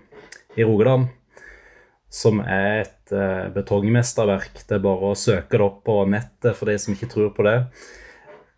i 0.54 0.62
Rogaland. 0.62 1.10
Som 2.14 2.38
er 2.46 2.84
et 2.84 3.10
eh, 3.10 3.50
betongmesterverk. 3.58 4.70
Det 4.70 4.78
er 4.78 4.86
bare 4.86 5.10
å 5.10 5.18
søke 5.18 5.58
det 5.58 5.66
opp 5.66 5.82
på 5.90 6.06
nettet 6.06 6.54
for 6.54 6.70
de 6.70 6.78
som 6.78 6.94
ikke 6.94 7.10
tror 7.10 7.34
på 7.34 7.42
det. 7.50 7.66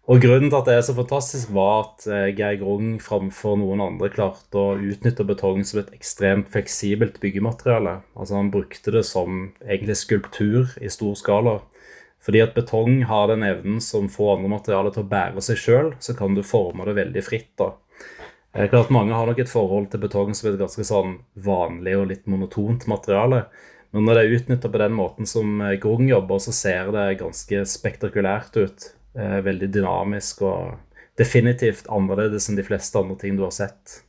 Og 0.06 0.20
Grunnen 0.22 0.51
til 0.51 0.60
at 0.60 0.68
det 0.70 0.74
er 0.78 0.84
så 0.86 0.93
fantastisk, 0.93 1.49
var 1.56 1.80
at 1.80 2.03
eh, 2.06 2.28
Geir 2.38 2.60
Grung 2.60 2.99
framfor 3.01 3.56
noen 3.58 3.82
andre 3.82 4.12
klarte 4.14 4.60
å 4.62 4.76
utnytte 4.78 5.26
betong 5.26 5.64
som 5.66 5.80
et 5.82 5.93
ekstremt 5.95 6.51
fleksibelt 6.53 7.18
byggemateriale. 7.24 8.03
Altså 8.14 8.36
Han 8.38 8.51
brukte 8.53 8.93
det 8.93 9.01
som 9.10 9.47
egentlig 9.64 9.95
skulptur 9.97 10.76
i 10.78 10.91
stor 10.93 11.16
skala. 11.18 11.56
Fordi 12.22 12.43
at 12.43 12.53
betong 12.53 12.99
har 13.10 13.32
den 13.32 13.45
evnen 13.45 13.82
som 13.82 14.06
får 14.10 14.36
andre 14.36 14.51
materialer 14.53 14.93
til 14.93 15.08
å 15.08 15.10
bære 15.10 15.41
seg 15.45 15.58
sjøl, 15.62 15.89
så 15.97 16.14
kan 16.18 16.38
du 16.38 16.43
forme 16.45 16.86
det 16.86 16.93
veldig 16.99 17.24
fritt. 17.26 17.49
da. 17.58 17.72
Det 18.53 18.62
er 18.62 18.70
klart 18.76 18.93
Mange 18.93 19.18
har 19.18 19.26
nok 19.26 19.41
et 19.41 19.49
forhold 19.49 19.89
til 19.89 20.03
betong 20.06 20.38
som 20.38 20.51
et 20.51 20.60
ganske 20.60 20.86
sånn 20.86 21.16
vanlig 21.34 21.95
og 21.97 22.12
litt 22.14 22.30
monotont 22.30 22.86
materiale. 22.88 23.47
Men 23.89 24.06
når 24.06 24.14
det 24.14 24.22
er 24.22 24.38
utnytta 24.38 24.70
på 24.70 24.84
den 24.84 24.93
måten 24.93 25.26
som 25.26 25.58
eh, 25.66 25.80
Grung 25.82 26.06
jobber, 26.14 26.38
så 26.38 26.53
ser 26.53 26.93
det 26.93 27.18
ganske 27.24 27.66
spektakulært 27.74 28.62
ut. 28.62 28.88
Eh, 29.16 29.39
veldig 29.43 29.70
dynamisk 29.72 30.41
og 30.43 30.97
definitivt 31.16 31.88
annerledes 31.88 32.49
enn 32.49 32.57
de 32.59 32.66
fleste 32.68 32.99
andre 32.99 33.16
ting 33.22 33.38
du 33.38 33.45
har 33.45 33.53
sett. 33.55 34.01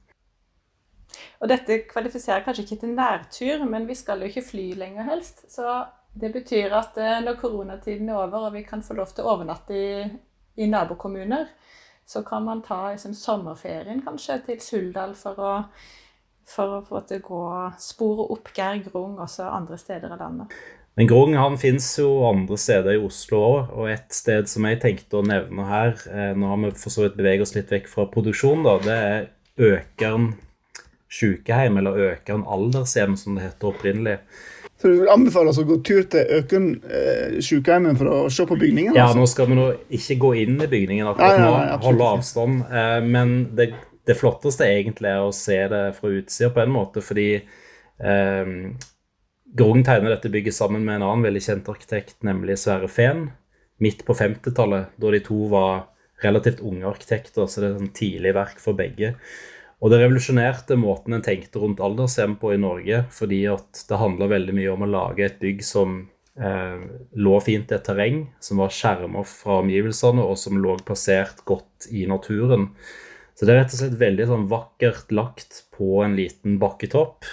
Og 1.38 1.46
dette 1.52 1.84
kvalifiserer 1.86 2.42
kanskje 2.42 2.64
ikke 2.64 2.80
til 2.80 2.96
nærtur, 2.96 3.62
men 3.70 3.86
vi 3.86 3.94
skal 3.94 4.24
jo 4.24 4.30
ikke 4.30 4.42
fly 4.48 4.64
lenger 4.80 5.06
helst. 5.06 5.44
Så 5.52 5.84
det 6.18 6.32
betyr 6.34 6.74
at 6.74 6.98
eh, 6.98 7.20
når 7.22 7.38
koronatiden 7.38 8.10
er 8.10 8.18
over 8.24 8.48
og 8.48 8.56
vi 8.56 8.64
kan 8.66 8.82
få 8.82 8.96
lov 8.98 9.12
til 9.14 9.22
å 9.22 9.36
overnatte 9.36 9.76
i, 9.78 10.08
i 10.58 10.66
nabokommuner, 10.72 11.52
så 12.06 12.24
kan 12.26 12.42
man 12.46 12.64
ta 12.66 12.88
liksom, 12.90 13.14
sommerferien 13.14 14.02
kanskje 14.02 14.40
til 14.48 14.58
Suldal 14.62 15.14
for 15.18 15.38
å, 15.38 15.52
for 16.50 16.80
å 16.80 17.00
gå 17.30 17.44
spore 17.78 18.26
opp 18.34 18.50
Geir 18.58 18.82
Grung 18.88 19.20
også 19.22 19.46
andre 19.52 19.78
steder 19.78 20.14
i 20.14 20.18
landet. 20.18 20.58
Men 20.96 21.10
Grung 21.10 21.34
han 21.36 21.58
finnes 21.60 21.90
jo 22.00 22.08
andre 22.24 22.56
steder 22.56 22.96
i 22.96 23.00
Oslo 23.04 23.42
òg, 23.44 23.72
og 23.76 23.90
et 23.92 24.16
sted 24.16 24.48
som 24.48 24.64
jeg 24.64 24.80
tenkte 24.80 25.20
å 25.20 25.26
nevne 25.26 25.68
her, 25.68 25.92
eh, 26.08 26.32
nå 26.32 26.48
har 26.48 26.60
vi 26.62 26.72
for 26.80 26.94
så 26.94 27.04
vidt 27.04 27.18
beveget 27.18 27.44
oss 27.44 27.56
litt 27.56 27.72
vekk 27.72 27.90
fra 27.92 28.06
produksjon, 28.12 28.64
da, 28.64 28.78
det 28.80 28.96
er 28.96 29.26
Økern 29.76 30.30
sykehjem, 31.12 31.78
eller 31.80 32.00
Økern 32.12 32.46
aldershjem, 32.48 33.16
som 33.20 33.36
det 33.36 33.44
heter 33.44 33.70
opprinnelig. 33.74 34.18
Så 34.76 34.88
du 34.88 34.98
vil 35.00 35.12
anbefale 35.12 35.52
oss 35.52 35.60
å 35.60 35.64
gå 35.68 35.78
tur 35.84 36.02
til 36.12 36.32
Økern 36.36 36.66
eh, 36.84 37.38
sykehjemmet 37.44 37.96
for 38.00 38.12
å 38.12 38.16
se 38.32 38.44
på 38.48 38.58
bygningen? 38.60 38.96
Ja, 38.96 39.06
altså? 39.08 39.20
nå 39.22 39.28
skal 39.32 39.48
vi 39.48 39.56
nå 39.56 39.68
ikke 40.00 40.18
gå 40.20 40.32
inn 40.42 40.58
i 40.60 40.68
bygningen 40.68 41.12
akkurat 41.12 41.40
nå, 41.40 41.52
ja, 41.54 41.62
ja, 41.70 41.78
holde 41.84 42.10
avstand. 42.16 42.66
Eh, 42.68 42.98
men 43.04 43.38
det, 43.56 43.70
det, 44.08 44.18
flotteste 44.20 44.68
egentlig 44.68 45.12
er 45.14 45.24
å 45.24 45.32
se 45.36 45.62
det 45.72 45.86
fra 45.96 46.12
utsida 46.12 46.52
på 46.52 46.64
en 46.64 46.76
måte, 46.76 47.04
fordi 47.04 47.30
eh, 47.38 48.52
Grung 49.56 49.84
tegner 49.86 50.12
dette 50.12 50.28
bygget 50.32 50.56
sammen 50.56 50.84
med 50.84 50.98
en 50.98 51.06
annen 51.06 51.24
veldig 51.24 51.40
kjent 51.40 51.68
arkitekt, 51.72 52.18
nemlig 52.26 52.58
Sverre 52.60 52.88
Fehn, 52.92 53.30
midt 53.80 54.02
på 54.04 54.16
50-tallet, 54.16 54.90
da 55.00 55.12
de 55.14 55.20
to 55.24 55.46
var 55.52 55.86
relativt 56.24 56.60
unge 56.64 56.88
arkitekter, 56.88 57.46
så 57.48 57.62
det 57.62 57.68
er 57.68 57.78
sånn 57.78 57.94
tidlig 57.96 58.34
verk 58.36 58.60
for 58.60 58.76
begge. 58.76 59.14
Og 59.80 59.92
det 59.92 60.00
revolusjonerte 60.00 60.76
måten 60.80 61.16
en 61.16 61.24
tenkte 61.24 61.60
rundt 61.62 61.80
aldershjem 61.84 62.36
på 62.40 62.52
i 62.54 62.60
Norge, 62.60 63.02
fordi 63.12 63.42
at 63.52 63.84
det 63.88 64.00
handla 64.00 64.28
veldig 64.32 64.56
mye 64.56 64.74
om 64.74 64.84
å 64.84 64.90
lage 64.92 65.24
et 65.26 65.40
bygg 65.40 65.64
som 65.64 65.98
eh, 66.40 66.84
lå 67.16 67.40
fint 67.44 67.72
i 67.72 67.76
et 67.76 67.84
terreng, 67.86 68.22
som 68.40 68.60
var 68.64 68.72
skjerma 68.76 69.24
fra 69.28 69.60
omgivelsene, 69.62 70.24
og 70.24 70.40
som 70.40 70.60
lå 70.60 70.78
plassert 70.84 71.44
godt 71.48 71.88
i 71.92 72.04
naturen. 72.08 72.70
Så 73.36 73.44
det 73.44 73.52
er 73.52 73.62
rett 73.62 73.72
og 73.76 73.82
slett 73.82 73.98
veldig 74.00 74.28
sånn 74.28 74.46
vakkert 74.52 75.12
lagt 75.12 75.64
på 75.76 76.00
en 76.04 76.16
liten 76.16 76.56
bakketopp 76.60 77.28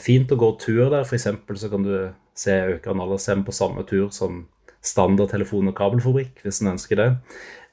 fint 0.00 0.32
å 0.34 0.36
gå 0.36 0.48
tur 0.60 0.90
der. 0.92 1.06
F.eks. 1.06 1.28
så 1.60 1.70
kan 1.72 1.86
du 1.86 1.94
se 2.36 2.56
Økern 2.74 3.00
Aldersheim 3.00 3.44
på 3.46 3.54
samme 3.54 3.84
tur 3.88 4.10
som 4.12 4.42
standard 4.84 5.30
telefon- 5.32 5.70
og 5.70 5.76
kabelfabrikk, 5.78 6.42
hvis 6.44 6.60
en 6.62 6.74
ønsker 6.74 7.00
det. 7.00 7.10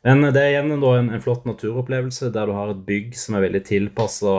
Men 0.08 0.26
det 0.34 0.42
er 0.42 0.56
igjen 0.56 0.74
en, 0.74 1.12
en, 1.14 1.22
flott 1.22 1.46
naturopplevelse 1.46 2.32
der 2.34 2.50
du 2.50 2.56
har 2.58 2.72
et 2.74 2.86
bygg 2.88 3.14
som 3.18 3.38
er 3.38 3.46
veldig 3.46 3.62
tilpassa 3.68 4.36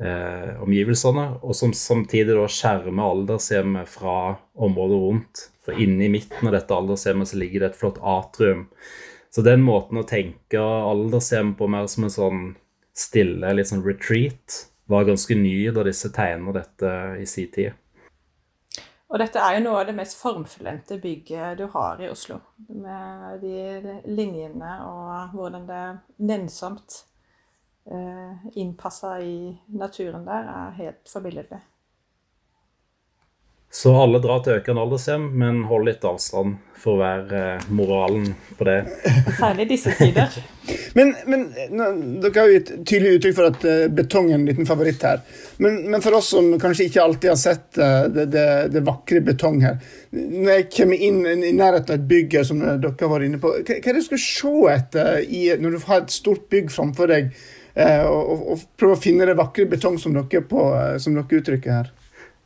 eh, 0.00 0.54
omgivelsene, 0.62 1.26
og 1.44 1.56
som 1.56 1.74
samtidig 1.76 2.38
da 2.38 2.46
skjermer 2.48 3.10
aldershjemmet 3.10 3.90
fra 3.90 4.16
området 4.54 5.02
rundt. 5.02 5.44
For 5.66 5.76
inne 5.76 6.06
i 6.06 6.12
midten 6.12 6.48
av 6.48 6.56
dette 6.56 6.76
aldershjemmet 6.76 7.28
så 7.28 7.42
ligger 7.42 7.64
det 7.64 7.72
et 7.72 7.80
flott 7.82 8.00
atrium. 8.00 8.68
Så 9.30 9.44
den 9.46 9.62
måten 9.62 10.00
å 10.00 10.08
tenke 10.08 10.62
aldershjem 10.62 11.52
på 11.58 11.68
mer 11.70 11.86
som 11.90 12.08
en 12.08 12.16
sånn 12.16 12.42
stille, 12.96 13.52
litt 13.54 13.68
sånn 13.68 13.84
retreat, 13.84 14.64
var 14.90 15.06
ganske 15.08 15.36
ny 15.38 15.70
da 15.74 15.84
disse 15.86 16.10
tegner 16.14 16.60
dette 16.60 16.90
i 17.22 17.26
sin 17.28 17.50
tid. 17.54 17.76
Og 19.10 19.18
dette 19.18 19.42
er 19.42 19.56
jo 19.56 19.62
noe 19.64 19.80
av 19.80 19.88
det 19.88 19.96
mest 19.98 20.14
formfullendte 20.20 21.00
bygget 21.02 21.58
du 21.58 21.64
har 21.72 21.98
i 21.98 22.10
Oslo. 22.10 22.38
Med 22.70 23.42
de 23.42 23.96
linjene 24.06 24.76
og 24.86 25.34
hvordan 25.34 25.66
det 25.66 25.78
er 25.78 25.96
nennsomt 26.30 27.00
eh, 27.90 28.46
innpassa 28.54 29.16
i 29.18 29.50
naturen 29.74 30.28
der, 30.28 30.46
er 30.46 30.78
helt 30.78 31.10
forbilledlig. 31.10 31.58
Så 33.72 33.92
alle 33.94 34.18
drar 34.18 34.40
til 34.42 34.56
Økern 34.58 34.80
aldershjem, 34.82 35.28
men 35.38 35.60
hold 35.70 35.84
litt 35.86 36.02
avstand 36.02 36.56
for 36.80 36.96
å 36.96 37.00
være 37.00 37.40
eh, 37.60 37.66
moralen 37.76 38.32
på 38.58 38.66
det. 38.66 38.78
Særlig 39.38 39.68
i 39.68 39.68
disse 39.76 39.92
tider. 39.94 40.32
men, 40.98 41.12
men 41.30 41.44
Dere 42.18 42.32
har 42.34 42.50
jo 42.50 42.56
gitt 42.56 42.72
tydelig 42.88 43.12
uttrykk 43.18 43.36
for 43.36 43.50
at 43.52 43.66
uh, 43.68 43.84
betong 43.94 44.32
er 44.32 44.40
en 44.40 44.48
liten 44.48 44.66
favoritt 44.66 45.04
her. 45.06 45.22
Men, 45.62 45.76
men, 45.92 46.02
for 46.02 46.18
oss 46.18 46.32
som 46.34 46.50
kanskje 46.58 46.88
ikke 46.88 47.04
alltid 47.04 47.30
har 47.30 47.38
sett 47.38 47.78
uh, 47.78 48.08
det, 48.10 48.26
det, 48.32 48.48
det, 48.74 48.82
vakre 48.88 49.22
betong 49.22 49.60
her 49.62 49.78
Når 50.16 50.50
jeg 50.54 50.66
kommer 50.74 51.06
inn 51.06 51.20
i 51.28 51.52
nærheten 51.54 51.94
av 51.94 52.00
et 52.00 52.10
bygg 52.10 52.36
som 52.48 52.64
dere 52.64 52.90
har 52.90 53.12
vært 53.14 53.28
inne 53.28 53.42
på, 53.42 53.54
hva, 53.54 53.62
hva 53.76 53.78
er 53.78 53.86
det 53.86 54.02
du 54.02 54.08
skal 54.08 54.24
se 54.24 54.54
etter 54.74 55.22
i, 55.28 55.44
når 55.60 55.76
du 55.76 55.86
har 55.86 56.02
et 56.02 56.16
stort 56.16 56.48
bygg 56.50 56.74
framfor 56.74 57.14
deg, 57.14 57.30
uh, 57.78 58.02
og, 58.08 58.18
og, 58.18 58.44
og 58.56 58.68
prøve 58.80 58.98
å 58.98 59.04
finne 59.06 59.30
det 59.30 59.38
vakre 59.38 59.70
betong 59.70 60.00
som 60.02 60.18
dere, 60.18 60.42
på, 60.42 60.68
som 60.98 61.14
dere 61.14 61.42
uttrykker 61.44 61.78
her? 61.78 61.94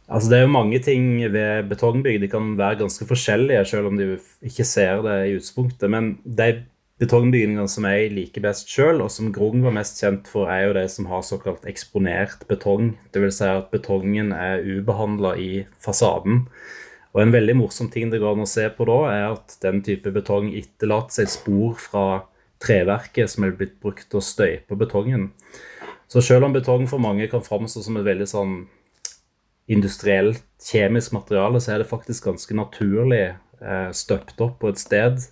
Altså 0.09 0.31
Det 0.31 0.37
er 0.39 0.45
jo 0.45 0.53
mange 0.53 0.79
ting 0.85 1.07
ved 1.33 1.69
betongbygg. 1.71 2.21
De 2.21 2.29
kan 2.29 2.55
være 2.59 2.83
ganske 2.83 3.07
forskjellige, 3.09 3.65
selv 3.65 3.89
om 3.89 3.97
de 3.97 4.19
ikke 4.45 4.67
ser 4.69 5.01
det 5.07 5.17
i 5.25 5.35
utgangspunktet. 5.39 5.91
Men 5.91 6.19
de 6.25 6.65
betongbygningene 7.01 7.67
som 7.71 7.87
jeg 7.89 8.13
liker 8.13 8.45
best 8.45 8.69
selv, 8.71 9.03
og 9.03 9.11
som 9.11 9.33
Grung 9.35 9.65
var 9.65 9.75
mest 9.75 9.99
kjent 10.03 10.29
for, 10.31 10.51
er 10.53 10.69
jo 10.69 10.77
de 10.77 10.85
som 10.93 11.09
har 11.11 11.25
såkalt 11.27 11.65
eksponert 11.71 12.45
betong. 12.51 12.93
Dvs. 13.17 13.41
Si 13.41 13.49
at 13.49 13.73
betongen 13.73 14.33
er 14.37 14.63
ubehandla 14.63 15.35
i 15.41 15.65
fasaden. 15.83 16.45
Og 17.15 17.23
En 17.23 17.33
veldig 17.33 17.57
morsom 17.57 17.89
ting 17.91 18.11
det 18.11 18.21
går 18.21 18.35
an 18.35 18.45
å 18.45 18.51
se 18.51 18.69
på 18.75 18.85
da, 18.91 19.01
er 19.11 19.27
at 19.33 19.57
den 19.63 19.83
type 19.87 20.11
betong 20.11 20.51
etterlater 20.53 21.23
seg 21.23 21.31
spor 21.31 21.77
fra 21.79 22.07
treverket 22.63 23.31
som 23.31 23.47
er 23.47 23.55
blitt 23.57 23.79
brukt 23.81 24.09
til 24.11 24.19
å 24.21 24.25
støype 24.25 24.77
betongen. 24.79 25.31
Så 26.11 26.23
selv 26.23 26.47
om 26.47 26.55
betong 26.55 26.89
for 26.91 27.03
mange 27.03 27.29
kan 27.31 27.43
framstå 27.43 27.85
som 27.87 27.97
et 27.99 28.07
veldig 28.07 28.27
sånn 28.29 28.57
industrielt, 29.71 30.43
kjemisk 30.65 31.15
materiale, 31.17 31.61
så 31.61 31.75
er 31.75 31.83
det 31.83 31.91
faktisk 31.91 32.29
ganske 32.29 32.57
naturlig 32.57 33.25
eh, 33.31 33.91
støpt 33.97 34.41
opp 34.45 34.59
på 34.61 34.73
et 34.73 34.81
sted 34.81 35.25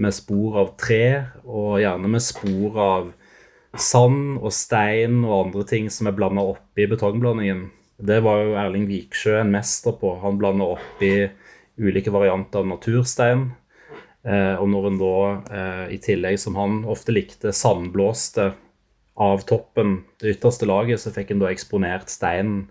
med 0.00 0.14
spor 0.16 0.58
av 0.62 0.72
tre, 0.80 1.30
og 1.44 1.78
gjerne 1.82 2.10
med 2.10 2.24
spor 2.24 2.80
av 2.80 3.12
sand 3.80 4.38
og 4.38 4.52
stein 4.54 5.22
og 5.24 5.48
andre 5.48 5.64
ting 5.68 5.88
som 5.90 6.08
er 6.08 6.16
blanda 6.16 6.44
oppi 6.54 6.86
betongblandingen. 6.90 7.68
Det 7.98 8.20
var 8.24 8.42
jo 8.42 8.56
Erling 8.58 8.86
Viksjø 8.90 9.38
en 9.40 9.52
mester 9.54 9.94
på. 9.98 10.16
Han 10.22 10.38
blanda 10.38 10.66
oppi 10.76 11.12
ulike 11.78 12.12
varianter 12.14 12.62
av 12.62 12.70
naturstein. 12.70 13.48
Eh, 14.24 14.54
og 14.56 14.68
når 14.72 14.88
en 14.88 15.00
da, 15.00 15.16
eh, 15.52 15.94
i 15.94 15.98
tillegg 16.02 16.38
som 16.40 16.56
han 16.58 16.82
ofte 16.88 17.12
likte, 17.12 17.52
sandblåste 17.52 18.52
av 19.20 19.44
toppen, 19.46 20.04
det 20.18 20.36
ytterste 20.36 20.66
laget, 20.66 21.02
så 21.02 21.12
fikk 21.14 21.30
en 21.30 21.42
da 21.44 21.52
eksponert 21.52 22.10
steinen. 22.10 22.68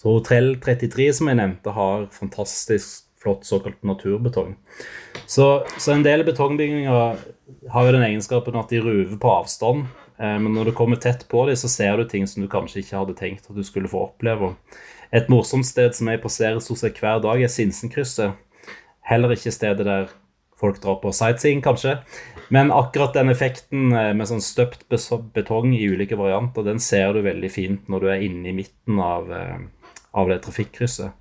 Så 0.00 0.12
Hotell 0.12 0.54
33, 0.62 1.10
som 1.18 1.30
jeg 1.30 1.40
nevnte, 1.40 1.74
har 1.74 2.08
fantastisk 2.12 3.04
flott 3.24 3.46
såkalt 3.48 3.82
naturbetong. 3.82 4.54
Så, 5.26 5.64
så 5.78 5.92
en 5.94 6.04
del 6.04 6.26
betongbygninger 6.26 7.20
har 7.72 7.86
jo 7.86 7.94
den 7.94 8.04
egenskapen 8.04 8.58
at 8.60 8.72
de 8.72 8.82
ruver 8.84 9.16
på 9.20 9.30
avstand. 9.32 9.86
Eh, 10.18 10.36
men 10.40 10.52
når 10.52 10.70
du 10.70 10.76
kommer 10.76 11.00
tett 11.00 11.24
på 11.30 11.46
dem, 11.48 11.56
så 11.56 11.70
ser 11.72 11.96
du 11.96 12.04
ting 12.08 12.28
som 12.28 12.44
du 12.44 12.50
kanskje 12.52 12.82
ikke 12.82 13.00
hadde 13.00 13.16
tenkt 13.18 13.48
at 13.48 13.56
du 13.56 13.64
skulle 13.64 13.90
få 13.90 14.10
oppleve. 14.10 14.52
Et 15.14 15.30
morsomt 15.32 15.66
sted 15.66 15.96
som 15.96 16.10
jeg 16.10 16.22
passerer 16.22 16.60
stort 16.62 16.82
sett 16.82 17.00
hver 17.00 17.22
dag, 17.24 17.40
er 17.40 17.52
Sinsenkrysset. 17.52 18.36
Heller 19.04 19.34
ikke 19.34 19.52
stedet 19.52 19.86
der 19.86 20.12
folk 20.60 20.80
drar 20.82 21.00
på 21.02 21.12
sightseeing, 21.12 21.62
kanskje. 21.64 21.98
Men 22.54 22.72
akkurat 22.72 23.16
den 23.16 23.32
effekten 23.32 23.92
eh, 23.92 24.12
med 24.16 24.28
sånn 24.30 24.44
støpt 24.44 24.86
betong 25.34 25.72
i 25.76 25.86
ulike 25.90 26.18
varianter, 26.18 26.66
den 26.66 26.80
ser 26.82 27.14
du 27.14 27.24
veldig 27.24 27.50
fint 27.52 27.88
når 27.90 28.04
du 28.04 28.10
er 28.12 28.26
inne 28.28 28.50
i 28.50 28.56
midten 28.56 29.00
av, 29.02 29.32
eh, 29.32 29.58
av 30.14 30.30
det 30.30 30.40
trafikkrysset. 30.46 31.12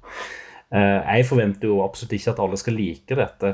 Jeg 0.74 1.26
forventer 1.30 1.70
jo 1.70 1.84
absolutt 1.84 2.16
ikke 2.18 2.32
at 2.32 2.40
alle 2.42 2.58
skal 2.58 2.74
like 2.74 3.18
dette, 3.18 3.52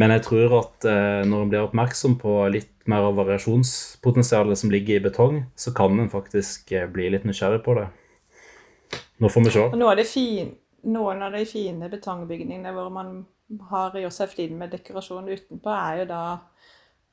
men 0.00 0.10
jeg 0.10 0.24
tror 0.26 0.56
at 0.58 0.86
når 1.28 1.44
en 1.44 1.52
blir 1.52 1.66
oppmerksom 1.68 2.16
på 2.18 2.32
litt 2.50 2.72
mer 2.90 3.06
av 3.06 3.14
variasjonspotensialet 3.20 4.58
som 4.58 4.72
ligger 4.74 4.98
i 4.98 5.04
betong, 5.04 5.38
så 5.54 5.70
kan 5.76 5.94
en 6.02 6.10
faktisk 6.10 6.72
bli 6.90 7.12
litt 7.14 7.28
nysgjerrig 7.28 7.60
på 7.62 7.76
det. 7.78 7.86
Nå 9.22 9.30
får 9.30 9.46
vi 9.46 9.54
se. 9.54 9.64
Noe 9.78 9.94
av 9.94 10.02
fin, 10.06 10.50
noen 10.90 11.22
av 11.26 11.34
de 11.34 11.44
fine 11.46 11.90
betongbygningene 11.94 12.74
hvor 12.74 12.90
man 12.94 13.20
har 13.70 13.96
gjort 13.96 14.14
seg 14.14 14.32
flid 14.32 14.54
med 14.56 14.72
dekorasjon 14.74 15.30
utenpå, 15.30 15.72
er 15.72 16.02
jo 16.02 16.10
da 16.10 16.22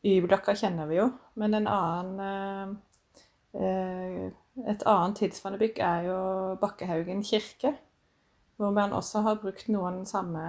Y-blokka 0.06 0.54
kjenner 0.54 0.90
vi 0.90 1.00
jo, 1.00 1.08
men 1.42 1.56
en 1.58 1.70
annen 1.72 2.20
eh, 2.22 2.74
Et 3.56 4.84
annet 4.86 5.18
tilsvarende 5.20 5.70
er 5.80 6.08
jo 6.10 6.18
Bakkehaugen 6.60 7.24
kirke, 7.24 7.76
hvor 8.58 8.72
man 8.76 8.94
også 8.94 9.22
har 9.24 9.40
brukt 9.40 9.70
noen 9.72 10.06
samme 10.08 10.44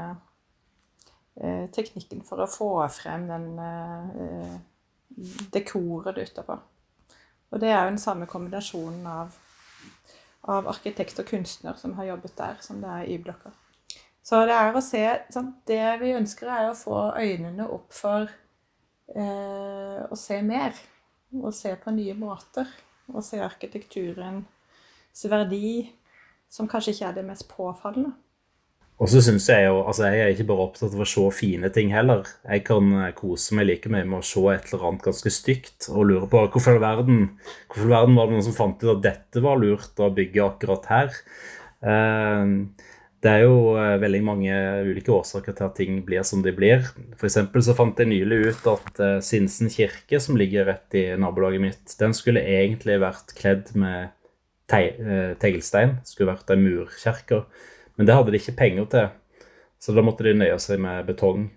eh, 1.39 1.67
teknikken 1.75 2.23
for 2.27 2.43
å 2.43 2.51
få 2.51 2.71
frem 2.95 3.29
den 3.31 3.49
eh, 3.63 4.57
dekoret 5.55 6.19
utapå. 6.19 6.59
Og 7.51 7.63
det 7.63 7.71
er 7.71 7.85
jo 7.85 7.95
den 7.95 8.03
samme 8.03 8.27
kombinasjonen 8.31 9.07
av 9.07 9.37
av 10.47 10.69
arkitekt 10.71 11.19
og 11.21 11.29
kunstner 11.31 11.79
som 11.79 11.97
har 11.99 12.13
jobbet 12.13 12.37
der, 12.39 12.59
som 12.63 12.81
det 12.83 12.91
er 12.91 13.11
i 13.11 13.19
blokka. 13.23 13.53
Så 14.27 14.43
det 14.47 14.55
er 14.59 14.75
å 14.75 14.83
se 14.83 15.03
sant? 15.31 15.61
Det 15.67 15.83
vi 16.01 16.15
ønsker, 16.19 16.51
er 16.51 16.71
å 16.71 16.79
få 16.79 16.99
øynene 17.19 17.69
opp 17.71 17.95
for 17.95 18.27
eh, 19.15 20.03
å 20.03 20.19
se 20.19 20.41
mer. 20.43 20.75
Og 21.37 21.53
se 21.55 21.75
på 21.79 21.93
nye 21.95 22.15
måter. 22.19 22.71
Å 23.15 23.23
se 23.23 23.39
arkitekturens 23.43 25.27
verdi, 25.31 25.91
som 26.51 26.69
kanskje 26.71 26.95
ikke 26.95 27.11
er 27.11 27.19
det 27.19 27.27
mest 27.27 27.47
påfallende. 27.51 28.15
Og 28.97 29.11
så 29.13 29.21
syns 29.21 29.45
jeg 29.51 29.67
jo 29.67 29.83
altså 29.85 30.09
Jeg 30.09 30.21
er 30.23 30.31
ikke 30.33 30.47
bare 30.49 30.65
opptatt 30.71 30.95
av 30.97 31.03
å 31.05 31.09
se 31.09 31.25
fine 31.37 31.69
ting 31.75 31.91
heller. 31.93 32.25
Jeg 32.49 32.65
kan 32.65 32.89
eh, 33.03 33.13
kose 33.17 33.57
meg 33.59 33.69
like 33.69 33.93
mye 33.93 34.07
med 34.09 34.23
å 34.23 34.25
se 34.25 34.41
et 34.55 34.71
eller 34.71 34.87
annet 34.89 35.05
ganske 35.05 35.33
stygt 35.33 35.91
og 35.93 36.07
lure 36.09 36.29
på 36.33 36.47
hvorfor 36.55 36.79
i 36.79 36.83
verden, 36.83 37.27
verden 37.77 38.17
var 38.17 38.31
det 38.31 38.37
noen 38.39 38.47
som 38.47 38.57
fant 38.57 38.81
ut 38.81 38.95
at 38.95 39.05
dette 39.05 39.43
var 39.45 39.61
lurt 39.61 40.01
å 40.01 40.09
bygge 40.17 40.47
akkurat 40.47 40.89
her. 40.95 41.21
Eh, 41.85 42.55
det 43.25 43.33
er 43.33 43.45
jo 43.47 43.75
eh, 43.81 43.97
veldig 44.03 44.21
mange 44.27 44.57
ulike 44.87 45.13
årsaker 45.15 45.57
til 45.57 45.67
at 45.67 45.77
ting 45.79 46.01
blir 46.07 46.25
som 46.27 46.43
de 46.45 46.53
blir. 46.55 46.85
For 47.21 47.33
så 47.33 47.77
fant 47.77 47.99
jeg 47.99 48.11
nylig 48.11 48.41
ut 48.51 48.69
at 48.75 49.01
Sinsen 49.25 49.73
kirke, 49.73 50.21
som 50.23 50.39
ligger 50.39 50.69
rett 50.69 50.97
i 50.99 51.07
nabolaget 51.21 51.63
mitt, 51.63 51.97
den 52.01 52.15
skulle 52.17 52.45
egentlig 52.45 52.99
vært 53.03 53.35
kledd 53.39 53.73
med 53.79 54.13
teglstein. 54.69 55.99
Skulle 56.07 56.35
vært 56.35 56.53
ei 56.53 56.61
murkirke. 56.61 57.45
Men 57.97 58.09
det 58.09 58.19
hadde 58.19 58.35
de 58.35 58.41
ikke 58.43 58.59
penger 58.59 58.89
til, 58.93 59.09
så 59.81 59.95
da 59.97 60.05
måtte 60.05 60.27
de 60.27 60.35
nøye 60.37 60.59
seg 60.61 60.83
med 60.85 61.07
betong. 61.09 61.49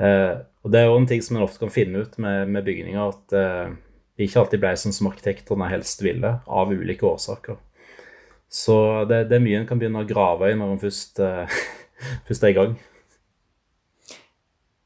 Eh, 0.00 0.34
og 0.64 0.72
Det 0.72 0.80
er 0.80 0.88
jo 0.88 0.96
en 0.96 1.08
ting 1.10 1.22
som 1.24 1.36
en 1.36 1.44
ofte 1.44 1.60
kan 1.60 1.74
finne 1.74 2.06
ut 2.06 2.16
med, 2.22 2.48
med 2.48 2.64
bygninger, 2.64 3.02
at 3.02 3.34
det 3.34 4.28
ikke 4.28 4.44
alltid 4.44 4.60
ble 4.62 4.70
sånn 4.78 4.94
som 4.94 5.08
arkitektene 5.10 5.68
helst 5.72 6.04
ville, 6.04 6.30
av 6.46 6.70
ulike 6.72 7.06
årsaker. 7.08 7.58
Så 8.52 8.76
det, 9.08 9.30
det 9.30 9.36
er 9.38 9.44
mye 9.44 9.58
en 9.62 9.68
kan 9.68 9.78
begynne 9.80 10.02
å 10.04 10.08
grave 10.08 10.50
i 10.52 10.56
når 10.58 10.68
en 10.74 10.82
først, 10.82 11.14
eh, 11.24 11.46
først 12.28 12.42
er 12.44 12.50
i 12.52 12.58
gang. 12.58 12.72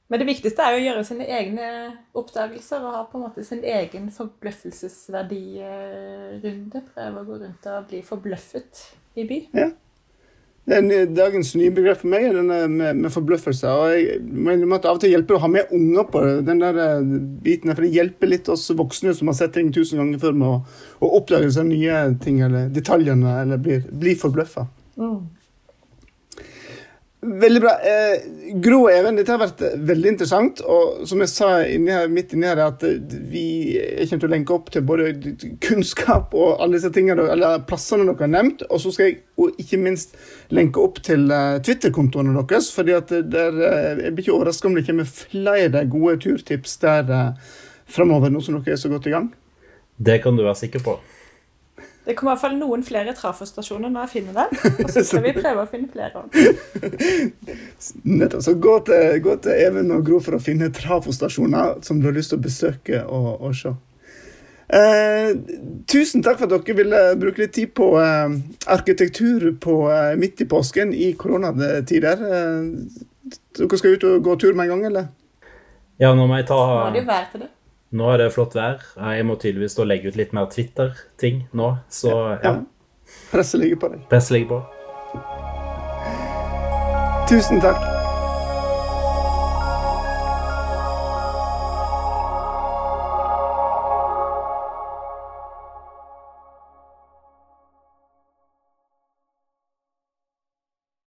Men 0.07 0.17
det 0.23 0.29
viktigste 0.29 0.63
er 0.63 0.71
jo 0.71 0.79
å 0.79 0.85
gjøre 0.85 1.09
sine 1.09 1.27
egne 1.35 1.67
oppdagelser 2.15 2.79
og 2.79 2.95
ha 2.95 3.03
på 3.11 3.19
en 3.19 3.27
måte 3.27 3.43
sin 3.47 3.63
egen 3.67 4.07
forbløffelsesverdirunde. 4.15 6.79
Prøve 6.93 7.17
å 7.19 7.27
gå 7.27 7.35
rundt 7.41 7.67
og 7.73 7.89
bli 7.91 8.01
forbløffet 8.07 8.73
i 9.19 9.23
by. 9.27 9.39
Ja. 9.57 9.69
Dagens 10.67 11.53
nye 11.55 11.71
begrep 11.71 12.01
for 12.01 12.11
meg 12.11 12.25
er 12.27 12.41
denne 12.41 12.57
med, 12.67 12.99
med 13.05 13.13
forbløffelse. 13.15 13.71
og 13.71 13.93
jeg 13.95 14.19
mener 14.27 14.75
at 14.75 14.89
Av 14.91 14.99
og 14.99 15.03
til 15.05 15.13
hjelper 15.15 15.37
det 15.37 15.39
å 15.39 15.45
ha 15.45 15.51
med 15.53 15.71
unger 15.77 16.09
på 16.11 16.23
det, 16.25 16.33
den 16.49 16.63
der 16.65 16.81
eh, 16.83 17.13
biten 17.45 17.71
for 17.71 17.87
Det 17.87 17.93
hjelper 17.95 18.33
litt 18.33 18.51
oss 18.51 18.67
voksne 18.75 19.15
som 19.15 19.31
har 19.31 19.39
sett 19.39 19.55
ting 19.55 19.71
tusen 19.71 20.03
ganger 20.03 20.19
før, 20.25 20.35
med 20.35 20.49
å, 20.49 20.57
å 20.99 21.13
oppdage 21.21 21.53
seg 21.55 21.69
nye 21.71 22.01
ting 22.23 22.43
eller 22.43 22.67
detaljene, 22.75 23.37
eller 23.45 23.63
blir, 23.63 23.87
blir 23.95 24.19
forbløffa. 24.19 24.67
Mm. 24.99 25.21
Veldig 27.27 27.61
bra. 27.61 27.73
Eh, 27.83 28.21
Gro 28.63 28.85
og 28.85 28.93
Even, 28.93 29.17
dette 29.19 29.33
har 29.35 29.41
vært 29.41 29.63
veldig 29.89 30.11
interessant. 30.13 30.61
Og 30.63 31.03
som 31.11 31.23
jeg 31.23 31.33
sa 31.33 31.49
inni 31.67 31.91
her, 31.91 32.07
midt 32.13 32.37
inni 32.37 32.47
her, 32.47 32.61
at 32.63 32.85
vi 32.87 33.47
kommer 34.07 34.23
til 34.23 34.29
å 34.29 34.33
lenke 34.33 34.55
opp 34.55 34.71
til 34.75 34.85
både 34.87 35.09
kunnskap 35.65 36.37
og 36.37 36.61
alle 36.63 36.79
disse 36.79 36.93
tingene, 36.95 37.27
eller 37.33 37.65
plassene 37.67 38.07
dere 38.07 38.29
har 38.29 38.33
nevnt. 38.37 38.63
Og 38.71 38.83
så 38.83 38.95
skal 38.95 39.11
jeg 39.11 39.19
og 39.43 39.59
ikke 39.61 39.81
minst 39.83 40.15
lenke 40.55 40.81
opp 40.81 41.03
til 41.05 41.27
uh, 41.33 41.59
Twitter-kontoene 41.67 42.37
deres. 42.39 42.71
fordi 42.73 42.95
Jeg 42.95 43.03
blir 43.11 44.23
ikke 44.23 44.37
overraska 44.37 44.71
om 44.71 44.79
det 44.79 44.87
kommer 44.87 45.11
flere 45.11 45.85
gode 45.91 46.21
turtips 46.23 46.79
der 46.85 47.11
uh, 47.11 47.59
framover, 47.91 48.31
nå 48.31 48.41
som 48.41 48.61
dere 48.61 48.79
er 48.79 48.81
så 48.81 48.93
godt 48.93 49.11
i 49.11 49.17
gang. 49.17 49.33
Det 49.99 50.23
kan 50.23 50.37
du 50.37 50.45
være 50.47 50.63
sikker 50.63 50.85
på. 50.85 50.99
Det 52.07 52.15
kommer 52.15 52.33
i 52.33 52.35
hvert 52.37 52.43
fall 52.45 52.59
noen 52.61 52.85
flere 52.87 53.13
trafostasjoner 53.19 53.91
når 53.91 54.05
jeg 54.07 54.11
finner 54.13 54.37
dem. 54.37 54.77
Og 54.85 54.91
så 54.95 55.03
skal 55.09 55.25
vi 55.25 55.33
prøve 55.41 55.65
å 55.65 55.71
finne 55.71 55.89
flere. 55.91 56.23
Nettopp. 58.21 58.45
Så 58.47 58.55
gå 58.63 58.77
til, 58.87 59.19
gå 59.25 59.35
til, 59.43 59.59
Even 59.67 59.91
og 59.97 60.07
Gro 60.07 60.21
for 60.23 60.39
å 60.39 60.43
finne 60.43 60.71
trafostasjoner 60.75 61.81
som 61.87 61.99
du 61.99 62.07
har 62.07 62.15
lyst 62.15 62.31
til 62.31 62.39
å 62.39 62.47
besøke 62.47 63.03
og, 63.03 63.29
og 63.43 63.59
se. 63.59 63.75
Eh, 64.67 65.33
tusen 65.91 66.23
takk 66.27 66.41
for 66.41 66.47
at 66.47 66.55
dere 66.55 66.79
ville 66.79 67.03
bruke 67.19 67.43
litt 67.43 67.55
tid 67.59 67.75
på 67.75 67.93
eh, 68.03 68.39
arkitektur 68.75 69.53
på, 69.63 69.77
eh, 69.95 70.15
midt 70.19 70.43
i 70.43 70.49
påsken 70.51 70.95
i 70.95 71.13
koronatider. 71.19 72.23
Eh, 72.31 73.37
dere 73.59 73.83
skal 73.83 73.99
ut 73.99 74.09
og 74.13 74.25
gå 74.31 74.39
tur 74.43 74.55
med 74.55 74.67
en 74.67 74.77
gang, 74.77 74.89
eller? 74.93 75.13
Ja, 75.99 76.15
nå 76.15 76.27
må 76.29 76.39
jeg 76.39 76.47
ta 76.51 76.63
Må 76.63 76.91
det 76.95 77.03
jo 77.03 77.11
være 77.11 77.31
til 77.33 77.47
det. 77.47 77.53
Nå 77.95 78.09
er 78.13 78.19
det 78.19 78.33
flott 78.35 78.57
vær. 78.59 78.83
Jeg 78.99 79.27
må 79.27 79.37
tydeligvis 79.39 79.79
legge 79.87 80.11
ut 80.11 80.17
litt 80.19 80.33
mer 80.35 80.47
Twitter-ting 80.51 81.45
nå, 81.55 81.77
så 81.89 82.39
ja. 82.43 82.57
Presset 83.31 83.61
ligger 83.63 83.77
på 83.85 83.93
deg. 83.95 84.01
Presset 84.11 84.35
ligger 84.35 84.49
på. 84.57 84.63
Tusen 87.31 87.63
takk. 87.63 87.96